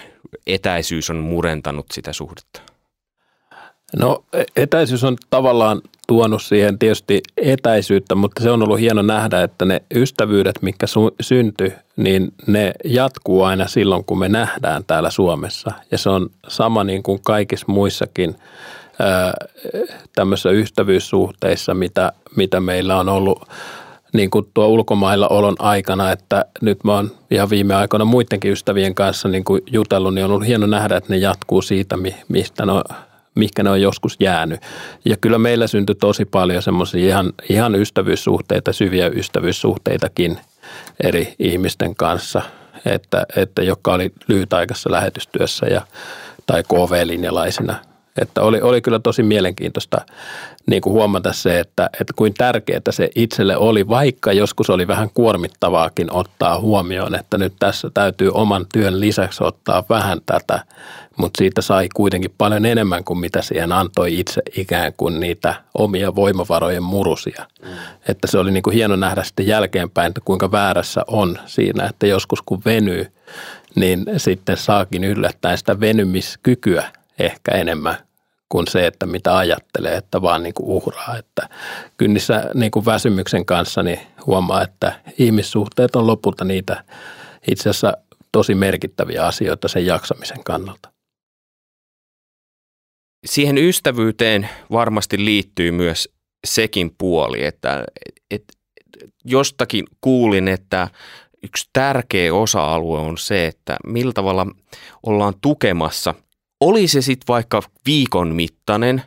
etäisyys 0.48 1.10
on 1.10 1.18
murentanut 1.18 1.86
sitä 1.94 2.14
suhdetta? 2.14 2.62
No 3.96 4.24
e-, 4.34 4.62
etäisyys 4.64 5.04
on 5.04 5.18
tavallaan 5.30 5.82
tuonut 6.08 6.44
siihen 6.44 6.80
tietysti 6.80 7.22
etäisyyttä, 7.38 8.16
mutta 8.16 8.44
se 8.44 8.52
on 8.52 8.64
ollut 8.64 8.80
hieno 8.80 9.02
nähdä, 9.02 9.44
että 9.44 9.66
ne 9.66 9.82
ystävyydet, 9.96 10.62
mitkä 10.62 10.86
su- 10.86 11.16
syntyi, 11.22 11.74
niin 11.96 12.34
ne 12.48 12.74
jatkuu 12.86 13.44
aina 13.44 13.68
silloin, 13.68 14.06
kun 14.06 14.20
me 14.20 14.30
nähdään 14.30 14.84
täällä 14.88 15.10
Suomessa. 15.10 15.72
Ja 15.92 15.98
se 15.98 16.10
on 16.10 16.30
sama 16.48 16.84
niin 16.84 17.04
kuin 17.04 17.20
kaikissa 17.26 17.66
muissakin 17.70 18.36
tämmöisissä 20.16 20.50
ystävyyssuhteissa, 20.50 21.74
mitä, 21.74 22.12
mitä 22.36 22.60
meillä 22.60 23.00
on 23.00 23.10
ollut 23.10 23.50
niin 24.14 24.30
kuin 24.30 24.48
tuo 24.54 24.68
ulkomailla 24.68 25.28
olon 25.28 25.56
aikana, 25.60 26.12
että 26.12 26.46
nyt 26.62 26.84
mä 26.84 26.94
oon 26.94 27.12
ihan 27.32 27.50
viime 27.50 27.76
aikoina 27.76 28.06
muidenkin 28.06 28.52
ystävien 28.52 28.96
kanssa 28.96 29.28
niin 29.30 29.44
kuin 29.44 29.62
jutellut, 29.72 30.14
niin 30.14 30.26
on 30.26 30.32
ollut 30.32 30.48
hieno 30.48 30.68
nähdä, 30.68 30.98
että 30.98 31.14
ne 31.14 31.18
jatkuu 31.18 31.62
siitä, 31.62 31.98
mistä 32.28 32.66
ne 32.66 32.72
mihinkä 33.38 33.64
ne 33.64 33.70
on 33.70 33.82
joskus 33.82 34.16
jäänyt. 34.20 34.62
Ja 35.06 35.18
kyllä 35.18 35.38
meillä 35.38 35.68
syntyi 35.68 35.96
tosi 35.96 36.26
paljon 36.26 36.64
semmoisia 36.64 37.08
ihan, 37.08 37.34
ihan 37.50 37.76
ystävyyssuhteita, 37.76 38.74
syviä 38.74 39.08
ystävyyssuhteitakin 39.08 40.40
eri 41.04 41.36
ihmisten 41.40 41.96
kanssa, 41.96 42.42
että, 42.86 43.26
että 43.36 43.64
jotka 43.64 43.94
oli 43.94 44.12
lyhytaikaisessa 44.28 44.92
lähetystyössä 44.92 45.66
ja, 45.66 45.82
tai 46.46 46.64
KV-linjalaisina. 46.64 47.76
Että 48.22 48.42
oli, 48.42 48.62
oli 48.62 48.82
kyllä 48.82 49.00
tosi 49.00 49.24
mielenkiintoista 49.24 49.98
niin 50.66 50.82
kuin 50.82 50.94
huomata 50.94 51.34
se, 51.34 51.60
että, 51.60 51.90
että 52.02 52.14
kuin 52.16 52.34
tärkeää 52.34 52.82
se 52.90 53.10
itselle 53.16 53.58
oli, 53.58 53.88
vaikka 53.88 54.34
joskus 54.34 54.70
oli 54.70 54.88
vähän 54.88 55.10
kuormittavaakin 55.14 56.14
ottaa 56.14 56.60
huomioon, 56.60 57.16
että 57.16 57.38
nyt 57.38 57.54
tässä 57.60 57.90
täytyy 57.94 58.32
oman 58.34 58.66
työn 58.74 59.00
lisäksi 59.00 59.44
ottaa 59.44 59.84
vähän 59.90 60.20
tätä 60.26 60.60
mutta 61.18 61.38
siitä 61.38 61.62
sai 61.62 61.90
kuitenkin 61.94 62.34
paljon 62.38 62.66
enemmän 62.66 63.04
kuin 63.04 63.20
mitä 63.20 63.42
siihen 63.42 63.72
antoi 63.72 64.20
itse 64.20 64.42
ikään 64.58 64.94
kuin 64.98 65.20
niitä 65.20 65.56
omia 65.74 66.16
voimavarojen 66.16 66.84
murusia. 66.84 67.46
Mm. 67.62 67.68
Että 68.08 68.28
se 68.28 68.38
oli 68.38 68.52
niin 68.52 68.64
kuin 68.64 68.74
hieno 68.74 68.96
nähdä 68.96 69.24
sitten 69.24 69.48
jälkeenpäin, 69.48 70.08
että 70.08 70.22
kuinka 70.26 70.52
väärässä 70.52 71.02
on 71.08 71.40
siinä, 71.46 71.86
että 71.86 72.08
joskus 72.08 72.42
kun 72.42 72.62
venyy, 72.66 73.12
niin 73.76 74.06
sitten 74.18 74.58
saakin 74.58 75.04
yllättäen 75.04 75.58
sitä 75.58 75.80
venymiskykyä 75.80 76.84
ehkä 77.20 77.52
enemmän 77.52 77.98
kuin 78.50 78.68
se, 78.68 78.88
että 78.88 79.06
mitä 79.06 79.38
ajattelee, 79.38 79.96
että 79.96 80.22
vaan 80.22 80.44
niin 80.44 80.54
kuin 80.54 80.68
uhraa. 80.68 81.18
Että 81.18 81.50
kynnissä 81.98 82.44
niin 82.54 82.72
kuin 82.72 82.86
väsymyksen 82.86 83.46
kanssa 83.46 83.84
niin 83.84 84.00
huomaa, 84.26 84.62
että 84.62 85.00
ihmissuhteet 85.18 85.96
on 85.96 86.08
lopulta 86.08 86.46
niitä 86.46 86.84
itse 87.52 87.70
asiassa 87.70 87.94
tosi 88.32 88.56
merkittäviä 88.56 89.26
asioita 89.26 89.68
sen 89.68 89.86
jaksamisen 89.86 90.44
kannalta 90.44 90.90
siihen 93.26 93.58
ystävyyteen 93.58 94.50
varmasti 94.72 95.26
liittyy 95.26 95.72
myös 95.72 96.10
sekin 96.48 96.96
puoli, 96.98 97.46
että 97.46 97.84
et, 98.32 98.44
jostakin 99.26 99.86
kuulin, 100.02 100.48
että 100.48 100.88
yksi 101.44 101.70
tärkeä 101.74 102.34
osa-alue 102.34 103.00
on 103.00 103.18
se, 103.18 103.48
että 103.48 103.78
millä 103.86 104.14
tavalla 104.14 104.48
ollaan 105.04 105.34
tukemassa, 105.42 106.14
oli 106.62 106.88
se 106.88 107.02
sitten 107.02 107.28
vaikka 107.28 107.62
viikon 107.86 108.36
mittainen 108.36 109.04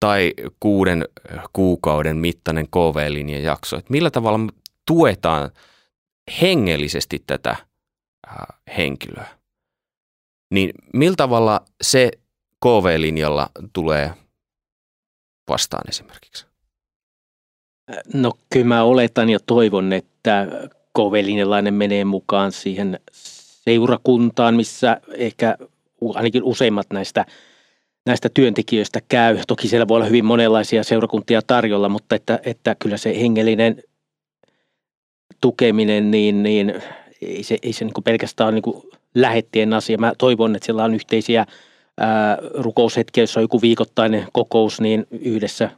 tai 0.00 0.34
kuuden 0.60 1.04
kuukauden 1.52 2.16
mittainen 2.16 2.66
KV-linjan 2.66 3.42
jakso, 3.42 3.76
että 3.76 3.90
millä 3.90 4.10
tavalla 4.10 4.38
tuetaan 4.86 5.50
hengellisesti 6.40 7.22
tätä 7.26 7.56
henkilöä. 8.76 9.28
Niin 10.54 10.70
millä 10.92 11.16
tavalla 11.16 11.64
se 11.82 12.10
KV-linjalla 12.64 13.50
tulee 13.72 14.14
vastaan 15.48 15.84
esimerkiksi? 15.88 16.46
No 18.14 18.32
kyllä 18.52 18.66
mä 18.66 18.82
oletan 18.82 19.30
ja 19.30 19.38
toivon, 19.46 19.92
että 19.92 20.46
KV-linjalainen 20.98 21.74
menee 21.74 22.04
mukaan 22.04 22.52
siihen 22.52 23.00
seurakuntaan, 23.64 24.54
missä 24.54 25.00
ehkä 25.14 25.56
ainakin 26.14 26.42
useimmat 26.42 26.86
näistä, 26.92 27.26
näistä 28.06 28.28
työntekijöistä 28.34 29.00
käy. 29.08 29.38
Toki 29.48 29.68
siellä 29.68 29.88
voi 29.88 29.96
olla 29.96 30.06
hyvin 30.06 30.24
monenlaisia 30.24 30.84
seurakuntia 30.84 31.42
tarjolla, 31.46 31.88
mutta 31.88 32.14
että, 32.14 32.38
että 32.44 32.76
kyllä 32.78 32.96
se 32.96 33.20
hengellinen 33.20 33.82
tukeminen, 35.40 36.10
niin, 36.10 36.42
niin 36.42 36.82
ei 37.22 37.42
se, 37.42 37.58
ei 37.62 37.72
se 37.72 37.84
niin 37.84 38.04
pelkästään 38.04 38.54
niin 38.54 38.82
lähettien 39.14 39.72
asia. 39.72 39.98
Mä 39.98 40.12
toivon, 40.18 40.56
että 40.56 40.66
siellä 40.66 40.84
on 40.84 40.94
yhteisiä– 40.94 41.46
rukoushetki, 42.54 43.20
jossa 43.20 43.40
on 43.40 43.44
joku 43.44 43.60
viikoittainen 43.60 44.26
kokous, 44.32 44.80
niin 44.80 45.06
yhdessä 45.10 45.70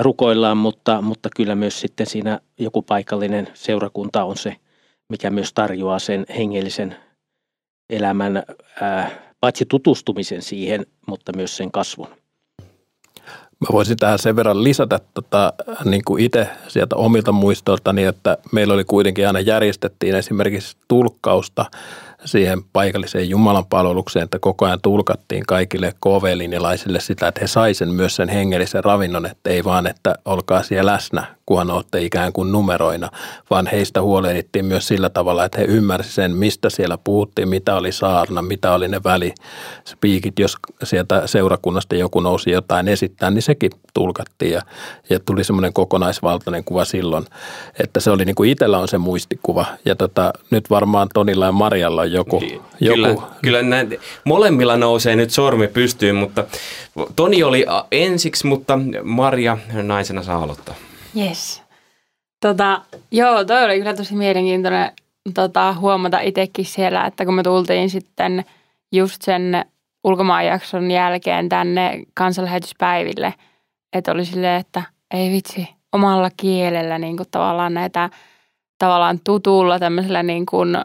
rukoillaan, 0.00 0.56
mutta, 0.56 1.02
mutta 1.02 1.28
kyllä 1.36 1.54
myös 1.54 1.80
sitten 1.80 2.06
siinä 2.06 2.40
joku 2.58 2.82
paikallinen 2.82 3.48
seurakunta 3.54 4.24
on 4.24 4.36
se, 4.36 4.56
mikä 5.08 5.30
myös 5.30 5.52
tarjoaa 5.52 5.98
sen 5.98 6.26
hengellisen 6.36 6.96
elämän, 7.90 8.42
ää, 8.80 9.10
paitsi 9.42 9.66
tutustumisen 9.66 10.42
siihen, 10.42 10.86
mutta 11.06 11.32
myös 11.36 11.56
sen 11.56 11.72
kasvun. 11.72 12.08
Mä 13.60 13.68
voisin 13.72 13.96
tähän 13.96 14.18
sen 14.18 14.36
verran 14.36 14.64
lisätä 14.64 15.00
tota, 15.14 15.52
niin 15.84 16.02
kuin 16.04 16.24
itse 16.24 16.48
sieltä 16.68 16.96
omilta 16.96 17.32
muistoiltani, 17.32 18.04
että 18.04 18.38
meillä 18.52 18.74
oli 18.74 18.84
kuitenkin 18.84 19.26
aina 19.26 19.40
järjestettiin 19.40 20.14
esimerkiksi 20.14 20.76
tulkkausta 20.88 21.64
siihen 22.24 22.64
paikalliseen 22.72 23.28
Jumalan 23.28 23.66
palvelukseen, 23.66 24.24
että 24.24 24.38
koko 24.38 24.64
ajan 24.64 24.80
tulkattiin 24.82 25.44
kaikille 25.46 25.92
KV-linjalaisille 25.92 27.00
sitä, 27.00 27.28
että 27.28 27.40
he 27.40 27.46
saisen 27.46 27.88
myös 27.88 28.16
sen 28.16 28.28
hengellisen 28.28 28.84
ravinnon, 28.84 29.26
että 29.26 29.50
ei 29.50 29.64
vaan, 29.64 29.86
että 29.86 30.14
olkaa 30.24 30.62
siellä 30.62 30.92
läsnä, 30.92 31.24
kunhan 31.46 31.70
olette 31.70 32.02
ikään 32.02 32.32
kuin 32.32 32.52
numeroina, 32.52 33.10
vaan 33.50 33.68
heistä 33.72 34.02
huolehdittiin 34.02 34.64
myös 34.64 34.88
sillä 34.88 35.10
tavalla, 35.10 35.44
että 35.44 35.58
he 35.58 35.64
ymmärsivät 35.64 36.14
sen, 36.14 36.36
mistä 36.36 36.70
siellä 36.70 36.98
puhuttiin, 36.98 37.48
mitä 37.48 37.76
oli 37.76 37.92
saarna, 37.92 38.42
mitä 38.42 38.74
oli 38.74 38.88
ne 38.88 39.00
välispiikit, 39.04 40.38
jos 40.38 40.56
sieltä 40.84 41.26
seurakunnasta 41.26 41.96
joku 41.96 42.20
nousi 42.20 42.50
jotain 42.50 42.88
esittää, 42.88 43.30
niin 43.30 43.42
sekin 43.42 43.70
tulkattiin 43.94 44.52
ja, 44.52 44.62
ja 45.10 45.20
tuli 45.20 45.44
semmoinen 45.44 45.72
kokonaisvaltainen 45.72 46.64
kuva 46.64 46.84
silloin, 46.84 47.26
että 47.78 48.00
se 48.00 48.10
oli 48.10 48.24
niin 48.24 48.34
kuin 48.34 48.50
itsellä 48.50 48.78
on 48.78 48.88
se 48.88 48.98
muistikuva. 48.98 49.66
Ja 49.84 49.96
tota, 49.96 50.32
nyt 50.50 50.70
varmaan 50.70 51.08
Tonilla 51.14 51.46
ja 51.46 51.52
Marjalla 51.52 52.02
on 52.02 52.11
joku. 52.12 52.38
Niin, 52.38 52.60
joku. 52.80 52.94
Kyllä, 52.94 53.14
kyllä 53.42 53.62
näin, 53.62 53.98
molemmilla 54.24 54.76
nousee 54.76 55.16
nyt 55.16 55.30
sormi 55.30 55.68
pystyyn, 55.68 56.16
mutta 56.16 56.44
Toni 57.16 57.42
oli 57.42 57.66
ensiksi, 57.92 58.46
mutta 58.46 58.78
Maria 59.02 59.58
naisena 59.82 60.22
saa 60.22 60.42
aloittaa. 60.42 60.74
Yes. 61.16 61.62
Tota, 62.40 62.82
joo, 63.10 63.44
toi 63.44 63.64
oli 63.64 63.78
kyllä 63.78 63.94
tosi 63.94 64.14
mielenkiintoinen 64.14 64.92
tota, 65.34 65.74
huomata 65.74 66.20
itsekin 66.20 66.64
siellä, 66.64 67.06
että 67.06 67.24
kun 67.24 67.34
me 67.34 67.42
tultiin 67.42 67.90
sitten 67.90 68.44
just 68.92 69.22
sen 69.22 69.64
ulkomaanjakson 70.04 70.90
jälkeen 70.90 71.48
tänne 71.48 72.02
kansanlähetyspäiville, 72.14 73.34
että 73.92 74.12
oli 74.12 74.24
silleen, 74.24 74.60
että 74.60 74.82
ei 75.14 75.30
vitsi, 75.30 75.68
omalla 75.92 76.30
kielellä 76.36 76.98
niin 76.98 77.16
kuin 77.16 77.28
tavallaan 77.30 77.74
näitä 77.74 78.10
tavallaan 78.78 79.20
tutulla 79.24 79.78
tämmöisellä 79.78 80.22
niin 80.22 80.46
kuin, 80.46 80.76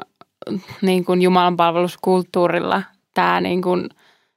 niin 0.81 1.05
kuin 1.05 1.21
jumalanpalveluskulttuurilla 1.21 2.83
tämä, 3.13 3.41
niin 3.41 3.61
kuin, 3.61 3.89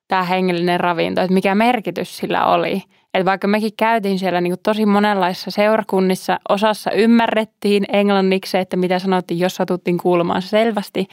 tämä 0.09 0.23
hengellinen 0.23 0.81
ravinto, 0.81 1.21
että 1.21 1.35
mikä 1.35 1.55
merkitys 1.55 2.17
sillä 2.17 2.47
oli. 2.47 2.83
Että 3.15 3.25
vaikka 3.25 3.49
mekin 3.49 3.71
käytiin 3.77 4.19
siellä 4.19 4.41
niin 4.41 4.51
kuin 4.51 4.61
tosi 4.63 4.87
monenlaisissa 4.87 5.51
seurakunnissa, 5.51 6.41
osassa 6.49 6.91
ymmärrettiin 6.91 7.85
englanniksi, 7.93 8.59
että 8.59 8.77
mitä 8.77 8.99
sanottiin, 8.99 9.41
jos 9.41 9.55
satuttiin 9.55 9.99
kuulemaan 9.99 10.43
selvästi. 10.43 11.07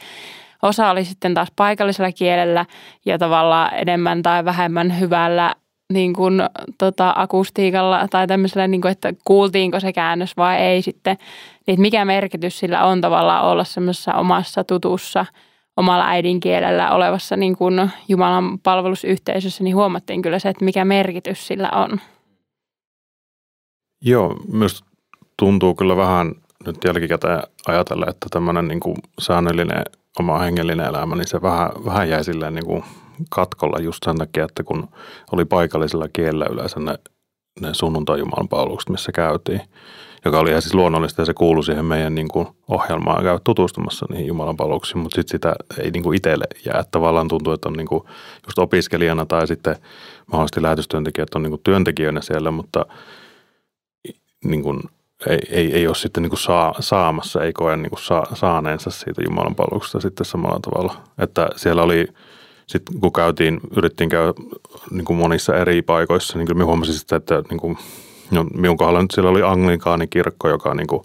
Osa 0.62 0.90
oli 0.90 1.04
sitten 1.04 1.34
taas 1.34 1.48
paikallisella 1.56 2.12
kielellä 2.12 2.66
ja 3.06 3.18
tavallaan 3.18 3.74
enemmän 3.74 4.22
tai 4.22 4.44
vähemmän 4.44 5.00
hyvällä 5.00 5.54
niin 5.92 6.12
kuin, 6.12 6.42
tota, 6.78 7.12
akustiikalla 7.16 8.08
tai 8.08 8.26
tämmöisellä, 8.26 8.68
niin 8.68 8.80
kuin, 8.80 8.92
että 8.92 9.12
kuultiinko 9.24 9.80
se 9.80 9.92
käännös 9.92 10.36
vai 10.36 10.56
ei 10.56 10.82
sitten. 10.82 11.18
Niin 11.66 11.80
mikä 11.80 12.04
merkitys 12.04 12.58
sillä 12.58 12.84
on 12.84 13.00
tavallaan 13.00 13.44
olla 13.44 13.64
semmoisessa 13.64 14.14
omassa 14.14 14.64
tutussa 14.64 15.26
omalla 15.76 16.08
äidinkielellä 16.08 16.90
olevassa 16.90 17.36
niin 17.36 17.56
kuin 17.56 17.90
Jumalan 18.08 18.58
palvelusyhteisössä, 18.58 19.64
niin 19.64 19.76
huomattiin 19.76 20.22
kyllä 20.22 20.38
se, 20.38 20.48
että 20.48 20.64
mikä 20.64 20.84
merkitys 20.84 21.46
sillä 21.46 21.70
on. 21.74 22.00
Joo, 24.02 24.36
myös 24.52 24.84
tuntuu 25.36 25.74
kyllä 25.74 25.96
vähän 25.96 26.32
nyt 26.66 26.76
jälkikäteen 26.84 27.42
ajatella, 27.66 28.06
että 28.08 28.26
tämmöinen 28.30 28.68
niin 28.68 28.80
kuin 28.80 28.96
säännöllinen 29.18 29.82
oma 30.20 30.38
hengellinen 30.38 30.86
elämä, 30.86 31.16
niin 31.16 31.28
se 31.28 31.42
vähän, 31.42 31.70
vähän 31.84 32.08
jäi 32.08 32.24
silleen 32.24 32.54
niin 32.54 32.66
kuin 32.66 32.84
katkolla 33.30 33.78
just 33.78 34.02
sen 34.04 34.16
takia, 34.16 34.44
että 34.44 34.62
kun 34.62 34.88
oli 35.32 35.44
paikallisella 35.44 36.08
kielellä 36.08 36.46
yleensä 36.50 36.80
ne, 36.80 36.98
ne 37.60 37.74
sunnuntai-jumalan 37.74 38.48
palvelukset, 38.48 38.88
missä 38.88 39.12
käytiin, 39.12 39.60
joka 40.24 40.38
oli 40.38 40.50
ihan 40.50 40.62
siis 40.62 40.74
luonnollista 40.74 41.22
ja 41.22 41.26
se 41.26 41.34
kuului 41.34 41.64
siihen 41.64 41.84
meidän 41.84 42.14
niin 42.14 42.28
kuin 42.28 42.48
ohjelmaan 42.68 43.22
käydä 43.22 43.40
tutustumassa 43.44 44.06
niihin 44.10 44.26
Jumalan 44.26 44.56
palveluksiin, 44.56 44.98
mutta 44.98 45.14
sitten 45.14 45.32
sitä 45.32 45.54
ei 45.82 45.90
niin 45.90 46.02
kuin 46.02 46.16
itselle 46.16 46.44
jää. 46.64 46.84
Tavallaan 46.90 47.28
tuntuu, 47.28 47.52
että 47.52 47.68
on 47.68 47.72
niin 47.72 47.86
kuin 47.86 48.02
just 48.46 48.58
opiskelijana 48.58 49.26
tai 49.26 49.46
sitten 49.46 49.76
mahdollisesti 50.26 50.62
lähetystyöntekijät 50.62 51.34
on 51.34 51.42
niin 51.42 51.50
kuin 51.50 51.62
työntekijöinä 51.64 52.20
siellä, 52.20 52.50
mutta 52.50 52.86
niin 54.44 54.62
kuin 54.62 54.80
ei, 55.26 55.38
ei, 55.50 55.74
ei 55.74 55.86
ole 55.86 55.94
sitten 55.94 56.22
niin 56.22 56.30
kuin 56.30 56.40
saa, 56.40 56.74
saamassa, 56.80 57.42
ei 57.42 57.52
koe 57.52 57.76
niin 57.76 57.90
kuin 57.90 58.02
saa, 58.02 58.26
saaneensa 58.34 58.90
siitä 58.90 59.22
Jumalan 59.22 59.56
sitten 60.00 60.26
samalla 60.26 60.60
tavalla. 60.60 60.94
Että 61.18 61.48
siellä 61.56 61.82
oli– 61.82 62.06
sitten 62.68 63.00
kun 63.00 63.12
käytiin, 63.12 63.60
yrittiin 63.76 64.10
käydä 64.10 64.32
niin 64.90 65.04
kuin 65.04 65.16
monissa 65.16 65.56
eri 65.56 65.82
paikoissa, 65.82 66.38
niin 66.38 66.46
kyllä 66.46 66.58
me 66.58 66.64
huomasin 66.64 66.94
sitä, 66.94 67.16
että 67.16 67.42
niin 67.50 67.60
kuin, 67.60 67.78
no, 68.30 68.44
minun 68.44 68.76
kohdalla 68.76 69.02
nyt 69.02 69.10
siellä 69.10 69.30
oli 69.30 69.42
Anglikaanikirkko, 69.42 70.48
joka 70.48 70.74
niin 70.74 70.86
kuin, 70.86 71.02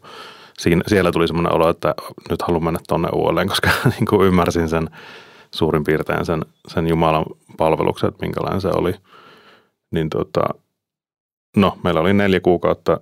siinä, 0.60 0.82
siellä 0.88 1.12
tuli 1.12 1.28
semmoinen 1.28 1.54
olo, 1.54 1.70
että 1.70 1.96
nyt 2.30 2.42
haluan 2.42 2.64
mennä 2.64 2.80
tuonne 2.88 3.10
uudelleen, 3.14 3.48
koska 3.48 3.70
niin 4.00 4.06
kuin 4.10 4.28
ymmärsin 4.28 4.70
sen 4.70 4.90
suurin 5.52 5.84
piirtein 5.84 6.26
sen, 6.26 6.46
sen 6.68 6.88
Jumalan 6.88 7.26
palveluksen, 7.58 8.08
että 8.08 8.26
minkälainen 8.26 8.62
se 8.62 8.68
oli. 8.68 8.94
Niin 9.92 10.10
tota, 10.10 10.42
no, 11.58 11.78
meillä 11.84 12.02
oli 12.02 12.14
neljä 12.14 12.40
kuukautta, 12.40 13.00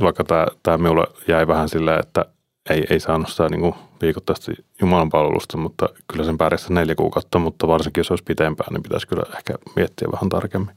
vaikka 0.00 0.24
tämä, 0.24 0.46
tämä 0.62 0.78
minulle 0.78 1.06
jäi 1.28 1.46
vähän 1.46 1.68
silleen, 1.68 2.00
että 2.00 2.24
ei, 2.70 2.84
ei 2.90 3.00
saanut 3.00 3.28
sitä 3.28 3.48
niin 3.48 3.74
viikoittaisesti 4.02 4.64
Jumalan 4.80 5.08
palvelusta, 5.08 5.56
mutta 5.56 5.88
kyllä 6.12 6.24
sen 6.24 6.38
pärjäsi 6.38 6.72
neljä 6.72 6.94
kuukautta, 6.94 7.38
mutta 7.38 7.68
varsinkin 7.68 8.00
jos 8.00 8.10
olisi 8.10 8.24
pitempään, 8.24 8.72
niin 8.72 8.82
pitäisi 8.82 9.08
kyllä 9.08 9.22
ehkä 9.36 9.54
miettiä 9.76 10.08
vähän 10.12 10.28
tarkemmin. 10.28 10.74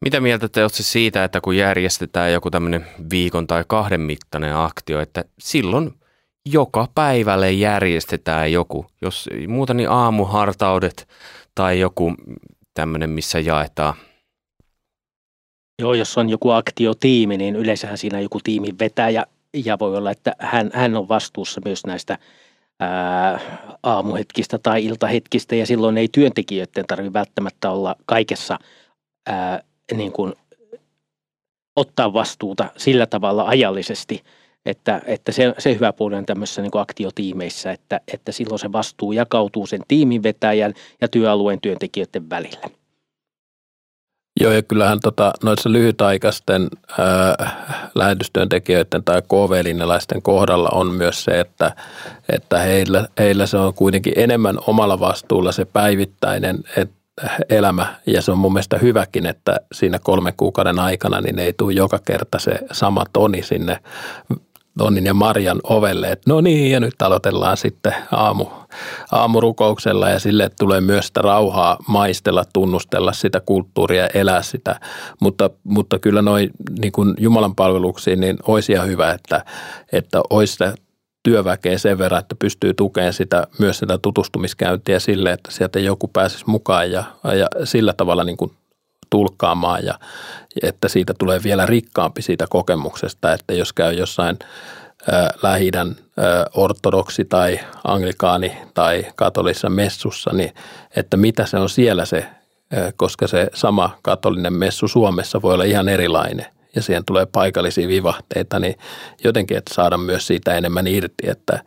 Mitä 0.00 0.20
mieltä 0.20 0.48
te 0.48 0.62
olette 0.62 0.82
siitä, 0.82 1.24
että 1.24 1.40
kun 1.40 1.56
järjestetään 1.56 2.32
joku 2.32 2.50
tämmöinen 2.50 2.86
viikon 3.10 3.46
tai 3.46 3.64
kahden 3.66 4.00
mittainen 4.00 4.56
aktio, 4.56 5.00
että 5.00 5.24
silloin 5.38 5.94
joka 6.46 6.88
päivälle 6.94 7.52
järjestetään 7.52 8.52
joku, 8.52 8.86
jos 9.02 9.28
muuta 9.48 9.74
niin 9.74 9.90
aamuhartaudet 9.90 11.08
tai 11.54 11.80
joku 11.80 12.14
tämmöinen, 12.74 13.10
missä 13.10 13.40
jaetaan 13.40 13.94
Joo, 15.78 15.94
jos 15.94 16.18
on 16.18 16.28
joku 16.28 16.50
aktiotiimi, 16.50 17.36
niin 17.36 17.56
yleensähän 17.56 17.98
siinä 17.98 18.20
joku 18.20 18.40
tiimin 18.44 18.78
vetäjä 18.78 19.26
ja 19.64 19.78
voi 19.78 19.96
olla, 19.96 20.10
että 20.10 20.36
hän, 20.38 20.70
hän 20.74 20.96
on 20.96 21.08
vastuussa 21.08 21.60
myös 21.64 21.86
näistä 21.86 22.18
ää, 22.80 23.40
aamuhetkistä 23.82 24.58
tai 24.58 24.84
iltahetkistä 24.84 25.54
ja 25.54 25.66
silloin 25.66 25.98
ei 25.98 26.08
työntekijöiden 26.12 26.86
tarvitse 26.86 27.12
välttämättä 27.12 27.70
olla 27.70 27.96
kaikessa 28.06 28.58
ää, 29.26 29.62
niin 29.94 30.12
kuin, 30.12 30.32
ottaa 31.76 32.12
vastuuta 32.12 32.70
sillä 32.76 33.06
tavalla 33.06 33.44
ajallisesti, 33.44 34.22
että, 34.66 35.02
että 35.06 35.32
se, 35.32 35.54
se 35.58 35.74
hyvä 35.74 35.92
puoli 35.92 36.14
on 36.16 36.26
tämmöisissä 36.26 36.62
niin 36.62 36.70
aktiotiimeissä, 36.74 37.72
että, 37.72 38.00
että 38.12 38.32
silloin 38.32 38.58
se 38.58 38.72
vastuu 38.72 39.12
jakautuu 39.12 39.66
sen 39.66 39.80
tiimin 39.88 40.22
vetäjän 40.22 40.74
ja 41.00 41.08
työalueen 41.08 41.60
työntekijöiden 41.60 42.30
välillä. 42.30 42.70
Joo, 44.40 44.52
ja 44.52 44.62
kyllähän 44.62 45.00
tota, 45.00 45.32
noissa 45.44 45.72
lyhytaikaisten 45.72 46.68
ää, 46.98 47.90
lähetystyöntekijöiden 47.94 49.04
tai 49.04 49.22
KV-linjalaisten 49.22 50.22
kohdalla 50.22 50.68
on 50.72 50.86
myös 50.86 51.24
se, 51.24 51.40
että, 51.40 51.76
että 52.28 52.58
heillä, 52.58 53.08
heillä 53.18 53.46
se 53.46 53.56
on 53.56 53.74
kuitenkin 53.74 54.12
enemmän 54.16 54.58
omalla 54.66 55.00
vastuulla 55.00 55.52
se 55.52 55.64
päivittäinen 55.64 56.58
et, 56.76 56.90
elämä, 57.48 57.94
ja 58.06 58.22
se 58.22 58.32
on 58.32 58.38
mun 58.38 58.52
mielestä 58.52 58.78
hyväkin, 58.78 59.26
että 59.26 59.56
siinä 59.72 59.98
kolmen 59.98 60.34
kuukauden 60.36 60.78
aikana 60.78 61.20
niin 61.20 61.38
ei 61.38 61.52
tule 61.52 61.72
joka 61.72 61.98
kerta 62.06 62.38
se 62.38 62.58
sama 62.72 63.04
toni 63.12 63.42
sinne 63.42 63.78
Donnin 64.78 65.06
ja 65.06 65.14
Marjan 65.14 65.60
ovelle, 65.64 66.12
että 66.12 66.30
no 66.30 66.40
niin, 66.40 66.70
ja 66.70 66.80
nyt 66.80 67.02
aloitellaan 67.02 67.56
sitten 67.56 67.94
aamu, 68.12 68.46
aamurukouksella 69.12 70.10
ja 70.10 70.18
sille 70.18 70.50
tulee 70.58 70.80
myös 70.80 71.06
sitä 71.06 71.22
rauhaa 71.22 71.76
maistella, 71.88 72.44
tunnustella 72.52 73.12
sitä 73.12 73.40
kulttuuria, 73.40 74.06
elää 74.06 74.42
sitä. 74.42 74.80
Mutta, 75.20 75.50
mutta 75.64 75.98
kyllä 75.98 76.22
noin 76.22 76.50
niin 76.78 76.92
Jumalan 77.18 77.54
palveluksiin, 77.54 78.20
niin 78.20 78.36
olisi 78.46 78.72
ihan 78.72 78.88
hyvä, 78.88 79.10
että, 79.10 79.44
että 79.92 80.20
olisi 80.30 80.52
sitä 80.52 80.74
työväkeä 81.22 81.78
sen 81.78 81.98
verran, 81.98 82.20
että 82.20 82.34
pystyy 82.38 82.74
tukemaan 82.74 83.12
sitä, 83.12 83.46
myös 83.58 83.78
sitä 83.78 83.98
tutustumiskäyntiä 83.98 84.98
sille, 84.98 85.32
että 85.32 85.50
sieltä 85.50 85.78
joku 85.78 86.08
pääsisi 86.08 86.44
mukaan 86.46 86.90
ja, 86.90 87.04
ja 87.38 87.48
sillä 87.64 87.92
tavalla 87.92 88.24
niin 88.24 88.36
kuin 88.36 88.52
tulkkaamaan 89.10 89.84
ja 89.84 89.98
että 90.62 90.88
siitä 90.88 91.14
tulee 91.18 91.42
vielä 91.42 91.66
rikkaampi 91.66 92.22
siitä 92.22 92.46
kokemuksesta, 92.50 93.32
että 93.32 93.54
jos 93.54 93.72
käy 93.72 93.92
jossain 93.92 94.38
lähi 95.42 95.70
ortodoksi 96.54 97.24
tai 97.24 97.60
anglikaani 97.84 98.58
tai 98.74 99.06
katolisessa 99.16 99.70
messussa, 99.70 100.30
niin 100.32 100.54
että 100.96 101.16
mitä 101.16 101.46
se 101.46 101.56
on 101.56 101.70
siellä 101.70 102.04
se, 102.04 102.26
koska 102.96 103.26
se 103.26 103.50
sama 103.54 103.98
katolinen 104.02 104.52
messu 104.52 104.88
Suomessa 104.88 105.42
voi 105.42 105.54
olla 105.54 105.64
ihan 105.64 105.88
erilainen 105.88 106.55
ja 106.76 106.82
siihen 106.82 107.04
tulee 107.04 107.26
paikallisia 107.26 107.88
vivahteita, 107.88 108.58
niin 108.58 108.74
jotenkin, 109.24 109.56
että 109.56 109.74
saada 109.74 109.98
myös 109.98 110.26
siitä 110.26 110.54
enemmän 110.54 110.86
irti, 110.86 111.30
että, 111.30 111.62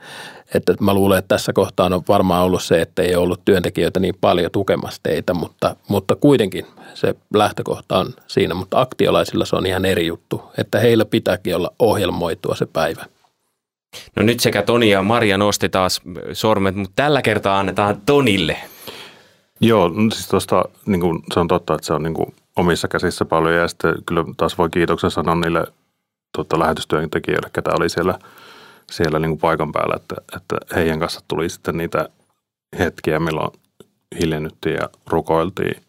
että 0.53 0.73
mä 0.79 0.93
luulen, 0.93 1.19
että 1.19 1.35
tässä 1.35 1.53
kohtaa 1.53 1.85
on 1.85 2.03
varmaan 2.07 2.43
ollut 2.43 2.63
se, 2.63 2.81
että 2.81 3.01
ei 3.01 3.15
ollut 3.15 3.45
työntekijöitä 3.45 3.99
niin 3.99 4.15
paljon 4.21 4.51
tukemassa 4.51 4.99
teitä, 5.03 5.33
mutta, 5.33 5.75
mutta 5.87 6.15
kuitenkin 6.15 6.65
se 6.93 7.15
lähtökohta 7.33 7.97
on 7.99 8.13
siinä, 8.27 8.53
mutta 8.53 8.81
aktiolaisilla 8.81 9.45
se 9.45 9.55
on 9.55 9.65
ihan 9.65 9.85
eri 9.85 10.07
juttu, 10.07 10.41
että 10.57 10.79
heillä 10.79 11.05
pitääkin 11.05 11.55
olla 11.55 11.71
ohjelmoitua 11.79 12.55
se 12.55 12.65
päivä. 12.65 13.05
No 14.15 14.23
nyt 14.23 14.39
sekä 14.39 14.61
Toni 14.61 14.89
ja 14.89 15.01
Maria 15.01 15.37
nosti 15.37 15.69
taas 15.69 16.01
sormet, 16.33 16.75
mutta 16.75 16.93
tällä 16.95 17.21
kertaa 17.21 17.59
annetaan 17.59 18.01
Tonille. 18.05 18.57
Joo, 19.61 19.87
no 19.87 20.11
siis 20.11 20.27
tuosta 20.27 20.65
niin 20.85 21.01
kuin, 21.01 21.19
se 21.33 21.39
on 21.39 21.47
totta, 21.47 21.73
että 21.75 21.87
se 21.87 21.93
on 21.93 22.03
niin 22.03 22.13
kuin, 22.13 22.33
omissa 22.55 22.87
käsissä 22.87 23.25
paljon 23.25 23.55
ja 23.55 23.67
sitten 23.67 23.95
kyllä 24.05 24.25
taas 24.37 24.57
voi 24.57 24.69
kiitoksen 24.69 25.11
sanoa 25.11 25.35
niille 25.35 25.63
tota, 26.37 26.59
lähetystyöntekijöille, 26.59 27.49
ketä 27.53 27.71
oli 27.79 27.89
siellä, 27.89 28.19
siellä 28.91 29.19
niin 29.19 29.31
kuin 29.31 29.39
paikan 29.39 29.71
päällä, 29.71 29.95
että, 29.95 30.15
että 30.35 30.75
heidän 30.75 30.99
kanssa 30.99 31.21
tuli 31.27 31.49
sitten 31.49 31.77
niitä 31.77 32.09
hetkiä, 32.79 33.19
milloin 33.19 33.51
hiljennyttiin 34.19 34.75
ja 34.75 34.89
rukoiltiin, 35.07 35.81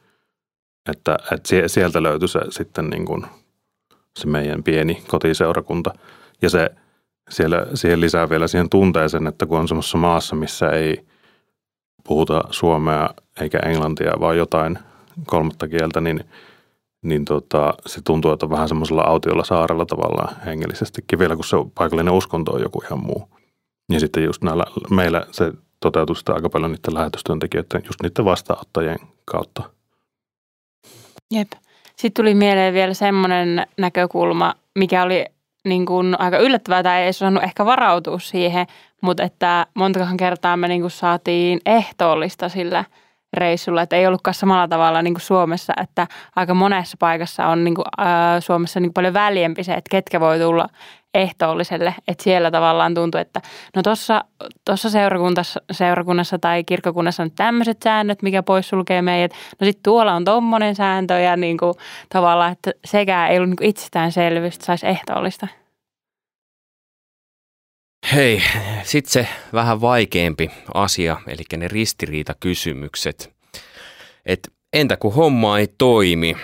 että, 0.91 1.19
että 1.33 1.69
sieltä 1.69 2.03
löytyi 2.03 2.29
se 2.29 2.41
sitten 2.51 2.91
niin 2.91 3.05
kuin 3.05 3.27
se 4.19 4.27
meidän 4.27 4.63
pieni 4.63 5.03
kotiseurakunta. 5.09 5.95
Ja 6.43 6.51
se 6.51 6.71
siellä, 7.31 7.67
siihen 7.75 8.01
lisää 8.01 8.31
vielä 8.31 8.49
siihen 8.49 8.71
tunteeseen, 8.71 9.27
että 9.27 9.47
kun 9.47 9.59
on 9.59 9.69
semmoisessa 9.69 9.99
maassa, 9.99 10.37
missä 10.37 10.71
ei 10.71 11.07
puhuta 12.05 12.45
suomea 12.51 13.11
eikä 13.41 13.59
englantia, 13.59 14.13
vaan 14.21 14.37
jotain 14.37 14.79
kolmatta 15.27 15.69
kieltä, 15.69 16.01
niin, 16.01 16.25
niin 17.03 17.25
tota, 17.25 17.75
se 17.87 18.01
tuntuu, 18.05 18.33
että 18.33 18.47
on 18.47 18.51
vähän 18.51 18.69
semmoisella 18.69 19.03
autiolla 19.03 19.45
saarella 19.45 19.87
tavallaan 19.87 20.37
hengellisestikin 20.45 21.19
vielä, 21.19 21.37
kun 21.37 21.45
se 21.45 21.57
paikallinen 21.75 22.15
uskonto 22.15 22.53
on 22.53 22.63
joku 22.63 22.83
ihan 22.85 23.05
muu. 23.05 23.29
Ja 23.93 24.01
sitten 24.01 24.25
just 24.25 24.43
näillä, 24.43 24.65
meillä 24.91 25.27
se 25.31 25.53
toteutuu 25.81 26.15
sitä 26.15 26.35
aika 26.35 26.51
paljon 26.51 26.73
niiden 26.73 26.95
lähetystyöntekijöiden, 26.95 27.83
just 27.85 28.03
niiden 28.03 28.25
vastaanottajien 28.25 28.99
kautta. 29.25 29.63
Jep. 31.31 31.53
Sitten 31.97 32.23
tuli 32.25 32.35
mieleen 32.35 32.75
vielä 32.75 32.95
semmoinen 32.95 33.67
näkökulma, 33.79 34.55
mikä 34.79 35.03
oli 35.03 35.25
niin 35.65 35.87
kuin 35.87 36.21
aika 36.21 36.39
yllättävää 36.39 36.83
tai 36.83 37.03
ei 37.03 37.09
osannut 37.09 37.43
ehkä 37.43 37.65
varautua 37.65 38.19
siihen, 38.19 38.67
mutta 39.01 39.23
että 39.23 39.67
montakohan 39.75 40.17
kertaa 40.17 40.57
me 40.57 40.69
niin 40.69 40.81
kuin 40.81 40.91
saatiin 40.91 41.61
ehtoollista 41.67 42.49
sillä 42.49 42.85
reissulla, 43.35 43.83
että 43.83 43.97
ei 43.97 44.07
ollutkaan 44.07 44.35
samalla 44.35 44.69
tavalla 44.69 45.03
niin 45.03 45.15
kuin 45.15 45.23
Suomessa, 45.23 45.73
että 45.83 46.07
aika 46.37 46.55
monessa 46.55 46.97
paikassa 47.01 47.47
on 47.47 47.65
niin 47.65 47.75
kuin, 47.75 47.85
äh, 48.01 48.07
Suomessa 48.41 48.81
niin 48.81 48.93
paljon 48.93 49.15
väljempi 49.15 49.65
se, 49.65 49.73
että 49.73 49.91
ketkä 49.91 50.21
voi 50.21 50.39
tulla 50.39 50.69
ehtoolliselle, 51.15 51.95
että 52.09 52.25
siellä 52.25 52.51
tavallaan 52.51 52.95
tuntuu, 52.95 53.21
että 53.21 53.41
no 53.77 53.83
tuossa 53.83 54.25
tossa 54.65 54.91
seurakunnassa, 54.91 55.61
seurakunnassa 55.73 56.39
tai 56.39 56.65
kirkkokunnassa 56.65 57.23
on 57.23 57.31
tämmöiset 57.31 57.79
säännöt, 57.85 58.23
mikä 58.23 58.43
poissulkee 58.43 59.03
meidät. 59.03 59.33
No 59.61 59.65
sitten 59.65 59.83
tuolla 59.83 60.15
on 60.15 60.25
tommonen 60.25 60.75
sääntö 60.75 61.19
ja 61.19 61.37
niin 61.37 61.59
kuin, 61.59 61.75
tavallaan, 62.09 62.53
että 62.53 62.71
sekään 62.85 63.31
ei 63.31 63.39
ollut 63.39 63.51
niin 63.51 63.71
itsestäänselvyys, 63.71 64.55
että 64.55 64.67
saisi 64.67 64.87
ehtoollista. 64.87 65.47
Hei, 68.15 68.43
sitten 68.83 69.13
se 69.13 69.29
vähän 69.53 69.81
vaikeampi 69.81 70.51
asia, 70.75 71.21
eli 71.27 71.43
ne 71.57 71.69
ristiriitakysymykset. 71.69 73.33
Et 74.27 74.53
entä 74.73 74.97
kun 74.97 75.15
homma 75.15 75.59
ei 75.59 75.69
toimi, 75.79 76.37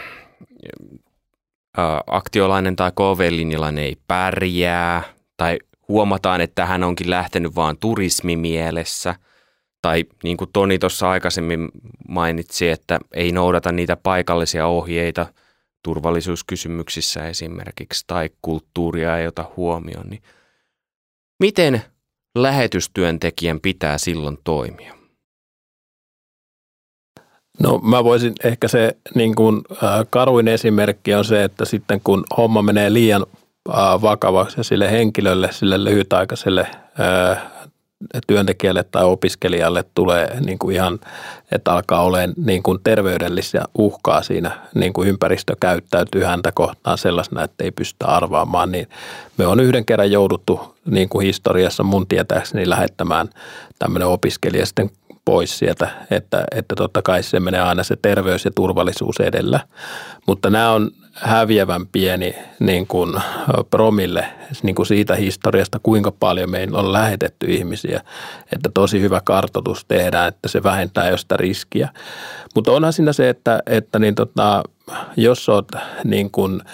aktiolainen 2.07 2.77
tai 2.77 2.91
KV-linjalainen 2.91 3.85
ei 3.85 3.97
pärjää, 4.09 5.03
tai 5.37 5.59
huomataan, 5.89 6.41
että 6.41 6.67
hän 6.67 6.85
onkin 6.85 7.11
lähtenyt 7.11 7.55
vaan 7.55 7.77
turismimielessä, 7.79 9.15
tai 9.83 10.05
niin 10.23 10.37
kuin 10.37 10.51
Toni 10.53 10.79
tuossa 10.79 11.11
aikaisemmin 11.11 11.69
mainitsi, 12.09 12.69
että 12.69 12.99
ei 13.15 13.33
noudata 13.33 13.73
niitä 13.73 13.97
paikallisia 13.97 14.67
ohjeita 14.67 15.27
turvallisuuskysymyksissä 15.83 17.29
esimerkiksi, 17.29 18.05
tai 18.07 18.31
kulttuuria 18.43 19.19
ei 19.19 19.27
ota 19.27 19.51
huomioon, 19.57 20.07
niin 20.11 20.23
miten 21.41 21.83
lähetystyöntekijän 22.39 23.61
pitää 23.61 23.99
silloin 23.99 24.39
toimia? 24.45 24.97
No 27.61 27.79
mä 27.79 28.05
voisin 28.05 28.33
ehkä 28.45 28.69
se 28.69 28.97
niin 29.15 29.35
kuin, 29.35 29.63
äh, 29.83 30.07
karuin 30.11 30.49
esimerkki 30.49 31.15
on 31.15 31.25
se, 31.25 31.45
että 31.45 31.65
sitten 31.65 32.01
kun 32.05 32.25
homma 32.37 32.63
menee 32.63 32.93
liian 32.93 33.27
äh, 33.71 34.03
vakavaksi 34.03 34.65
sille 34.65 34.91
henkilölle, 34.91 35.49
sille 35.53 35.85
lyhytaikaiselle 35.85 36.67
äh, 37.01 37.56
työntekijälle 38.27 38.83
tai 38.83 39.05
opiskelijalle 39.05 39.85
tulee 39.95 40.41
niin 40.47 40.59
kuin 40.59 40.77
ihan, 40.77 40.99
että 41.53 41.73
alkaa 41.73 42.03
olemaan 42.03 42.35
niin 42.45 42.63
kuin 42.63 42.79
terveydellisiä 42.85 43.65
uhkaa 43.79 44.23
siinä, 44.23 44.51
niin 44.75 44.93
kuin 44.93 45.09
ympäristö 45.09 45.57
käyttäytyy 45.61 46.25
häntä 46.25 46.53
kohtaan 46.53 46.99
sellaisena, 46.99 47.45
että 47.45 47.65
ei 47.65 47.71
pystytä 47.71 48.07
arvaamaan, 48.07 48.73
niin 48.73 48.89
me 49.39 49.47
on 49.47 49.61
yhden 49.61 49.85
kerran 49.85 50.11
jouduttu 50.11 50.77
niin 50.85 51.09
kuin 51.09 51.27
historiassa 51.27 51.83
mun 51.83 52.07
tietääkseni 52.07 52.71
lähettämään 52.71 53.29
tämmöinen 53.79 54.09
opiskelija 54.09 54.67
sitten 54.67 54.91
pois 55.25 55.59
sieltä, 55.59 55.91
että, 56.11 56.45
että 56.51 56.75
totta 56.75 57.03
kai 57.03 57.23
se 57.23 57.41
menee 57.41 57.61
aina 57.61 57.83
se 57.83 57.97
terveys 58.03 58.45
ja 58.45 58.51
turvallisuus 58.55 59.21
edellä. 59.21 59.61
Mutta 60.27 60.51
nämä 60.51 60.73
on 60.73 60.91
häviävän 61.17 61.87
pieni 61.87 62.35
niin 62.61 62.87
kuin 62.87 63.15
promille 63.71 64.27
niin 64.63 64.75
kuin 64.75 64.87
siitä 64.87 65.15
historiasta, 65.15 65.81
kuinka 65.83 66.11
paljon 66.11 66.51
meillä 66.51 66.79
on 66.79 66.93
lähetetty 66.93 67.47
ihmisiä, 67.47 68.01
että 68.53 68.71
tosi 68.75 69.01
hyvä 69.01 69.21
kartoitus 69.25 69.85
tehdään, 69.85 70.29
että 70.29 70.49
se 70.49 70.63
vähentää 70.63 71.11
josta 71.11 71.37
riskiä. 71.37 71.89
Mutta 72.55 72.73
onhan 72.73 72.93
siinä 72.93 73.13
se, 73.13 73.29
että, 73.29 73.63
että 73.67 73.99
niin 73.99 74.15
tota, 74.15 74.63
jos 75.17 75.49
olet 75.49 75.67
niin 76.05 76.31
kuin– 76.31 76.63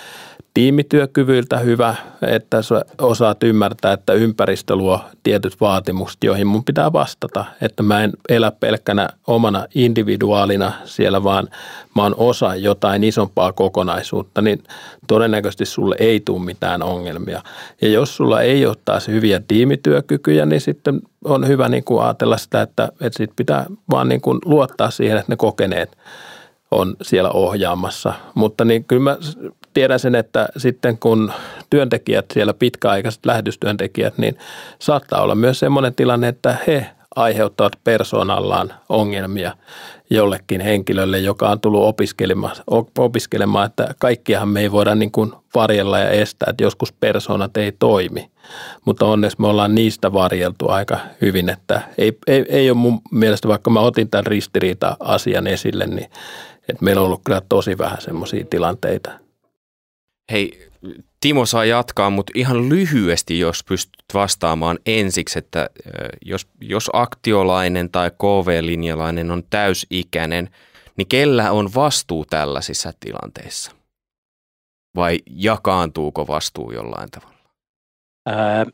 tiimityökyvyltä 0.54 1.58
hyvä, 1.58 1.94
että 2.22 2.62
sä 2.62 2.84
osaat 3.00 3.42
ymmärtää, 3.42 3.92
että 3.92 4.12
ympäristö 4.12 4.76
luo 4.76 5.00
tietyt 5.22 5.60
vaatimukset, 5.60 6.24
joihin 6.24 6.46
mun 6.46 6.64
pitää 6.64 6.92
vastata. 6.92 7.44
Että 7.60 7.82
mä 7.82 8.04
en 8.04 8.12
elä 8.28 8.52
pelkkänä 8.60 9.08
omana 9.26 9.66
individuaalina 9.74 10.72
siellä, 10.84 11.24
vaan 11.24 11.48
mä 11.96 12.02
oon 12.02 12.14
osa 12.16 12.54
jotain 12.54 13.04
isompaa 13.04 13.52
kokonaisuutta, 13.52 14.42
niin 14.42 14.62
todennäköisesti 15.06 15.66
sulle 15.66 15.96
ei 15.98 16.20
tule 16.20 16.44
mitään 16.44 16.82
ongelmia. 16.82 17.42
Ja 17.82 17.88
jos 17.88 18.16
sulla 18.16 18.40
ei 18.40 18.66
ole 18.66 18.76
taas 18.84 19.08
hyviä 19.08 19.40
tiimityökykyjä, 19.48 20.46
niin 20.46 20.60
sitten 20.60 21.00
on 21.24 21.48
hyvä 21.48 21.68
niin 21.68 21.84
kuin 21.84 22.02
ajatella 22.04 22.36
sitä, 22.36 22.62
että, 22.62 22.88
että 23.00 23.16
sit 23.16 23.30
pitää 23.36 23.66
vaan 23.90 24.08
niin 24.08 24.20
kuin 24.20 24.38
luottaa 24.44 24.90
siihen, 24.90 25.18
että 25.18 25.32
ne 25.32 25.36
kokeneet 25.36 25.98
on 26.70 26.96
siellä 27.02 27.30
ohjaamassa. 27.30 28.12
Mutta 28.34 28.64
niin 28.64 28.84
kyllä 28.84 29.02
mä 29.02 29.16
tiedän 29.74 30.00
sen, 30.00 30.14
että 30.14 30.48
sitten 30.56 30.98
kun 30.98 31.32
työntekijät 31.70 32.26
siellä 32.32 32.54
pitkäaikaiset 32.54 33.26
lähetystyöntekijät, 33.26 34.18
niin 34.18 34.38
saattaa 34.78 35.22
olla 35.22 35.34
myös 35.34 35.58
sellainen 35.58 35.94
tilanne, 35.94 36.28
että 36.28 36.56
he 36.66 36.86
aiheuttavat 37.16 37.72
persoonallaan 37.84 38.74
ongelmia 38.88 39.56
jollekin 40.10 40.60
henkilölle, 40.60 41.18
joka 41.18 41.50
on 41.50 41.60
tullut 41.60 41.84
opiskelemaan, 41.84 42.56
opiskelemaan 42.98 43.66
että 43.66 43.94
kaikkiahan 43.98 44.48
me 44.48 44.60
ei 44.60 44.72
voida 44.72 44.94
niin 44.94 45.12
kuin 45.12 45.32
varjella 45.54 45.98
ja 45.98 46.10
estää, 46.10 46.50
että 46.50 46.64
joskus 46.64 46.92
persoonat 46.92 47.56
ei 47.56 47.72
toimi. 47.78 48.30
Mutta 48.84 49.06
onneksi 49.06 49.40
me 49.40 49.46
ollaan 49.46 49.74
niistä 49.74 50.12
varjeltu 50.12 50.68
aika 50.68 50.98
hyvin, 51.20 51.48
että 51.48 51.82
ei, 51.98 52.18
ei, 52.26 52.44
ei 52.48 52.70
ole 52.70 52.78
mun 52.78 53.00
mielestä, 53.10 53.48
vaikka 53.48 53.70
mä 53.70 53.80
otin 53.80 54.10
tämän 54.10 54.26
ristiriita-asian 54.26 55.46
esille, 55.46 55.86
niin 55.86 56.10
että 56.68 56.84
meillä 56.84 57.00
on 57.00 57.06
ollut 57.06 57.20
kyllä 57.24 57.42
tosi 57.48 57.78
vähän 57.78 58.00
semmoisia 58.00 58.44
tilanteita. 58.50 59.21
Hei, 60.30 60.70
Timo 61.20 61.46
saa 61.46 61.64
jatkaa, 61.64 62.10
mutta 62.10 62.32
ihan 62.34 62.68
lyhyesti, 62.68 63.38
jos 63.38 63.64
pystyt 63.64 64.04
vastaamaan 64.14 64.78
ensiksi, 64.86 65.38
että 65.38 65.70
jos, 66.24 66.48
jos 66.60 66.90
aktiolainen 66.92 67.90
tai 67.90 68.10
KV-linjalainen 68.10 69.30
on 69.30 69.42
täysikäinen, 69.50 70.50
niin 70.96 71.08
kellä 71.08 71.52
on 71.52 71.70
vastuu 71.74 72.24
tällaisissa 72.24 72.92
tilanteissa? 73.00 73.72
Vai 74.96 75.18
jakaantuuko 75.26 76.26
vastuu 76.26 76.72
jollain 76.72 77.10
tavalla? 77.10 77.38
Ää, 78.26 78.66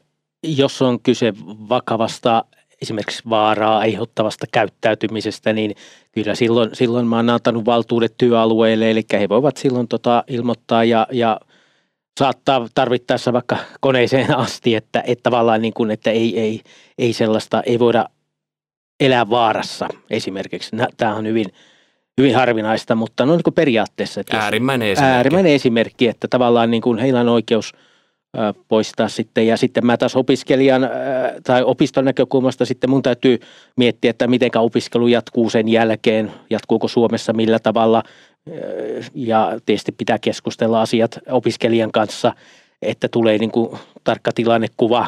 jos 0.43 0.83
on 0.83 1.01
kyse 1.03 1.33
vakavasta 1.69 2.45
esimerkiksi 2.83 3.23
vaaraa 3.31 3.79
aiheuttavasta 3.79 4.47
käyttäytymisestä, 4.53 5.53
niin 5.53 5.75
kyllä 6.13 6.35
silloin, 6.35 6.71
silloin 6.73 7.07
mä 7.07 7.17
oon 7.17 7.31
antanut 7.31 7.67
valtuudet 7.67 8.15
työalueelle, 8.19 8.91
eli 8.91 9.03
he 9.13 9.29
voivat 9.29 9.57
silloin 9.57 9.89
tota 9.89 10.25
ilmoittaa 10.29 10.85
ja, 10.85 11.07
ja 11.13 11.41
saattaa 12.19 12.69
tarvittaessa 12.75 13.33
vaikka 13.33 13.57
koneeseen 13.81 14.37
asti, 14.37 14.75
että, 14.75 15.03
että 15.07 15.23
tavallaan 15.23 15.63
niin 15.63 15.75
kuin, 15.75 15.91
että 15.91 16.11
ei, 16.11 16.41
ei, 16.41 16.61
ei 16.99 17.13
sellaista, 17.13 17.63
ei 17.67 17.79
voida 17.79 18.09
elää 19.01 19.31
vaarassa 19.31 19.89
esimerkiksi. 20.11 20.77
Tämä 20.97 21.15
on 21.15 21.27
hyvin, 21.27 21.47
hyvin 22.19 22.35
harvinaista, 22.35 22.95
mutta 22.95 23.27
no 23.27 23.33
niin 23.33 23.43
kuin 23.43 23.55
periaatteessa. 23.55 24.21
Että 24.21 24.41
äärimmäinen 24.41 24.89
esimerkki. 24.89 25.17
Äärimmäinen 25.17 25.53
esimerkki, 25.53 26.09
että 26.09 26.29
tavallaan 26.29 26.71
niin 26.71 26.83
kuin 26.83 26.99
heillä 26.99 27.21
on 27.21 27.29
oikeus 27.29 27.73
poistaa 28.69 29.09
sitten. 29.09 29.47
Ja 29.47 29.57
sitten 29.57 29.87
mä 29.87 29.97
taas 29.97 30.17
opiskelijan 30.17 30.91
tai 31.47 31.63
opiston 31.63 32.05
näkökulmasta 32.05 32.65
sitten 32.65 32.91
mun 32.91 33.03
täytyy 33.03 33.39
miettiä, 33.77 34.11
että 34.11 34.27
miten 34.27 34.51
opiskelu 34.57 35.09
jatkuu 35.09 35.51
sen 35.51 35.69
jälkeen, 35.69 36.33
jatkuuko 36.51 36.89
Suomessa 36.89 37.33
millä 37.33 37.59
tavalla– 37.59 38.03
ja 39.15 39.61
tietysti 39.67 39.93
pitää 39.93 40.19
keskustella 40.19 40.83
asiat 40.83 41.19
opiskelijan 41.31 41.93
kanssa, 41.93 42.33
että 42.83 43.09
tulee 43.09 43.39
niin 43.39 43.51
kuin 43.51 43.79
tarkka 44.05 44.33
tilannekuva 44.35 45.07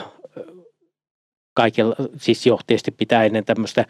kaikilla, 1.55 1.95
siis 2.16 2.47
jo 2.47 2.59
tietysti 2.66 2.91
pitää 2.91 3.25
ennen 3.25 3.45
tämmöistä 3.45 3.85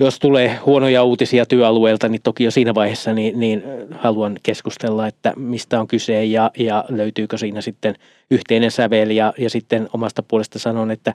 jos 0.00 0.18
tulee 0.18 0.56
huonoja 0.66 1.02
uutisia 1.02 1.46
työalueelta, 1.46 2.08
niin 2.08 2.22
toki 2.22 2.44
jo 2.44 2.50
siinä 2.50 2.74
vaiheessa 2.74 3.12
niin, 3.12 3.40
niin 3.40 3.62
haluan 3.90 4.36
keskustella, 4.42 5.06
että 5.06 5.32
mistä 5.36 5.80
on 5.80 5.88
kyse 5.88 6.24
ja, 6.24 6.50
ja 6.58 6.84
löytyykö 6.88 7.38
siinä 7.38 7.60
sitten 7.60 7.94
yhteinen 8.30 8.70
sävel 8.70 9.10
ja, 9.10 9.32
ja 9.38 9.50
sitten 9.50 9.88
omasta 9.92 10.22
puolesta 10.22 10.58
sanon, 10.58 10.90
että, 10.90 11.14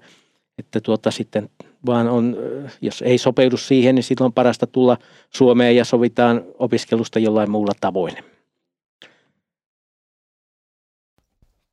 että 0.57 0.81
tuota 0.81 1.11
sitten 1.11 1.49
vaan 1.85 2.07
on, 2.07 2.37
jos 2.81 3.01
ei 3.01 3.17
sopeudu 3.17 3.57
siihen, 3.57 3.95
niin 3.95 4.03
silloin 4.03 4.25
on 4.25 4.33
parasta 4.33 4.67
tulla 4.67 4.97
Suomeen 5.29 5.75
ja 5.75 5.85
sovitaan 5.85 6.43
opiskelusta 6.59 7.19
jollain 7.19 7.51
muulla 7.51 7.73
tavoin. 7.81 8.13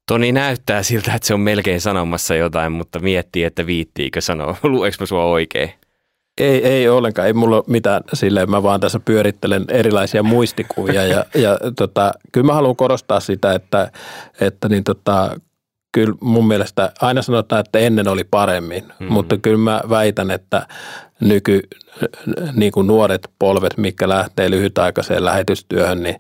Toni 0.09 0.33
näyttää 0.33 0.83
siltä, 0.83 1.15
että 1.15 1.27
se 1.27 1.35
on 1.35 1.41
melkein 1.41 1.81
sanomassa 1.81 2.35
jotain, 2.35 2.73
mutta 2.73 2.99
miettii, 2.99 3.45
että 3.45 3.67
viittiikö 3.67 4.21
sanoa. 4.21 4.57
Lueeko 4.63 4.97
mä 5.01 5.07
sua 5.07 5.25
oikein? 5.25 5.73
Ei, 6.41 6.67
ei 6.67 6.89
ollenkaan. 6.89 7.27
Ei 7.27 7.33
mulla 7.33 7.57
ole 7.57 7.65
mitään 7.67 8.03
silleen. 8.13 8.51
Mä 8.51 8.63
vaan 8.63 8.81
tässä 8.81 9.01
pyörittelen 9.01 9.65
erilaisia 9.69 10.23
muistikuvia. 10.23 11.05
Ja, 11.05 11.25
ja 11.35 11.59
tota, 11.77 12.13
kyllä 12.33 12.47
mä 12.47 12.55
haluan 12.55 12.77
korostaa 12.77 13.21
sitä, 13.21 13.53
että, 13.53 13.93
että 14.41 14.69
niin 14.69 14.85
tota, 14.85 15.41
kyllä 15.93 16.15
mun 16.21 16.49
mielestä 16.49 16.93
aina 17.01 17.23
sanotaan, 17.23 17.61
että 17.61 17.79
ennen 17.79 18.09
oli 18.09 18.25
paremmin. 18.25 18.85
Mm-hmm. 18.85 19.13
Mutta 19.13 19.37
kyllä 19.37 19.59
mä 19.59 19.81
väitän, 19.89 20.31
että 20.31 20.67
nyky, 21.21 21.61
niin 22.53 22.73
kuin 22.73 22.87
nuoret 22.87 23.31
polvet, 23.39 23.77
mikä 23.77 24.09
lähtee 24.09 24.51
lyhytaikaiseen 24.51 25.25
lähetystyöhön, 25.25 26.03
niin 26.03 26.17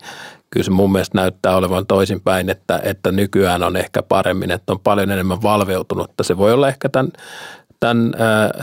kyllä 0.50 0.64
se 0.64 0.70
mun 0.70 0.92
mielestä 0.92 1.18
näyttää 1.18 1.56
olevan 1.56 1.86
toisinpäin, 1.86 2.50
että, 2.50 2.80
että 2.84 3.12
nykyään 3.12 3.62
on 3.62 3.76
ehkä 3.76 4.02
paremmin, 4.02 4.50
että 4.50 4.72
on 4.72 4.80
paljon 4.80 5.10
enemmän 5.10 5.42
valveutunutta. 5.42 6.22
Se 6.22 6.36
voi 6.36 6.52
olla 6.52 6.68
ehkä 6.68 6.88
tämän 6.88 7.12
tämän 7.82 8.12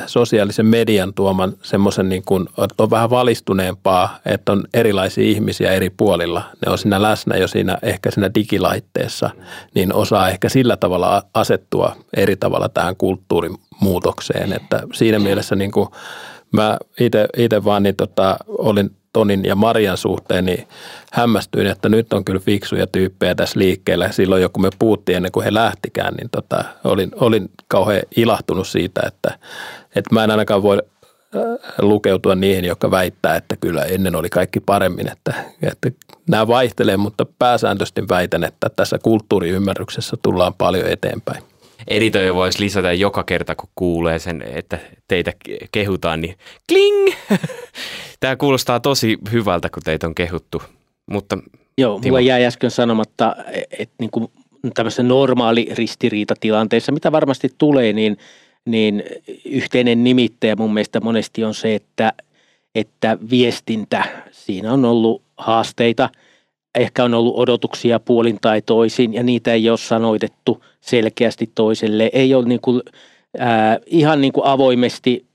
sosiaalisen 0.05 0.65
median 0.65 1.13
tuoman 1.13 1.53
semmoisen, 1.61 2.09
niin 2.09 2.23
kuin, 2.25 2.47
että 2.63 2.83
on 2.83 2.89
vähän 2.89 3.09
valistuneempaa, 3.09 4.19
että 4.25 4.51
on 4.51 4.63
erilaisia 4.73 5.23
ihmisiä 5.23 5.71
eri 5.71 5.89
puolilla. 5.89 6.41
Ne 6.65 6.71
on 6.71 6.77
siinä 6.77 7.01
läsnä 7.01 7.37
jo 7.37 7.47
siinä 7.47 7.77
ehkä 7.81 8.11
siinä 8.11 8.31
digilaitteessa, 8.35 9.29
niin 9.75 9.93
osaa 9.93 10.29
ehkä 10.29 10.49
sillä 10.49 10.77
tavalla 10.77 11.23
asettua 11.33 11.95
eri 12.17 12.35
tavalla 12.35 12.69
tähän 12.69 12.95
kulttuurimuutokseen. 12.95 14.53
Että 14.53 14.81
siinä 14.93 15.19
mielessä 15.19 15.55
niin 15.55 15.71
kuin, 15.71 15.89
mä 16.51 16.77
itse 17.37 17.63
vaan 17.63 17.83
niin 17.83 17.95
tota, 17.95 18.37
olin 18.47 18.91
Tonin 19.13 19.45
ja 19.45 19.55
Marian 19.55 19.97
suhteen, 19.97 20.45
niin 20.45 20.67
hämmästyin, 21.11 21.67
että 21.67 21.89
nyt 21.89 22.13
on 22.13 22.25
kyllä 22.25 22.39
fiksuja 22.39 22.87
tyyppejä 22.87 23.35
tässä 23.35 23.59
liikkeellä. 23.59 24.11
Silloin 24.11 24.41
joku 24.41 24.59
me 24.59 24.69
puhuttiin 24.79 25.15
ennen 25.15 25.31
kuin 25.31 25.43
he 25.43 25.53
lähtikään, 25.53 26.13
niin 26.13 26.29
tota, 26.29 26.63
olin, 26.83 27.11
olin 27.15 27.49
kauhean 27.67 28.01
ilahtunut 28.15 28.67
siitä, 28.67 29.01
että, 29.07 29.39
että 29.95 30.13
mä 30.13 30.23
en 30.23 30.31
ainakaan 30.31 30.63
voi 30.63 30.77
äh, 31.35 31.41
lukeutua 31.81 32.35
niihin, 32.35 32.65
jotka 32.65 32.91
väittää, 32.91 33.35
että 33.35 33.55
kyllä 33.55 33.83
ennen 33.83 34.15
oli 34.15 34.29
kaikki 34.29 34.59
paremmin. 34.59 35.11
Että, 35.11 35.33
että 35.61 35.91
nämä 36.29 36.47
vaihtelee, 36.47 36.97
mutta 36.97 37.25
pääsääntöisesti 37.39 38.01
väitän, 38.09 38.43
että 38.43 38.69
tässä 38.75 38.99
kulttuuriymmärryksessä 39.03 40.17
tullaan 40.21 40.53
paljon 40.53 40.87
eteenpäin 40.87 41.48
editoija 41.87 42.35
voisi 42.35 42.59
lisätä 42.63 42.93
joka 42.93 43.23
kerta, 43.23 43.55
kun 43.55 43.69
kuulee 43.75 44.19
sen, 44.19 44.43
että 44.53 44.79
teitä 45.07 45.33
kehutaan, 45.71 46.21
niin 46.21 46.35
kling! 46.69 47.07
Tämä 48.19 48.35
kuulostaa 48.35 48.79
tosi 48.79 49.17
hyvältä, 49.31 49.69
kun 49.69 49.83
teitä 49.83 50.07
on 50.07 50.15
kehuttu. 50.15 50.61
Mutta, 51.05 51.37
Joo, 51.77 51.99
Timo. 51.99 52.11
mulla 52.11 52.21
jäi 52.21 52.45
äsken 52.45 52.71
sanomatta, 52.71 53.35
että 53.79 53.95
niin 53.99 54.11
kuin 54.11 54.27
tämmöisessä 54.73 55.03
normaali 55.03 55.69
ristiriitatilanteessa, 55.71 56.91
mitä 56.91 57.11
varmasti 57.11 57.49
tulee, 57.57 57.93
niin, 57.93 58.17
niin 58.65 59.03
yhteinen 59.45 60.03
nimittäjä 60.03 60.55
mun 60.55 60.73
mielestä 60.73 60.99
monesti 60.99 61.43
on 61.43 61.53
se, 61.53 61.75
että, 61.75 62.13
että 62.75 63.17
viestintä, 63.29 64.03
siinä 64.31 64.73
on 64.73 64.85
ollut 64.85 65.21
haasteita– 65.37 66.09
ehkä 66.75 67.03
on 67.03 67.13
ollut 67.13 67.37
odotuksia 67.37 67.99
puolin 67.99 68.37
tai 68.41 68.61
toisin 68.61 69.13
ja 69.13 69.23
niitä 69.23 69.53
ei 69.53 69.69
ole 69.69 69.77
sanoitettu 69.77 70.63
selkeästi 70.81 71.51
toiselle. 71.55 72.09
Ei 72.13 72.33
ole 72.33 72.45
niin 72.45 72.61
kuin, 72.61 72.81
äh, 73.41 73.77
ihan 73.85 74.21
niin 74.21 74.33
kuin 74.33 74.45
avoimesti, 74.45 75.25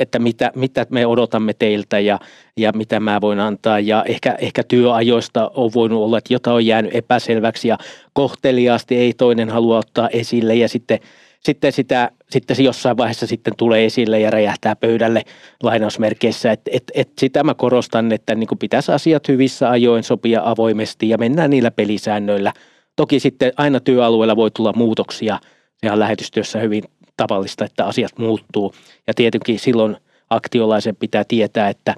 että 0.00 0.18
mitä, 0.18 0.52
mitä 0.54 0.86
me 0.90 1.06
odotamme 1.06 1.54
teiltä 1.54 1.98
ja, 1.98 2.20
ja 2.56 2.72
mitä 2.72 3.00
mä 3.00 3.20
voin 3.20 3.40
antaa. 3.40 3.80
Ja 3.80 4.04
ehkä, 4.04 4.36
ehkä 4.38 4.62
työajoista 4.62 5.50
on 5.54 5.70
voinut 5.74 6.02
olla, 6.02 6.18
että 6.18 6.34
jotain 6.34 6.54
on 6.54 6.66
jäänyt 6.66 6.94
epäselväksi 6.94 7.68
ja 7.68 7.78
kohteliaasti 8.12 8.96
ei 8.96 9.12
toinen 9.12 9.50
halua 9.50 9.78
ottaa 9.78 10.08
esille 10.08 10.54
ja 10.54 10.68
sitten– 10.68 10.98
sitten, 11.46 11.72
sitä, 11.72 12.10
sitten 12.30 12.56
se 12.56 12.62
jossain 12.62 12.96
vaiheessa 12.96 13.26
sitten 13.26 13.54
tulee 13.56 13.84
esille 13.84 14.20
ja 14.20 14.30
räjähtää 14.30 14.76
pöydälle 14.76 15.22
lainausmerkeissä. 15.62 16.52
Et, 16.52 16.60
et, 16.72 16.82
et 16.94 17.08
sitä 17.18 17.44
mä 17.44 17.54
korostan, 17.54 18.12
että 18.12 18.34
niin 18.34 18.48
kuin 18.48 18.58
pitäisi 18.58 18.92
asiat 18.92 19.28
hyvissä 19.28 19.70
ajoin 19.70 20.02
sopia 20.02 20.42
avoimesti 20.44 21.08
ja 21.08 21.18
mennään 21.18 21.50
niillä 21.50 21.70
pelisäännöillä. 21.70 22.52
Toki 22.96 23.20
sitten 23.20 23.52
aina 23.56 23.80
työalueella 23.80 24.36
voi 24.36 24.50
tulla 24.50 24.72
muutoksia. 24.76 25.38
Se 25.76 25.92
on 25.92 25.98
lähetystyössä 25.98 26.58
hyvin 26.58 26.84
tavallista, 27.16 27.64
että 27.64 27.84
asiat 27.84 28.18
muuttuu. 28.18 28.74
Ja 29.06 29.14
tietenkin 29.14 29.58
silloin 29.58 29.96
aktiolaisen 30.30 30.96
pitää 30.96 31.24
tietää, 31.28 31.68
että, 31.68 31.94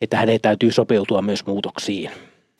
että 0.00 0.16
hänen 0.16 0.40
täytyy 0.40 0.72
sopeutua 0.72 1.22
myös 1.22 1.46
muutoksiin. 1.46 2.10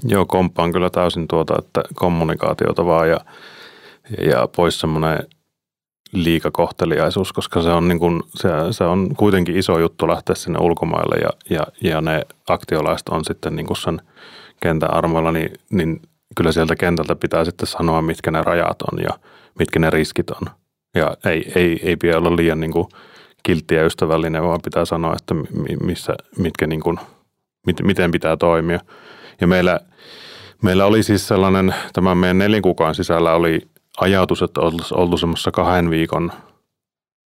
Joo, 0.05 0.26
komppaan 0.26 0.72
kyllä 0.72 0.90
täysin 0.90 1.28
tuota, 1.28 1.55
että 1.59 1.82
kommunikaatiota 1.95 2.86
vaan 2.86 3.11
ja, 3.11 3.20
ja 4.30 4.49
pois 4.57 4.80
semmoinen 4.80 5.18
liikakohteliaisuus, 6.12 7.32
koska 7.32 7.62
se 7.62 7.70
on, 7.70 7.88
niin 7.88 7.98
kuin, 7.98 8.22
se, 8.34 8.48
se 8.70 8.84
on 8.84 9.16
kuitenkin 9.16 9.56
iso 9.56 9.78
juttu 9.78 10.08
lähteä 10.08 10.34
sinne 10.34 10.58
ulkomaille 10.58 11.16
ja, 11.16 11.30
ja, 11.50 11.66
ja 11.82 12.00
ne 12.00 12.22
aktiolaiset 12.48 13.08
on 13.08 13.24
sitten 13.24 13.56
niin 13.56 13.66
kuin 13.66 13.76
sen 13.76 14.00
kentän 14.60 14.94
armoilla, 14.94 15.32
niin, 15.32 15.52
niin 15.70 16.00
kyllä 16.36 16.52
sieltä 16.52 16.76
kentältä 16.76 17.16
pitää 17.16 17.44
sitten 17.44 17.66
sanoa, 17.66 18.02
mitkä 18.02 18.30
ne 18.30 18.42
rajat 18.42 18.82
on 18.92 18.98
ja 18.98 19.18
mitkä 19.58 19.78
ne 19.78 19.90
riskit 19.90 20.30
on. 20.30 20.46
Ja 20.94 21.16
ei, 21.24 21.52
ei, 21.54 21.80
ei 21.82 21.96
pidä 21.96 22.18
olla 22.18 22.36
liian 22.36 22.60
niin 22.60 22.72
kuin 22.72 22.86
kiltti 23.42 23.74
ja 23.74 23.84
ystävällinen, 23.84 24.42
vaan 24.42 24.60
pitää 24.64 24.84
sanoa, 24.84 25.14
että 25.16 25.34
missä, 25.82 26.14
mitkä 26.38 26.66
niin 26.66 26.80
kuin, 26.80 26.98
miten 27.82 28.10
pitää 28.10 28.36
toimia. 28.36 28.80
Ja 29.40 29.46
meillä, 29.46 29.80
meillä 30.62 30.86
oli 30.86 31.02
siis 31.02 31.28
sellainen, 31.28 31.74
tämän 31.92 32.18
meidän 32.18 32.38
neljän 32.38 32.62
kuukauden 32.62 32.94
sisällä 32.94 33.34
oli 33.34 33.60
ajatus, 34.01 34.43
että 34.43 34.61
oltaisiin 34.61 34.99
oltu 34.99 35.16
semmoisessa 35.16 35.51
kahden 35.51 35.90
viikon, 35.90 36.32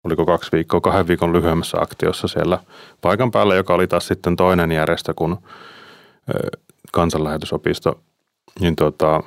oliko 0.05 0.27
kaksi 0.27 0.53
viikkoa, 0.53 0.81
kahden 0.81 1.09
viikon 1.09 1.33
lyhyemmässä 1.33 1.79
aktiossa 1.81 2.29
siellä 2.29 2.59
paikan 3.01 3.31
päällä, 3.31 3.55
joka 3.55 3.75
oli 3.75 3.87
taas 3.87 4.07
sitten 4.07 4.37
toinen 4.37 4.73
järjestö 4.73 5.15
kuin 5.17 5.37
kansanlähetysopisto. 6.93 8.01
Niin 8.61 8.77
tota, 8.77 9.23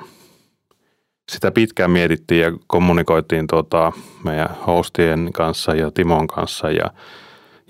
sitä 1.30 1.50
pitkään 1.50 1.90
mietittiin 1.90 2.40
ja 2.40 2.52
kommunikoitiin 2.66 3.46
tota 3.46 3.92
meidän 4.24 4.56
hostien 4.66 5.30
kanssa 5.32 5.74
ja 5.74 5.90
Timon 5.90 6.26
kanssa 6.26 6.70
ja, 6.70 6.90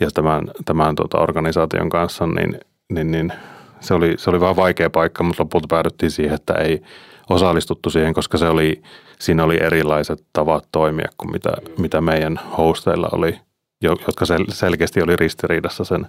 ja 0.00 0.10
tämän, 0.14 0.50
tämän 0.64 0.94
tota 0.94 1.18
organisaation 1.18 1.88
kanssa, 1.90 2.26
niin, 2.26 2.60
niin, 2.92 3.10
niin 3.10 3.32
se, 3.80 3.94
oli, 3.94 4.14
se 4.18 4.30
oli 4.30 4.40
vähän 4.40 4.56
vaikea 4.56 4.90
paikka, 4.90 5.24
mutta 5.24 5.42
lopulta 5.42 5.68
päädyttiin 5.68 6.10
siihen, 6.10 6.34
että 6.34 6.54
ei 6.54 6.82
osallistuttu 7.30 7.90
siihen, 7.90 8.14
koska 8.14 8.38
se 8.38 8.48
oli– 8.48 8.82
siinä 9.20 9.44
oli 9.44 9.62
erilaiset 9.62 10.26
tavat 10.32 10.68
toimia 10.72 11.08
kuin 11.18 11.32
mitä, 11.32 11.52
mitä 11.78 12.00
meidän 12.00 12.40
hosteilla 12.58 13.08
oli, 13.12 13.38
jotka 13.82 14.24
sel- 14.24 14.52
selkeästi 14.54 15.02
oli 15.02 15.16
ristiriidassa 15.16 15.84
sen, 15.84 16.06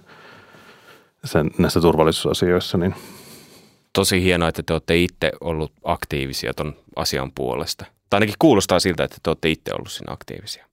sen 1.24 1.50
näissä 1.58 1.80
turvallisuusasioissa. 1.80 2.78
Niin. 2.78 2.94
Tosi 3.92 4.22
hienoa, 4.22 4.48
että 4.48 4.62
te 4.66 4.72
olette 4.72 4.96
itse 4.96 5.32
ollut 5.40 5.72
aktiivisia 5.84 6.54
ton 6.54 6.76
asian 6.96 7.32
puolesta. 7.34 7.84
Tai 8.10 8.16
ainakin 8.16 8.34
kuulostaa 8.38 8.80
siltä, 8.80 9.04
että 9.04 9.16
te 9.22 9.30
olette 9.30 9.50
itse 9.50 9.74
ollut 9.74 9.92
siinä 9.92 10.12
aktiivisia. 10.12 10.66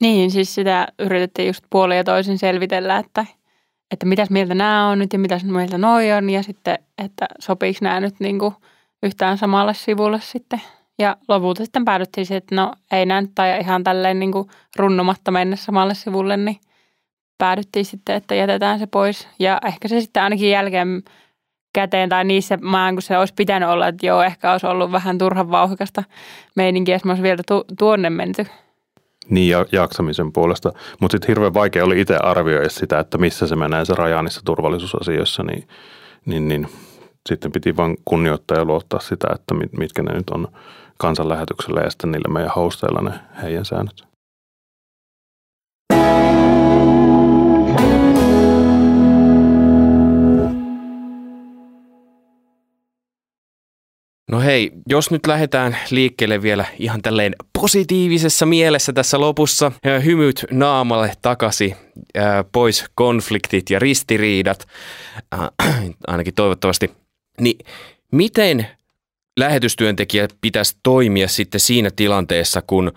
Niin, 0.00 0.30
siis 0.30 0.54
sitä 0.54 0.88
yritettiin 0.98 1.46
just 1.46 1.64
puolin 1.70 1.96
ja 1.96 2.04
toisin 2.04 2.38
selvitellä, 2.38 2.98
että, 2.98 3.26
että 3.90 4.06
mitäs 4.06 4.30
mieltä 4.30 4.54
nämä 4.54 4.88
on 4.88 4.98
nyt 4.98 5.12
ja 5.12 5.18
mitäs 5.18 5.44
mieltä 5.44 5.78
noi 5.78 6.12
on. 6.12 6.30
Ja 6.30 6.42
sitten, 6.42 6.78
että 7.04 7.26
sopiiko 7.38 7.78
nämä 7.82 8.00
nyt 8.00 8.14
niin 8.20 8.38
kuin 8.38 8.54
yhtään 9.02 9.38
samalle 9.38 9.74
sivulle 9.74 10.20
sitten 10.20 10.60
ja 10.98 11.16
lopulta 11.28 11.64
sitten 11.64 11.84
päädyttiin 11.84 12.26
siihen, 12.26 12.38
että 12.38 12.54
no 12.54 12.72
ei 12.92 13.06
näin 13.06 13.34
tai 13.34 13.60
ihan 13.60 13.84
tälleen 13.84 14.18
niin 14.18 14.32
kuin 14.32 14.48
runnomatta 14.76 15.30
mennä 15.30 15.56
samalle 15.56 15.94
sivulle, 15.94 16.36
niin 16.36 16.56
päädyttiin 17.38 17.84
sitten, 17.84 18.16
että 18.16 18.34
jätetään 18.34 18.78
se 18.78 18.86
pois. 18.86 19.28
Ja 19.38 19.60
ehkä 19.66 19.88
se 19.88 20.00
sitten 20.00 20.22
ainakin 20.22 20.50
jälkeen 20.50 21.02
käteen 21.72 22.08
tai 22.08 22.24
niissä 22.24 22.58
maan, 22.62 22.94
kun 22.94 23.02
se 23.02 23.18
olisi 23.18 23.34
pitänyt 23.34 23.68
olla, 23.68 23.88
että 23.88 24.06
joo, 24.06 24.22
ehkä 24.22 24.52
olisi 24.52 24.66
ollut 24.66 24.92
vähän 24.92 25.18
turhan 25.18 25.50
vauhikasta 25.50 26.02
meininkiä, 26.56 26.94
jos 26.94 27.06
olisi 27.06 27.22
vielä 27.22 27.42
tu- 27.48 27.64
tuonne 27.78 28.10
menty. 28.10 28.46
Niin, 29.30 29.48
ja 29.48 29.66
jaksamisen 29.72 30.32
puolesta. 30.32 30.72
Mutta 31.00 31.14
sitten 31.14 31.28
hirveän 31.28 31.54
vaikea 31.54 31.84
oli 31.84 32.00
itse 32.00 32.16
arvioida 32.16 32.68
sitä, 32.68 32.98
että 32.98 33.18
missä 33.18 33.46
se 33.46 33.56
menee 33.56 33.84
se 33.84 33.94
raja 33.94 34.22
niissä 34.22 34.40
turvallisuusasioissa, 34.44 35.42
niin, 35.42 35.68
niin, 36.26 36.48
niin 36.48 36.68
sitten 37.28 37.52
piti 37.52 37.76
vain 37.76 37.96
kunnioittaa 38.04 38.58
ja 38.58 38.64
luottaa 38.64 39.00
sitä, 39.00 39.26
että 39.34 39.54
mitkä 39.78 40.02
ne 40.02 40.12
nyt 40.12 40.30
on 40.30 40.48
kansanlähetyksellä 41.02 41.80
ja 41.80 41.90
sitten 41.90 42.10
niillä 42.12 42.32
meidän 42.32 42.52
hosteilla 42.56 43.00
ne 43.00 43.12
heidän 43.42 43.64
säännöt. 43.64 44.04
No 54.30 54.40
hei, 54.40 54.72
jos 54.88 55.10
nyt 55.10 55.26
lähdetään 55.26 55.76
liikkeelle 55.90 56.42
vielä 56.42 56.64
ihan 56.78 57.02
tälleen 57.02 57.34
positiivisessa 57.60 58.46
mielessä 58.46 58.92
tässä 58.92 59.20
lopussa, 59.20 59.72
hymyt 60.04 60.44
naamalle 60.50 61.12
takaisin, 61.22 61.76
pois 62.52 62.84
konfliktit 62.94 63.70
ja 63.70 63.78
ristiriidat, 63.78 64.66
äh, 65.34 65.50
ainakin 66.06 66.34
toivottavasti, 66.34 66.90
niin 67.40 67.58
miten 68.12 68.66
lähetystyöntekijä 69.36 70.28
pitäisi 70.40 70.76
toimia 70.82 71.28
sitten 71.28 71.60
siinä 71.60 71.90
tilanteessa, 71.96 72.62
kun 72.66 72.92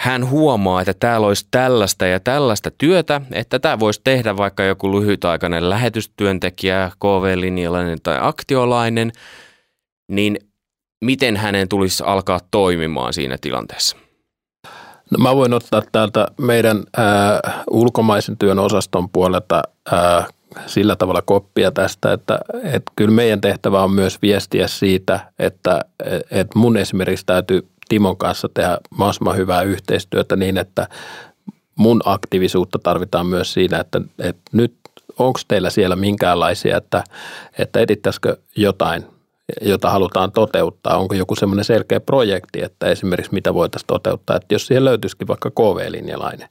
hän 0.00 0.30
huomaa, 0.30 0.80
että 0.80 0.94
täällä 0.94 1.26
olisi 1.26 1.46
tällaista 1.50 2.06
ja 2.06 2.20
tällaista 2.20 2.70
työtä, 2.78 3.20
että 3.32 3.58
tämä 3.58 3.80
voisi 3.80 4.00
tehdä 4.04 4.36
vaikka 4.36 4.62
joku 4.62 5.00
lyhytaikainen 5.00 5.70
lähetystyöntekijä, 5.70 6.90
KV-linjalainen 7.00 7.98
tai 8.02 8.18
aktiolainen, 8.20 9.12
niin 10.08 10.38
miten 11.04 11.36
hänen 11.36 11.68
tulisi 11.68 12.04
alkaa 12.06 12.40
toimimaan 12.50 13.12
siinä 13.12 13.36
tilanteessa? 13.40 13.96
No 15.10 15.18
mä 15.18 15.36
voin 15.36 15.54
ottaa 15.54 15.82
täältä 15.92 16.26
meidän 16.38 16.82
ää, 16.96 17.40
ulkomaisen 17.70 18.38
työn 18.38 18.58
osaston 18.58 19.08
puolelta 19.10 19.62
ää, 19.92 20.26
sillä 20.66 20.96
tavalla 20.96 21.22
koppia 21.22 21.70
tästä, 21.70 22.12
että, 22.12 22.38
että 22.62 22.92
kyllä 22.96 23.10
meidän 23.10 23.40
tehtävä 23.40 23.82
on 23.82 23.92
myös 23.92 24.22
viestiä 24.22 24.68
siitä, 24.68 25.20
että, 25.38 25.84
että 26.30 26.58
mun 26.58 26.76
esimerkiksi 26.76 27.26
täytyy 27.26 27.68
Timon 27.88 28.16
kanssa 28.16 28.48
tehdä 28.54 28.78
mahdollisimman 28.90 29.36
hyvää 29.36 29.62
yhteistyötä 29.62 30.36
niin, 30.36 30.58
että 30.58 30.88
mun 31.76 32.00
aktiivisuutta 32.04 32.78
tarvitaan 32.78 33.26
myös 33.26 33.52
siinä, 33.52 33.78
että, 33.80 34.00
että 34.18 34.42
nyt 34.52 34.74
onko 35.18 35.40
teillä 35.48 35.70
siellä 35.70 35.96
minkäänlaisia, 35.96 36.76
että, 36.76 37.04
että 37.58 37.80
edittäisikö 37.80 38.36
jotain, 38.56 39.04
jota 39.60 39.90
halutaan 39.90 40.32
toteuttaa, 40.32 40.96
onko 40.96 41.14
joku 41.14 41.34
semmoinen 41.34 41.64
selkeä 41.64 42.00
projekti, 42.00 42.62
että 42.62 42.86
esimerkiksi 42.86 43.34
mitä 43.34 43.54
voitaisiin 43.54 43.86
toteuttaa, 43.86 44.36
että 44.36 44.54
jos 44.54 44.66
siihen 44.66 44.84
löytyisikin 44.84 45.28
vaikka 45.28 45.50
KV-linjalainen, 45.50 46.48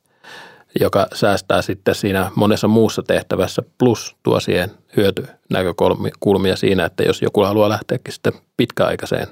joka 0.80 1.08
säästää 1.14 1.62
sitten 1.62 1.96
siinä 1.96 2.32
monessa 2.36 2.68
muussa 2.68 3.04
tehtävässä, 3.04 3.62
plus 3.78 4.16
tuo 4.24 4.40
siihen 4.40 4.72
hyötynäkökulmia 4.98 6.56
siinä, 6.56 6.86
että 6.86 7.04
jos 7.04 7.22
joku 7.22 7.44
haluaa 7.44 7.70
lähteäkin 7.70 8.14
sitten 8.14 8.34
pitkäaikaiseen 8.58 9.28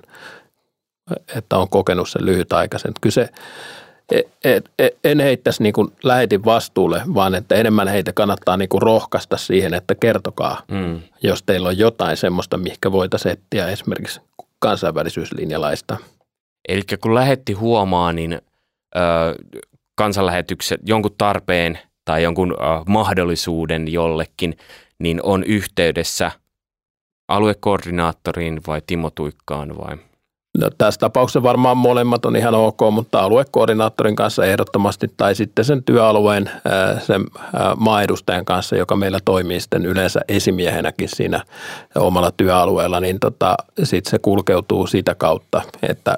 että 1.36 1.58
on 1.58 1.70
kokenut 1.70 2.10
sen 2.10 2.26
lyhytaikaisen. 2.26 2.94
Kyllä 3.02 3.14
se, 3.14 3.30
et, 4.12 4.28
et, 4.44 4.70
et, 4.80 4.98
en 5.04 5.20
heittäisi 5.20 5.64
niin 5.64 5.74
kuin 5.74 5.88
lähetin 6.04 6.46
vastuulle, 6.46 7.02
vaan 7.14 7.36
että 7.36 7.56
enemmän 7.56 7.88
heitä 7.88 8.14
kannattaa 8.14 8.58
niin 8.58 8.70
kuin 8.70 8.82
rohkaista 8.82 9.38
siihen, 9.38 9.74
että 9.74 9.96
kertokaa, 9.96 10.62
mm. 10.72 11.02
jos 11.24 11.44
teillä 11.44 11.68
on 11.68 11.78
jotain 11.78 12.18
semmoista, 12.18 12.58
mihinkä 12.58 12.92
voitaisiin 12.92 13.32
etsiä 13.32 13.68
esimerkiksi 13.68 14.22
kansainvälisyyslinjalaista. 14.60 15.98
Eli 16.68 16.82
kun 17.02 17.16
lähetti 17.16 17.54
huomaa, 17.54 18.14
niin 18.14 18.34
ö, 18.96 19.00
kansanlähetykset, 19.98 20.82
jonkun 20.86 21.16
tarpeen 21.18 21.80
tai 22.06 22.24
jonkun 22.24 22.52
ö, 22.52 22.56
mahdollisuuden 22.88 23.94
jollekin, 23.94 24.58
niin 25.00 25.20
on 25.24 25.44
yhteydessä 25.44 26.32
aluekoordinaattoriin 27.28 28.62
vai 28.68 28.82
Timo 28.88 29.10
Tuikkaan 29.10 29.78
vai– 29.78 29.98
No, 30.58 30.70
tässä 30.78 31.00
tapauksessa 31.00 31.44
varmaan 31.44 31.78
molemmat 31.78 32.26
on 32.26 32.36
ihan 32.36 32.56
ok, 32.56 32.80
mutta 32.92 33.20
aluekoordinaattorin 33.20 34.16
kanssa 34.16 34.46
ehdottomasti 34.46 35.08
tai 35.18 35.36
sitten 35.36 35.66
sen 35.66 35.84
työalueen 35.84 36.52
sen 37.00 37.22
maaedustajan 37.78 38.46
kanssa, 38.46 38.76
joka 38.76 38.96
meillä 38.96 39.20
toimii 39.26 39.60
sitten 39.60 39.86
yleensä 39.86 40.22
esimiehenäkin 40.28 41.10
siinä 41.10 41.44
omalla 41.96 42.32
työalueella, 42.38 43.00
niin 43.00 43.20
tota, 43.20 43.56
sitten 43.84 44.12
se 44.12 44.20
kulkeutuu 44.20 44.88
sitä 44.88 45.16
kautta, 45.16 45.62
että 45.90 46.16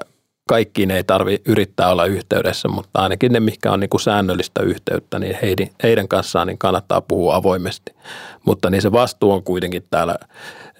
kaikkiin 0.50 0.90
ei 0.90 1.04
tarvi 1.04 1.42
yrittää 1.46 1.90
olla 1.90 2.04
yhteydessä, 2.06 2.68
mutta 2.68 3.02
ainakin 3.02 3.32
ne, 3.32 3.40
mikä 3.40 3.72
on 3.72 3.80
niin 3.80 3.90
kuin 3.90 4.00
säännöllistä 4.00 4.62
yhteyttä, 4.62 5.18
niin 5.18 5.38
heidän, 5.42 5.68
heidän 5.82 6.08
kanssaan 6.08 6.46
niin 6.46 6.58
kannattaa 6.58 7.00
puhua 7.00 7.34
avoimesti. 7.34 7.94
Mutta 8.44 8.70
niin 8.70 8.82
se 8.82 8.92
vastuu 8.92 9.32
on 9.32 9.42
kuitenkin 9.42 9.84
täällä 9.90 10.16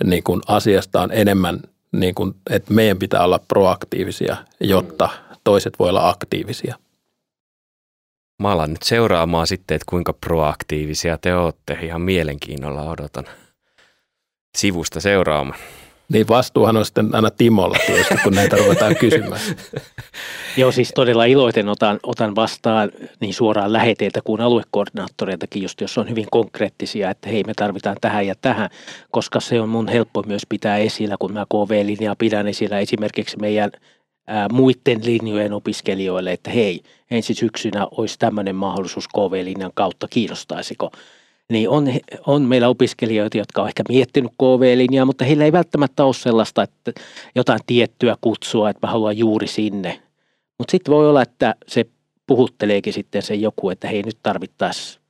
niin 0.05 0.23
kuin 0.23 0.41
asiasta 0.47 1.01
on 1.01 1.11
enemmän 1.13 1.61
niin 1.93 2.15
kuin, 2.15 2.35
että 2.51 2.75
meidän 2.75 2.99
pitää 2.99 3.25
olla 3.25 3.41
proaktiivisia, 3.49 4.37
jotta 4.61 5.09
toiset 5.45 5.79
voi 5.79 5.89
olla 5.89 6.09
aktiivisia. 6.09 6.77
Mä 8.43 8.51
alan 8.51 8.71
nyt 8.71 8.83
seuraamaan 8.83 9.47
sitten, 9.47 9.75
että 9.75 9.91
kuinka 9.91 10.13
proaktiivisia 10.13 11.19
te 11.19 11.35
olette. 11.35 11.79
Ihan 11.83 12.01
mielenkiinnolla 12.01 12.83
odotan 12.83 13.25
sivusta 14.59 15.01
seuraamaan. 15.01 15.59
Niin 16.13 16.29
vastuuhan 16.29 16.77
on 16.77 16.85
sitten 16.85 17.15
aina 17.15 17.31
Timolla 17.31 17.77
tietysti, 17.87 18.15
kun 18.25 18.35
näitä 18.35 18.57
ruvetaan 18.57 18.97
kysymään. 18.97 19.41
Joo, 20.57 20.73
siis 20.73 20.93
todella 20.95 21.25
iloiten 21.25 21.69
otan, 21.69 22.01
otan 22.03 22.35
vastaan 22.35 22.91
niin 23.21 23.35
suoraan 23.35 23.73
läheteiltä 23.73 24.21
kuin 24.25 24.41
aluekoordinaattoreiltakin, 24.41 25.63
just 25.63 25.81
jos 25.81 25.99
on 25.99 26.09
hyvin 26.09 26.27
konkreettisia, 26.31 27.11
että 27.11 27.29
hei 27.29 27.45
me 27.47 27.53
tarvitaan 27.57 27.97
tähän 28.01 28.27
ja 28.27 28.35
tähän, 28.41 28.71
koska 29.11 29.41
se 29.41 29.61
on 29.61 29.69
mun 29.69 29.89
helppo 29.89 30.23
myös 30.27 30.43
pitää 30.49 30.77
esillä, 30.77 31.17
kun 31.19 31.33
mä 31.33 31.47
KV-linjaa 31.55 32.17
pidän 32.17 32.49
esillä 32.49 32.79
esimerkiksi 32.79 33.37
meidän 33.41 33.71
muiden 34.53 35.01
linjojen 35.05 35.53
opiskelijoille, 35.53 36.33
että 36.33 36.51
hei, 36.51 36.81
ensi 37.11 37.35
syksynä 37.35 37.87
olisi 37.91 38.19
tämmöinen 38.19 38.57
mahdollisuus 38.57 39.09
KV-linjan 39.09 39.73
kautta, 39.75 40.09
kiinnostaisiko? 40.09 40.91
Niin 41.51 41.69
on, 41.69 41.89
on 42.27 42.43
meillä 42.43 42.69
opiskelijoita, 42.69 43.39
jotka 43.39 43.63
on 43.63 43.69
ehkä 43.69 43.83
miettinyt 43.89 44.33
KV-linjaa, 44.33 45.05
mutta 45.05 45.25
heillä 45.25 45.45
ei 45.45 45.53
välttämättä 45.53 46.05
ole 46.05 46.15
sellaista, 46.15 46.63
että 46.63 46.93
jotain 47.35 47.61
tiettyä 47.67 48.17
kutsua, 48.21 48.71
että 48.71 48.87
mä 48.87 48.93
haluan 48.93 49.19
juuri 49.19 49.47
sinne. 49.47 50.03
Mutta 50.59 50.71
sitten 50.71 50.95
voi 50.95 51.09
olla, 51.09 51.23
että 51.23 51.55
se 51.69 51.87
puhutteleekin 52.27 52.93
sitten 52.93 53.23
se 53.23 53.35
joku, 53.35 53.71
että 53.71 53.89
hei 53.89 54.03
nyt 54.03 54.19
tarvittaisiin 54.23 55.01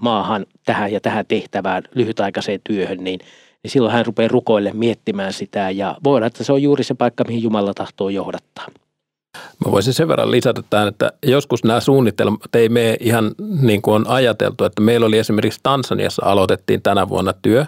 maahan 0.00 0.46
tähän 0.66 0.92
ja 0.92 1.00
tähän 1.00 1.26
tehtävään 1.26 1.82
lyhytaikaiseen 1.94 2.60
työhön, 2.64 3.04
niin, 3.04 3.20
niin 3.62 3.70
silloin 3.70 3.92
hän 3.92 4.06
rupeaa 4.06 4.28
rukoille 4.28 4.72
miettimään 4.72 5.32
sitä 5.32 5.70
ja 5.70 5.96
voi 6.04 6.16
olla, 6.16 6.26
että 6.26 6.44
se 6.44 6.52
on 6.52 6.62
juuri 6.62 6.84
se 6.84 6.94
paikka, 6.94 7.24
mihin 7.24 7.42
Jumala 7.42 7.74
tahtoo 7.74 8.08
johdattaa. 8.08 8.66
Mä 9.64 9.72
voisin 9.72 9.94
sen 9.94 10.08
verran 10.08 10.30
lisätä 10.30 10.62
tähän, 10.70 10.88
että 10.88 11.12
joskus 11.26 11.64
nämä 11.64 11.80
suunnitelmat 11.80 12.54
ei 12.54 12.68
mene 12.68 12.96
ihan 13.00 13.34
niin 13.60 13.82
kuin 13.82 13.94
on 13.94 14.06
ajateltu, 14.06 14.64
että 14.64 14.82
meillä 14.82 15.06
oli 15.06 15.18
esimerkiksi 15.18 15.60
Tansaniassa 15.62 16.26
aloitettiin 16.26 16.82
tänä 16.82 17.08
vuonna 17.08 17.32
työ. 17.42 17.66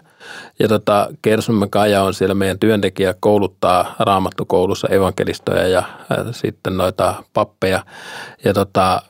Ja 0.59 0.69
tota, 0.69 1.09
Kersumme 1.23 1.66
Kaja 1.71 2.03
on 2.03 2.14
siellä 2.14 2.35
meidän 2.35 2.59
työntekijä 2.59 3.14
kouluttaa 3.21 3.95
raamattukoulussa 3.99 4.89
evankelistoja 4.89 5.69
ja 5.69 5.79
äh, 5.79 6.27
sitten 6.31 6.77
noita 6.77 7.14
pappeja. 7.33 7.85
Ja 8.45 8.55
tota, 8.55 9.03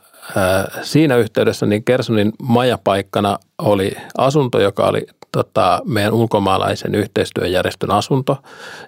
siinä 0.83 1.17
yhteydessä 1.17 1.67
niin 1.67 1.85
Kersonin 1.85 2.33
majapaikkana 2.43 3.39
oli 3.59 3.93
asunto, 4.19 4.61
joka 4.61 4.87
oli 4.87 5.07
tota, 5.33 5.83
meidän 5.85 6.13
ulkomaalaisen 6.13 6.95
yhteistyöjärjestön 6.95 7.91
asunto. 7.91 8.37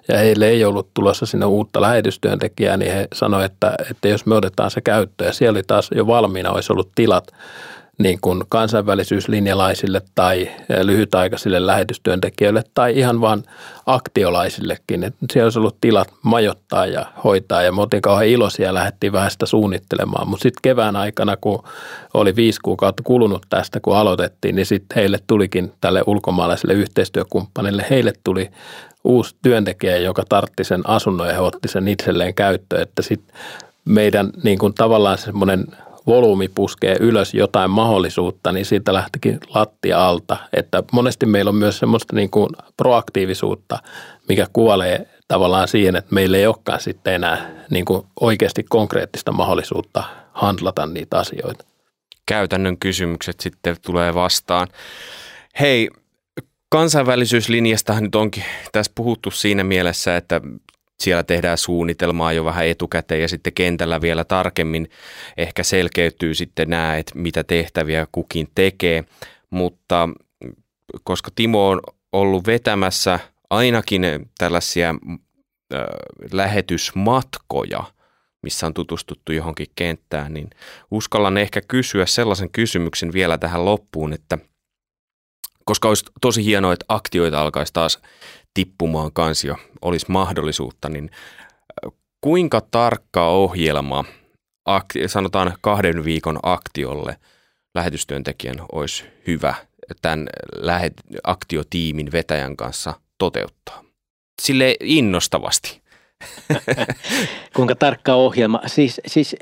Ja 0.07 0.17
heille 0.17 0.47
ei 0.47 0.65
ollut 0.65 0.93
tulossa 0.93 1.25
sinne 1.25 1.45
uutta 1.45 1.81
lähetystyöntekijää, 1.81 2.77
niin 2.77 2.93
he 2.93 3.07
sanoivat, 3.13 3.51
että, 3.51 3.75
että 3.91 4.07
jos 4.07 4.25
me 4.25 4.35
otetaan 4.35 4.71
se 4.71 4.81
käyttöön. 4.81 5.27
Ja 5.27 5.33
siellä 5.33 5.57
oli 5.57 5.63
taas 5.67 5.89
jo 5.95 6.07
valmiina, 6.07 6.51
olisi 6.51 6.73
ollut 6.73 6.91
tilat 6.95 7.31
niin 8.01 8.17
kuin 8.21 8.43
kansainvälisyyslinjalaisille 8.49 10.01
tai 10.15 10.51
lyhytaikaisille 10.83 11.65
lähetystyöntekijöille 11.65 12.63
tai 12.73 12.99
ihan 12.99 13.21
vain 13.21 13.43
aktiolaisillekin. 13.85 15.03
Että 15.03 15.25
siellä 15.33 15.45
olisi 15.45 15.59
ollut 15.59 15.77
tilat 15.81 16.07
majoittaa 16.21 16.85
ja 16.85 17.05
hoitaa 17.23 17.61
ja 17.61 17.71
me 17.71 17.81
oltiin 17.81 18.01
kauhean 18.01 18.27
iloisia 18.27 18.73
lähdettiin 18.73 19.13
vähän 19.13 19.31
sitä 19.31 19.45
suunnittelemaan. 19.45 20.27
Mutta 20.27 20.43
sitten 20.43 20.61
kevään 20.61 20.95
aikana, 20.95 21.37
kun 21.37 21.63
oli 22.13 22.35
viisi 22.35 22.59
kuukautta 22.63 23.03
kulunut 23.03 23.45
tästä, 23.49 23.79
kun 23.79 23.97
aloitettiin, 23.97 24.55
niin 24.55 24.65
sitten 24.65 24.95
heille 24.95 25.19
tulikin 25.27 25.73
tälle 25.81 26.03
ulkomaalaiselle 26.07 26.73
yhteistyökumppanille, 26.73 27.85
heille 27.89 28.13
tuli 28.23 28.49
uusi 29.03 29.35
työntekijä, 29.41 29.97
joka 29.97 30.23
tartti 30.29 30.63
sen 30.63 30.89
asunnon 30.89 31.27
ja 31.27 31.33
he 31.33 31.39
otti 31.39 31.67
sen 31.67 31.87
itselleen 31.87 32.33
käyttöön, 32.33 32.81
että 32.81 33.01
sitten 33.01 33.35
meidän 33.85 34.29
niin 34.43 34.59
kuin 34.59 34.73
tavallaan 34.73 35.17
semmoinen 35.17 35.65
volyymi 36.07 36.47
puskee 36.47 36.97
ylös 36.99 37.33
jotain 37.33 37.71
mahdollisuutta, 37.71 38.51
niin 38.51 38.65
siitä 38.65 38.93
lähtikin 38.93 39.39
lattia 39.55 40.07
alta. 40.07 40.37
Että 40.53 40.83
monesti 40.91 41.25
meillä 41.25 41.49
on 41.49 41.55
myös 41.55 41.79
semmoista 41.79 42.15
niin 42.15 42.29
kuin 42.29 42.49
proaktiivisuutta, 42.77 43.79
mikä 44.29 44.47
kuvalee 44.53 45.07
tavallaan 45.27 45.67
siihen, 45.67 45.95
että 45.95 46.15
meillä 46.15 46.37
ei 46.37 46.47
olekaan 46.47 46.81
sitten 46.81 47.13
enää 47.13 47.51
niin 47.69 47.85
kuin 47.85 48.05
oikeasti 48.19 48.65
konkreettista 48.69 49.31
mahdollisuutta 49.31 50.03
handlata 50.33 50.85
niitä 50.85 51.19
asioita. 51.19 51.65
Käytännön 52.25 52.77
kysymykset 52.77 53.39
sitten 53.39 53.75
tulee 53.85 54.13
vastaan. 54.13 54.67
Hei, 55.59 55.89
kansainvälisyyslinjastahan 56.69 58.03
nyt 58.03 58.15
onkin 58.15 58.43
tässä 58.71 58.91
puhuttu 58.95 59.31
siinä 59.31 59.63
mielessä, 59.63 60.17
että 60.17 60.41
siellä 61.01 61.23
tehdään 61.23 61.57
suunnitelmaa 61.57 62.33
jo 62.33 62.45
vähän 62.45 62.67
etukäteen 62.67 63.21
ja 63.21 63.27
sitten 63.27 63.53
kentällä 63.53 64.01
vielä 64.01 64.23
tarkemmin 64.23 64.89
ehkä 65.37 65.63
selkeytyy 65.63 66.35
sitten 66.35 66.69
nämä, 66.69 66.97
että 66.97 67.11
mitä 67.15 67.43
tehtäviä 67.43 68.07
kukin 68.11 68.47
tekee. 68.55 69.03
Mutta 69.49 70.09
koska 71.03 71.31
Timo 71.35 71.69
on 71.69 71.81
ollut 72.11 72.47
vetämässä 72.47 73.19
ainakin 73.49 74.03
tällaisia 74.37 74.89
äh, 74.89 75.79
lähetysmatkoja, 76.31 77.83
missä 78.41 78.67
on 78.67 78.73
tutustuttu 78.73 79.31
johonkin 79.31 79.67
kenttään, 79.75 80.33
niin 80.33 80.49
uskallan 80.91 81.37
ehkä 81.37 81.61
kysyä 81.67 82.05
sellaisen 82.05 82.51
kysymyksen 82.51 83.13
vielä 83.13 83.37
tähän 83.37 83.65
loppuun, 83.65 84.13
että 84.13 84.37
koska 85.65 85.87
olisi 85.87 86.05
tosi 86.21 86.45
hienoa, 86.45 86.73
että 86.73 86.85
aktioita 86.89 87.41
alkaisi 87.41 87.73
taas 87.73 87.99
tippumaan 88.53 89.13
kansio, 89.13 89.55
olisi 89.81 90.05
mahdollisuutta, 90.09 90.89
niin 90.89 91.09
kuinka 92.21 92.61
tarkka 92.71 93.27
ohjelma, 93.27 94.05
sanotaan 95.07 95.53
kahden 95.61 96.05
viikon 96.05 96.39
aktiolle 96.43 97.17
lähetystyöntekijän 97.75 98.55
olisi 98.71 99.03
hyvä 99.27 99.55
tämän 100.01 100.27
lähet- 100.55 101.19
aktiotiimin 101.23 102.11
vetäjän 102.11 102.57
kanssa 102.57 102.93
toteuttaa? 103.17 103.83
Sille 104.41 104.75
innostavasti. 104.79 105.81
Kuinka 107.55 107.75
tarkka 107.75 108.13
ohjelma? 108.13 108.61
Siis, 108.65 109.01
siis 109.07 109.35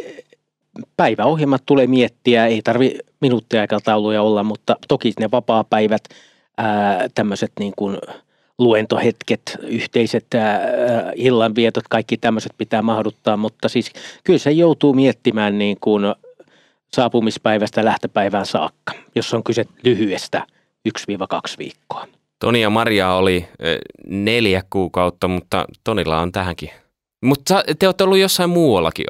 päiväohjelmat 0.97 1.63
tulee 1.65 1.87
miettiä, 1.87 2.47
ei 2.47 2.61
tarvi 2.61 2.97
minuuttiaikatauluja 3.21 4.21
olla, 4.21 4.43
mutta 4.43 4.75
toki 4.87 5.13
ne 5.19 5.31
vapaa-päivät, 5.31 6.03
tämmöiset 7.15 7.51
niin 7.59 7.73
kuin 7.75 7.97
luentohetket, 8.59 9.57
yhteiset 9.61 10.25
illanvietot, 11.15 11.83
kaikki 11.89 12.17
tämmöiset 12.17 12.51
pitää 12.57 12.81
mahduttaa, 12.81 13.37
mutta 13.37 13.69
siis 13.69 13.91
kyllä 14.23 14.39
se 14.39 14.51
joutuu 14.51 14.93
miettimään 14.93 15.57
niin 15.57 15.77
kuin 15.81 16.03
saapumispäivästä 16.93 17.85
lähtöpäivään 17.85 18.45
saakka, 18.45 18.93
jos 19.15 19.33
on 19.33 19.43
kyse 19.43 19.65
lyhyestä 19.83 20.47
1-2 20.89 20.91
viikkoa. 21.57 22.07
Toni 22.39 22.61
ja 22.61 22.69
Maria 22.69 23.13
oli 23.13 23.47
neljä 24.07 24.63
kuukautta, 24.69 25.27
mutta 25.27 25.65
Tonilla 25.83 26.19
on 26.19 26.31
tähänkin. 26.31 26.69
Mutta 27.25 27.63
te 27.79 27.87
olette 27.87 28.03
ollut 28.03 28.17
jossain 28.17 28.49
muuallakin 28.49 29.05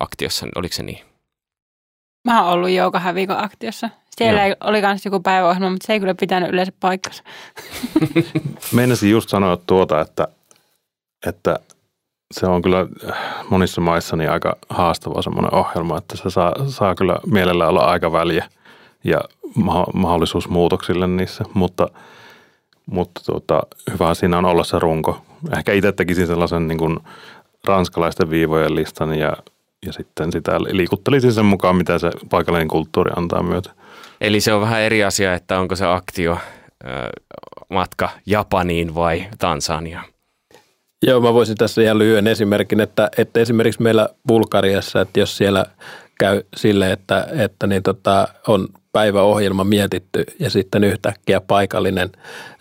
aktiossa, 0.00 0.46
oliko 0.56 0.74
se 0.74 0.82
niin? 0.82 0.98
Mä 2.24 2.42
oon 2.44 2.52
ollut 2.52 2.70
jo 2.70 2.90
kahden 2.90 3.14
viikon 3.14 3.44
aktiossa. 3.44 3.90
Siellä 4.18 4.44
ei, 4.44 4.54
oli 4.60 4.80
myös 4.80 5.04
joku 5.04 5.20
päiväohjelma, 5.20 5.70
mutta 5.70 5.86
se 5.86 5.92
ei 5.92 6.00
kyllä 6.00 6.14
pitänyt 6.14 6.50
yleensä 6.50 6.72
paikkansa. 6.80 7.22
Meinasin 8.72 9.10
just 9.10 9.28
sanoa 9.28 9.58
tuota, 9.66 10.00
että, 10.00 10.28
että 11.26 11.58
se 12.34 12.46
on 12.46 12.62
kyllä 12.62 12.86
monissa 13.50 13.80
maissa 13.80 14.16
niin 14.16 14.30
aika 14.30 14.56
haastava 14.70 15.22
semmoinen 15.22 15.54
ohjelma, 15.54 15.98
että 15.98 16.16
se 16.16 16.30
saa, 16.30 16.54
saa 16.68 16.94
kyllä 16.94 17.16
mielellä 17.26 17.68
olla 17.68 17.84
aika 17.84 18.12
väliä 18.12 18.48
ja 19.04 19.20
mahdollisuus 19.94 20.48
muutoksille 20.48 21.06
niissä, 21.06 21.44
mutta, 21.54 21.88
mutta 22.86 23.20
tuota, 23.26 23.62
hyvä 23.92 24.14
siinä 24.14 24.38
on 24.38 24.44
olla 24.44 24.64
se 24.64 24.78
runko. 24.78 25.22
Ehkä 25.58 25.72
itse 25.72 25.92
tekisin 25.92 26.26
sellaisen 26.26 26.68
niin 26.68 26.78
kuin 26.78 26.98
ranskalaisten 27.64 28.30
viivojen 28.30 28.74
listan 28.74 29.18
ja, 29.18 29.36
ja 29.86 29.92
sitten 29.92 30.32
sitä 30.32 30.60
liikuttelisin 30.60 31.32
sen 31.32 31.44
mukaan, 31.44 31.76
mitä 31.76 31.98
se 31.98 32.10
paikallinen 32.30 32.68
kulttuuri 32.68 33.10
antaa 33.16 33.42
myötä. 33.42 33.70
Eli 34.20 34.40
se 34.40 34.52
on 34.52 34.60
vähän 34.60 34.80
eri 34.80 35.04
asia, 35.04 35.34
että 35.34 35.58
onko 35.58 35.76
se 35.76 35.86
aktio 35.86 36.38
matka 37.68 38.08
Japaniin 38.26 38.94
vai 38.94 39.26
Tansaniaan. 39.38 40.04
Joo, 41.02 41.20
mä 41.20 41.34
voisin 41.34 41.56
tässä 41.56 41.82
ihan 41.82 41.98
lyhyen 41.98 42.26
esimerkin, 42.26 42.80
että, 42.80 43.10
että 43.18 43.40
esimerkiksi 43.40 43.82
meillä 43.82 44.08
Bulgariassa, 44.28 45.00
että 45.00 45.20
jos 45.20 45.36
siellä 45.36 45.66
käy 46.18 46.42
sille, 46.56 46.92
että, 46.92 47.26
että 47.32 47.66
niin 47.66 47.82
tota, 47.82 48.28
on 48.48 48.68
päiväohjelma 48.92 49.64
mietitty 49.64 50.24
ja 50.38 50.50
sitten 50.50 50.84
yhtäkkiä 50.84 51.40
paikallinen 51.40 52.12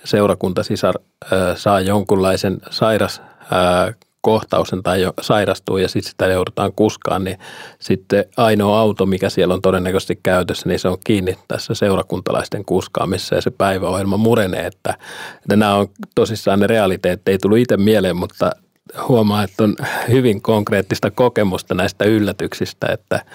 seurakuntasisar 0.04 0.96
ö, 1.32 1.54
saa 1.56 1.80
jonkunlaisen 1.80 2.58
sairas 2.70 3.22
ö, 3.42 3.94
kohtausen 4.26 4.84
tai 4.84 5.02
jo 5.02 5.14
sairastuu 5.22 5.78
ja 5.78 5.88
sitten 5.88 6.10
sitä 6.10 6.28
joudutaan 6.28 6.72
kuskaan, 6.76 7.24
niin 7.24 7.40
sitten 7.80 8.26
ainoa 8.38 8.80
auto, 8.80 9.06
mikä 9.06 9.30
siellä 9.30 9.54
on 9.54 9.62
todennäköisesti 9.62 10.20
käytössä, 10.24 10.70
niin 10.70 10.80
se 10.80 10.88
on 10.88 10.98
kiinni 11.04 11.38
tässä 11.48 11.74
seurakuntalaisten 11.74 12.66
kuskaamissa 12.66 13.36
ja 13.36 13.42
se 13.42 13.52
päiväohjelma 13.52 14.18
murenee, 14.18 14.66
että, 14.66 14.98
että 15.36 15.56
nämä 15.56 15.76
on 15.76 15.88
tosissaan 16.16 16.60
ne 16.60 16.68
realiteetti, 16.68 17.32
ei 17.32 17.38
tullut 17.38 17.58
itse 17.58 17.78
mieleen, 17.78 18.16
mutta 18.16 18.52
huomaa, 19.08 19.44
että 19.44 19.64
on 19.64 19.76
hyvin 20.10 20.42
konkreettista 20.42 21.12
kokemusta 21.12 21.74
näistä 21.74 22.06
yllätyksistä, 22.06 22.88
että, 22.88 23.26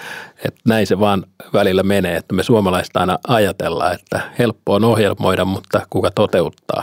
että 0.45 0.61
näin 0.68 0.86
se 0.86 1.01
vaan 1.01 1.24
välillä 1.53 1.82
menee, 1.82 2.16
että 2.16 2.34
me 2.34 2.43
suomalaiset 2.43 2.97
aina 2.97 3.18
ajatellaan, 3.28 3.95
että 3.95 4.20
helppo 4.38 4.74
on 4.74 4.84
ohjelmoida, 4.84 5.45
mutta 5.45 5.86
kuka 5.91 6.11
toteuttaa. 6.11 6.82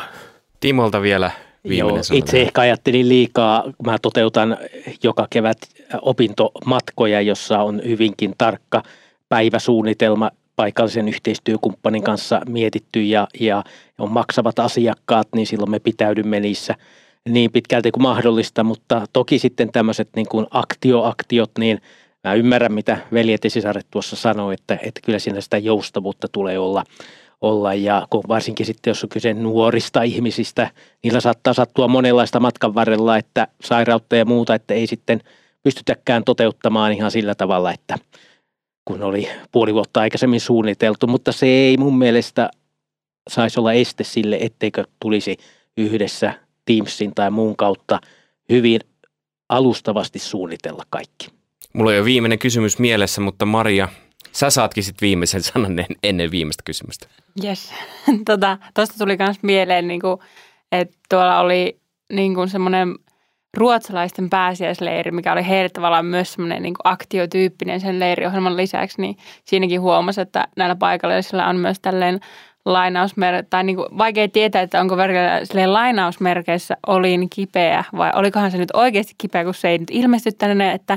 Timolta 0.60 1.02
vielä 1.02 1.32
Joo, 1.76 2.00
itse 2.14 2.42
ehkä 2.42 2.62
ajattelin 2.62 3.10
liikaa, 3.10 3.64
mä 3.86 3.98
toteutan 4.02 4.58
joka 5.04 5.28
kevät 5.30 5.58
opintomatkoja, 6.02 7.22
jossa 7.22 7.60
on 7.60 7.82
hyvinkin 7.86 8.34
tarkka 8.38 8.84
päiväsuunnitelma 9.30 10.32
paikallisen 10.56 11.08
yhteistyökumppanin 11.08 12.04
kanssa 12.04 12.42
mietitty 12.50 13.02
ja, 13.02 13.28
ja 13.40 13.64
on 13.98 14.12
maksavat 14.12 14.60
asiakkaat, 14.60 15.28
niin 15.36 15.48
silloin 15.48 15.72
me 15.72 15.80
pitäydymme 15.80 16.40
niissä 16.40 16.76
niin 17.30 17.52
pitkälti 17.52 17.92
kuin 17.92 18.04
mahdollista, 18.04 18.64
mutta 18.64 19.06
toki 19.14 19.40
sitten 19.40 19.72
tämmöiset 19.72 20.10
niin 20.16 20.28
kuin 20.28 20.48
aktioaktiot, 20.52 21.52
niin 21.60 21.82
mä 22.24 22.34
ymmärrän 22.34 22.74
mitä 22.74 22.98
veljet 23.14 23.44
ja 23.44 23.50
sisaret 23.50 23.88
tuossa 23.92 24.16
sanoi, 24.16 24.54
että, 24.54 24.78
että 24.82 25.02
kyllä 25.06 25.20
siinä 25.20 25.42
sitä 25.42 25.58
joustavuutta 25.58 26.28
tulee 26.32 26.60
olla 26.60 26.84
olla 27.42 27.74
ja 27.74 28.08
varsinkin 28.28 28.66
sitten 28.66 28.92
jos 28.92 29.04
on 29.04 29.10
kyse 29.10 29.34
nuorista 29.34 30.04
ihmisistä, 30.04 30.72
niillä 31.04 31.20
saattaa 31.20 31.54
sattua 31.54 31.88
monenlaista 31.88 32.40
matkan 32.40 32.76
varrella, 32.76 33.18
että 33.18 33.48
sairautta 33.64 34.16
ja 34.16 34.26
muuta, 34.26 34.56
että 34.56 34.74
ei 34.74 34.88
sitten 34.88 35.22
pystytäkään 35.64 36.24
toteuttamaan 36.24 36.92
ihan 36.92 37.12
sillä 37.12 37.36
tavalla, 37.36 37.74
että 37.74 37.98
kun 38.86 39.04
oli 39.04 39.30
puoli 39.52 39.74
vuotta 39.74 40.00
aikaisemmin 40.02 40.42
suunniteltu, 40.42 41.08
mutta 41.08 41.32
se 41.32 41.46
ei 41.46 41.78
mun 41.78 41.98
mielestä 41.98 42.50
saisi 43.30 43.60
olla 43.60 43.74
este 43.74 44.04
sille, 44.04 44.38
etteikö 44.42 44.84
tulisi 45.00 45.38
yhdessä 45.78 46.34
Teamsin 46.66 47.12
tai 47.16 47.32
muun 47.32 47.56
kautta 47.56 48.00
hyvin 48.50 48.82
alustavasti 49.50 50.20
suunnitella 50.20 50.84
kaikki. 50.90 51.28
Mulla 51.74 51.90
on 51.90 51.98
jo 51.98 52.06
viimeinen 52.06 52.40
kysymys 52.40 52.80
mielessä, 52.80 53.22
mutta 53.22 53.46
Maria, 53.46 53.88
Sä 54.32 54.50
saatkin 54.50 54.84
sitten 54.84 55.06
viimeisen 55.06 55.44
sanan 55.44 55.86
ennen 56.04 56.32
viimeistä 56.32 56.64
kysymystä. 56.66 57.08
Yes. 57.44 57.74
Tota, 58.26 58.58
tuli 58.98 59.18
myös 59.20 59.38
mieleen, 59.42 59.88
niin 59.88 60.02
kuin, 60.02 60.20
että 60.72 60.98
tuolla 61.10 61.40
oli 61.40 61.80
niin 62.14 62.50
semmoinen 62.50 62.96
ruotsalaisten 63.58 64.30
pääsiäisleiri, 64.30 65.12
mikä 65.12 65.34
oli 65.34 65.48
heille 65.48 65.70
tavallaan 65.70 66.06
myös 66.06 66.34
semmoinen 66.34 66.64
niin 66.64 66.74
aktiotyyppinen 66.84 67.82
sen 67.82 68.00
leiriohjelman 68.00 68.58
lisäksi, 68.58 69.02
niin 69.02 69.18
siinäkin 69.46 69.82
huomasi, 69.82 70.22
että 70.22 70.48
näillä 70.58 70.76
paikallisilla 70.76 71.46
on 71.46 71.56
myös 71.56 71.80
tälleen 71.80 72.20
lainausmer- 72.68 73.46
tai 73.50 73.64
niin 73.64 73.76
kuin 73.76 73.98
vaikea 73.98 74.28
tietää, 74.28 74.62
että 74.62 74.82
onko 74.82 74.98
verkellä 74.98 75.74
lainausmerkeissä 75.74 76.78
olin 76.88 77.30
kipeä 77.30 77.84
vai 77.98 78.12
olikohan 78.16 78.52
se 78.52 78.58
nyt 78.58 78.72
oikeasti 78.74 79.14
kipeä, 79.18 79.44
kun 79.44 79.54
se 79.54 79.70
ei 79.70 79.78
nyt 79.78 79.92
ilmesty 79.92 80.32
tänne, 80.32 80.72
että, 80.72 80.94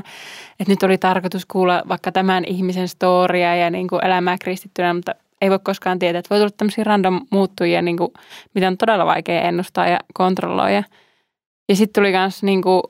että 0.59 0.71
nyt 0.71 0.83
oli 0.83 0.97
tarkoitus 0.97 1.45
kuulla 1.45 1.83
vaikka 1.87 2.11
tämän 2.11 2.45
ihmisen 2.45 2.87
storia 2.87 3.55
ja 3.55 3.69
niin 3.69 3.87
kuin 3.87 4.05
elämää 4.05 4.37
kristittynä, 4.41 4.93
mutta 4.93 5.15
ei 5.41 5.49
voi 5.49 5.59
koskaan 5.63 5.99
tietää, 5.99 6.19
että 6.19 6.29
voi 6.29 6.39
tulla 6.39 6.51
tämmöisiä 6.57 6.83
random 6.83 7.21
muuttujia, 7.29 7.81
niin 7.81 7.97
kuin, 7.97 8.11
mitä 8.55 8.67
on 8.67 8.77
todella 8.77 9.05
vaikea 9.05 9.41
ennustaa 9.41 9.87
ja 9.87 9.99
kontrolloida. 10.13 10.83
Ja 11.69 11.75
sitten 11.75 12.01
tuli 12.01 12.11
myös 12.11 12.43
niin 12.43 12.61
kuin, 12.61 12.81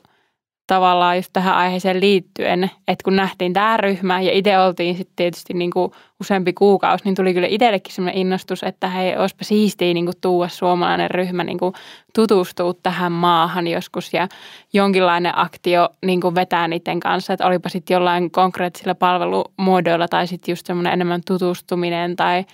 tavallaan 0.72 1.16
just 1.16 1.30
tähän 1.34 1.56
aiheeseen 1.56 2.00
liittyen, 2.02 2.72
että 2.88 3.04
kun 3.04 3.16
nähtiin 3.16 3.54
tämä 3.54 3.78
ryhmä 3.78 4.22
ja 4.22 4.32
itse 4.32 4.60
oltiin 4.60 4.98
sitten 4.98 5.16
tietysti 5.16 5.54
niin 5.54 5.72
kuin 5.72 5.92
useampi 6.22 6.54
kuukausi, 6.54 7.04
niin 7.04 7.16
tuli 7.16 7.34
kyllä 7.34 7.48
itsellekin 7.48 7.94
sellainen 7.94 8.22
innostus, 8.22 8.64
että 8.64 8.88
hei, 8.88 9.18
olisipa 9.18 9.44
siistiä 9.44 9.94
niin 9.94 10.06
kuin 10.06 10.16
tuua 10.22 10.48
suomalainen 10.48 11.12
ryhmä 11.12 11.44
niin 11.44 11.58
kuin 11.58 11.74
tutustua 12.16 12.74
tähän 12.84 13.12
maahan 13.12 13.68
joskus 13.68 14.14
ja 14.14 14.28
jonkinlainen 14.74 15.38
aktio 15.38 15.90
niin 16.06 16.22
kuin 16.22 16.36
vetää 16.36 16.68
niiden 16.68 17.00
kanssa, 17.00 17.34
että 17.34 17.48
olipa 17.48 17.70
sitten 17.70 17.96
jollain 17.96 18.32
konkreettisilla 18.32 18.96
palvelumuodoilla 18.96 20.08
tai 20.08 20.28
sitten 20.28 20.52
just 20.52 20.66
semmoinen 20.66 20.94
enemmän 20.94 21.22
tutustuminen 21.28 22.16
tai 22.16 22.46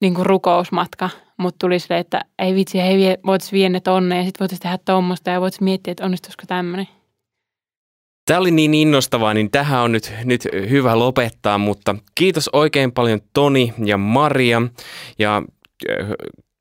niin 0.00 0.14
kuin 0.14 0.26
rukousmatka, 0.26 1.10
mutta 1.36 1.58
tuli 1.58 1.78
sille, 1.78 1.98
että 1.98 2.20
ei 2.38 2.54
vitsi, 2.54 2.78
hei, 2.78 3.16
voitaisiin 3.26 3.58
viedä 3.58 3.68
ne 3.68 3.80
tonne 3.80 4.16
ja 4.16 4.24
sitten 4.24 4.40
voitaisiin 4.40 4.62
tehdä 4.62 4.78
tuommoista 4.84 5.30
ja 5.30 5.40
voitaisiin 5.40 5.64
miettiä, 5.64 5.92
että 5.92 6.04
onnistuisiko 6.04 6.42
tämmöinen. 6.46 7.03
Tämä 8.26 8.40
oli 8.40 8.50
niin 8.50 8.74
innostavaa, 8.74 9.34
niin 9.34 9.50
tähän 9.50 9.80
on 9.80 9.92
nyt, 9.92 10.12
nyt 10.24 10.48
hyvä 10.70 10.98
lopettaa, 10.98 11.58
mutta 11.58 11.96
kiitos 12.14 12.50
oikein 12.52 12.92
paljon 12.92 13.20
Toni 13.32 13.74
ja 13.84 13.98
Maria. 13.98 14.62
Ja 15.18 15.42
äh, 15.90 16.08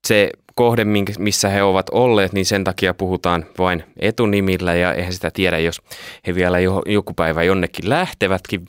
se 0.07 0.30
kohde, 0.55 0.86
missä 1.20 1.49
he 1.49 1.64
ovat 1.64 1.89
olleet, 1.91 2.34
niin 2.34 2.45
sen 2.45 2.64
takia 2.64 2.93
puhutaan 2.93 3.45
vain 3.57 3.84
etunimillä 3.99 4.74
ja 4.74 4.93
eihän 4.93 5.14
sitä 5.14 5.32
tiedä, 5.32 5.59
jos 5.59 5.82
he 6.28 6.36
vielä 6.36 6.57
joku 6.86 7.14
päivä 7.14 7.43
jonnekin 7.43 7.89
lähtevätkin. 7.89 8.66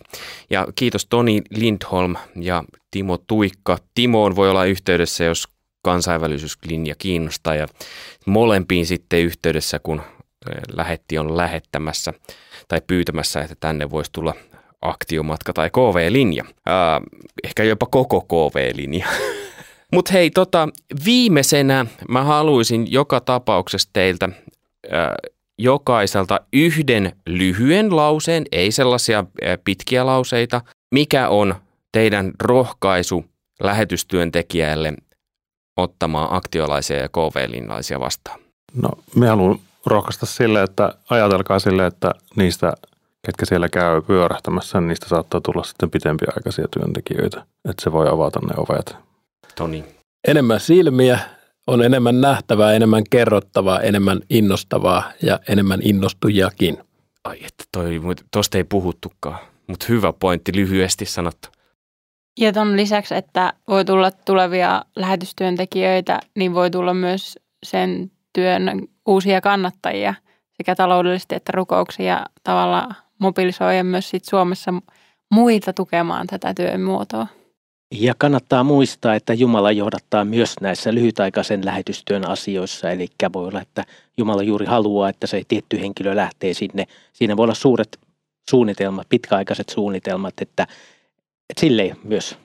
Ja 0.50 0.66
kiitos 0.74 1.06
Toni 1.06 1.42
Lindholm 1.50 2.16
ja 2.36 2.64
Timo 2.90 3.18
Tuikka. 3.18 3.78
Timoon 3.94 4.36
voi 4.36 4.50
olla 4.50 4.64
yhteydessä, 4.64 5.24
jos 5.24 5.44
kansainvälisyyslinja 5.82 6.94
kiinnostaa 6.98 7.54
ja 7.54 7.66
molempiin 8.26 8.86
sitten 8.86 9.20
yhteydessä, 9.20 9.78
kun 9.78 10.02
lähetti 10.72 11.18
on 11.18 11.36
lähettämässä 11.36 12.12
tai 12.68 12.80
pyytämässä, 12.86 13.40
että 13.40 13.54
tänne 13.60 13.90
voisi 13.90 14.12
tulla 14.12 14.34
aktiomatka 14.82 15.52
tai 15.52 15.70
KV-linja. 15.70 16.44
Ää, 16.66 17.00
ehkä 17.44 17.64
jopa 17.64 17.86
koko 17.86 18.20
KV-linja. 18.20 19.06
Mutta 19.94 20.12
hei, 20.12 20.30
tota, 20.30 20.68
viimeisenä 21.04 21.86
mä 22.08 22.24
haluaisin 22.24 22.92
joka 22.92 23.20
tapauksessa 23.20 23.90
teiltä 23.92 24.28
ää, 24.90 25.14
jokaiselta 25.58 26.40
yhden 26.52 27.12
lyhyen 27.26 27.96
lauseen, 27.96 28.44
ei 28.52 28.72
sellaisia 28.72 29.18
ää, 29.42 29.58
pitkiä 29.64 30.06
lauseita. 30.06 30.60
Mikä 30.94 31.28
on 31.28 31.54
teidän 31.92 32.32
rohkaisu 32.42 33.24
lähetystyöntekijälle 33.62 34.94
ottamaan 35.76 36.28
aktiolaisia 36.30 36.96
ja 36.96 37.08
KV-linnaisia 37.08 38.00
vastaan? 38.00 38.40
No, 38.82 38.88
me 39.16 39.28
haluan 39.28 39.58
rohkaista 39.86 40.26
sille, 40.26 40.62
että 40.62 40.94
ajatelkaa 41.10 41.58
sille, 41.58 41.86
että 41.86 42.10
niistä, 42.36 42.72
ketkä 43.26 43.46
siellä 43.46 43.68
käy 43.68 44.02
pyörähtämässä, 44.02 44.80
niin 44.80 44.88
niistä 44.88 45.08
saattaa 45.08 45.40
tulla 45.40 45.64
sitten 45.64 45.90
pitempiaikaisia 45.90 46.66
työntekijöitä. 46.70 47.46
Että 47.68 47.82
se 47.82 47.92
voi 47.92 48.08
avata 48.08 48.40
ne 48.40 48.54
ovet. 48.56 48.96
Toni. 49.54 49.84
Enemmän 50.28 50.60
silmiä, 50.60 51.18
on 51.66 51.82
enemmän 51.82 52.20
nähtävää, 52.20 52.72
enemmän 52.72 53.04
kerrottavaa, 53.10 53.80
enemmän 53.80 54.20
innostavaa 54.30 55.12
ja 55.22 55.40
enemmän 55.48 55.80
innostujakin. 55.82 56.78
Ai 57.24 57.36
että 57.44 57.64
toi, 57.72 58.00
tosta 58.30 58.58
ei 58.58 58.64
puhuttukaan, 58.64 59.38
mutta 59.66 59.86
hyvä 59.88 60.12
pointti 60.12 60.52
lyhyesti 60.54 61.06
sanottu. 61.06 61.48
Ja 62.40 62.52
ton 62.52 62.76
lisäksi, 62.76 63.14
että 63.14 63.52
voi 63.68 63.84
tulla 63.84 64.10
tulevia 64.10 64.84
lähetystyöntekijöitä, 64.96 66.20
niin 66.36 66.54
voi 66.54 66.70
tulla 66.70 66.94
myös 66.94 67.38
sen 67.66 68.10
työn 68.34 68.88
uusia 69.06 69.40
kannattajia 69.40 70.14
sekä 70.56 70.74
taloudellisesti 70.74 71.34
että 71.34 71.52
rukouksia 71.52 72.26
tavalla 72.42 72.94
mobilisoida 73.18 73.84
myös 73.84 74.10
sit 74.10 74.24
Suomessa 74.24 74.74
muita 75.30 75.72
tukemaan 75.72 76.26
tätä 76.26 76.54
työn 76.54 76.80
muotoa. 76.80 77.26
Ja 77.90 78.14
kannattaa 78.18 78.64
muistaa, 78.64 79.14
että 79.14 79.34
Jumala 79.34 79.72
johdattaa 79.72 80.24
myös 80.24 80.54
näissä 80.60 80.94
lyhytaikaisen 80.94 81.64
lähetystyön 81.64 82.28
asioissa. 82.28 82.90
Eli 82.90 83.08
voi 83.32 83.48
olla, 83.48 83.60
että 83.60 83.84
Jumala 84.18 84.42
juuri 84.42 84.66
haluaa, 84.66 85.08
että 85.08 85.26
se 85.26 85.42
tietty 85.48 85.80
henkilö 85.80 86.16
lähtee 86.16 86.54
sinne. 86.54 86.84
Siinä 87.12 87.36
voi 87.36 87.44
olla 87.44 87.54
suuret 87.54 87.98
suunnitelmat, 88.50 89.08
pitkäaikaiset 89.08 89.68
suunnitelmat, 89.68 90.34
että, 90.40 90.62
että 91.50 91.60
silleen 91.60 91.96
myös 92.04 92.38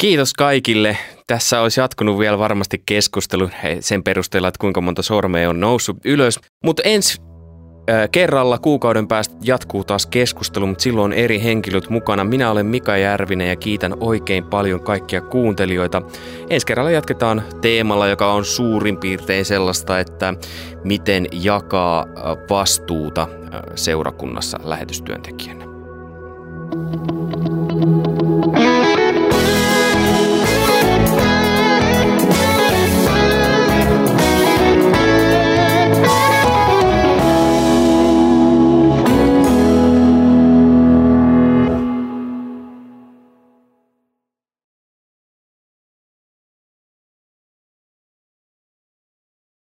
Kiitos 0.00 0.34
kaikille. 0.34 0.96
Tässä 1.26 1.60
olisi 1.60 1.80
jatkunut 1.80 2.18
vielä 2.18 2.38
varmasti 2.38 2.82
keskustelu 2.86 3.50
sen 3.80 4.02
perusteella, 4.02 4.48
että 4.48 4.58
kuinka 4.60 4.80
monta 4.80 5.02
sormea 5.02 5.50
on 5.50 5.60
noussut 5.60 5.96
ylös. 6.04 6.40
Mutta 6.64 6.82
ensi 6.84 7.20
kerralla 8.12 8.58
kuukauden 8.58 9.08
päästä 9.08 9.34
jatkuu 9.44 9.84
taas 9.84 10.06
keskustelu, 10.06 10.66
mutta 10.66 10.82
silloin 10.82 11.04
on 11.04 11.12
eri 11.12 11.42
henkilöt 11.42 11.90
mukana. 11.90 12.24
Minä 12.24 12.50
olen 12.50 12.66
Mika 12.66 12.96
Järvinen 12.96 13.48
ja 13.48 13.56
kiitän 13.56 13.94
oikein 14.00 14.44
paljon 14.44 14.80
kaikkia 14.80 15.20
kuuntelijoita. 15.20 16.02
Ensi 16.50 16.66
kerralla 16.66 16.90
jatketaan 16.90 17.42
teemalla, 17.60 18.08
joka 18.08 18.32
on 18.32 18.44
suurin 18.44 18.96
piirtein 18.96 19.44
sellaista, 19.44 20.00
että 20.00 20.34
miten 20.84 21.26
jakaa 21.32 22.06
vastuuta 22.50 23.28
seurakunnassa 23.74 24.58
lähetystyöntekijänä. 24.64 25.64
thank 26.70 28.06
you 28.06 28.07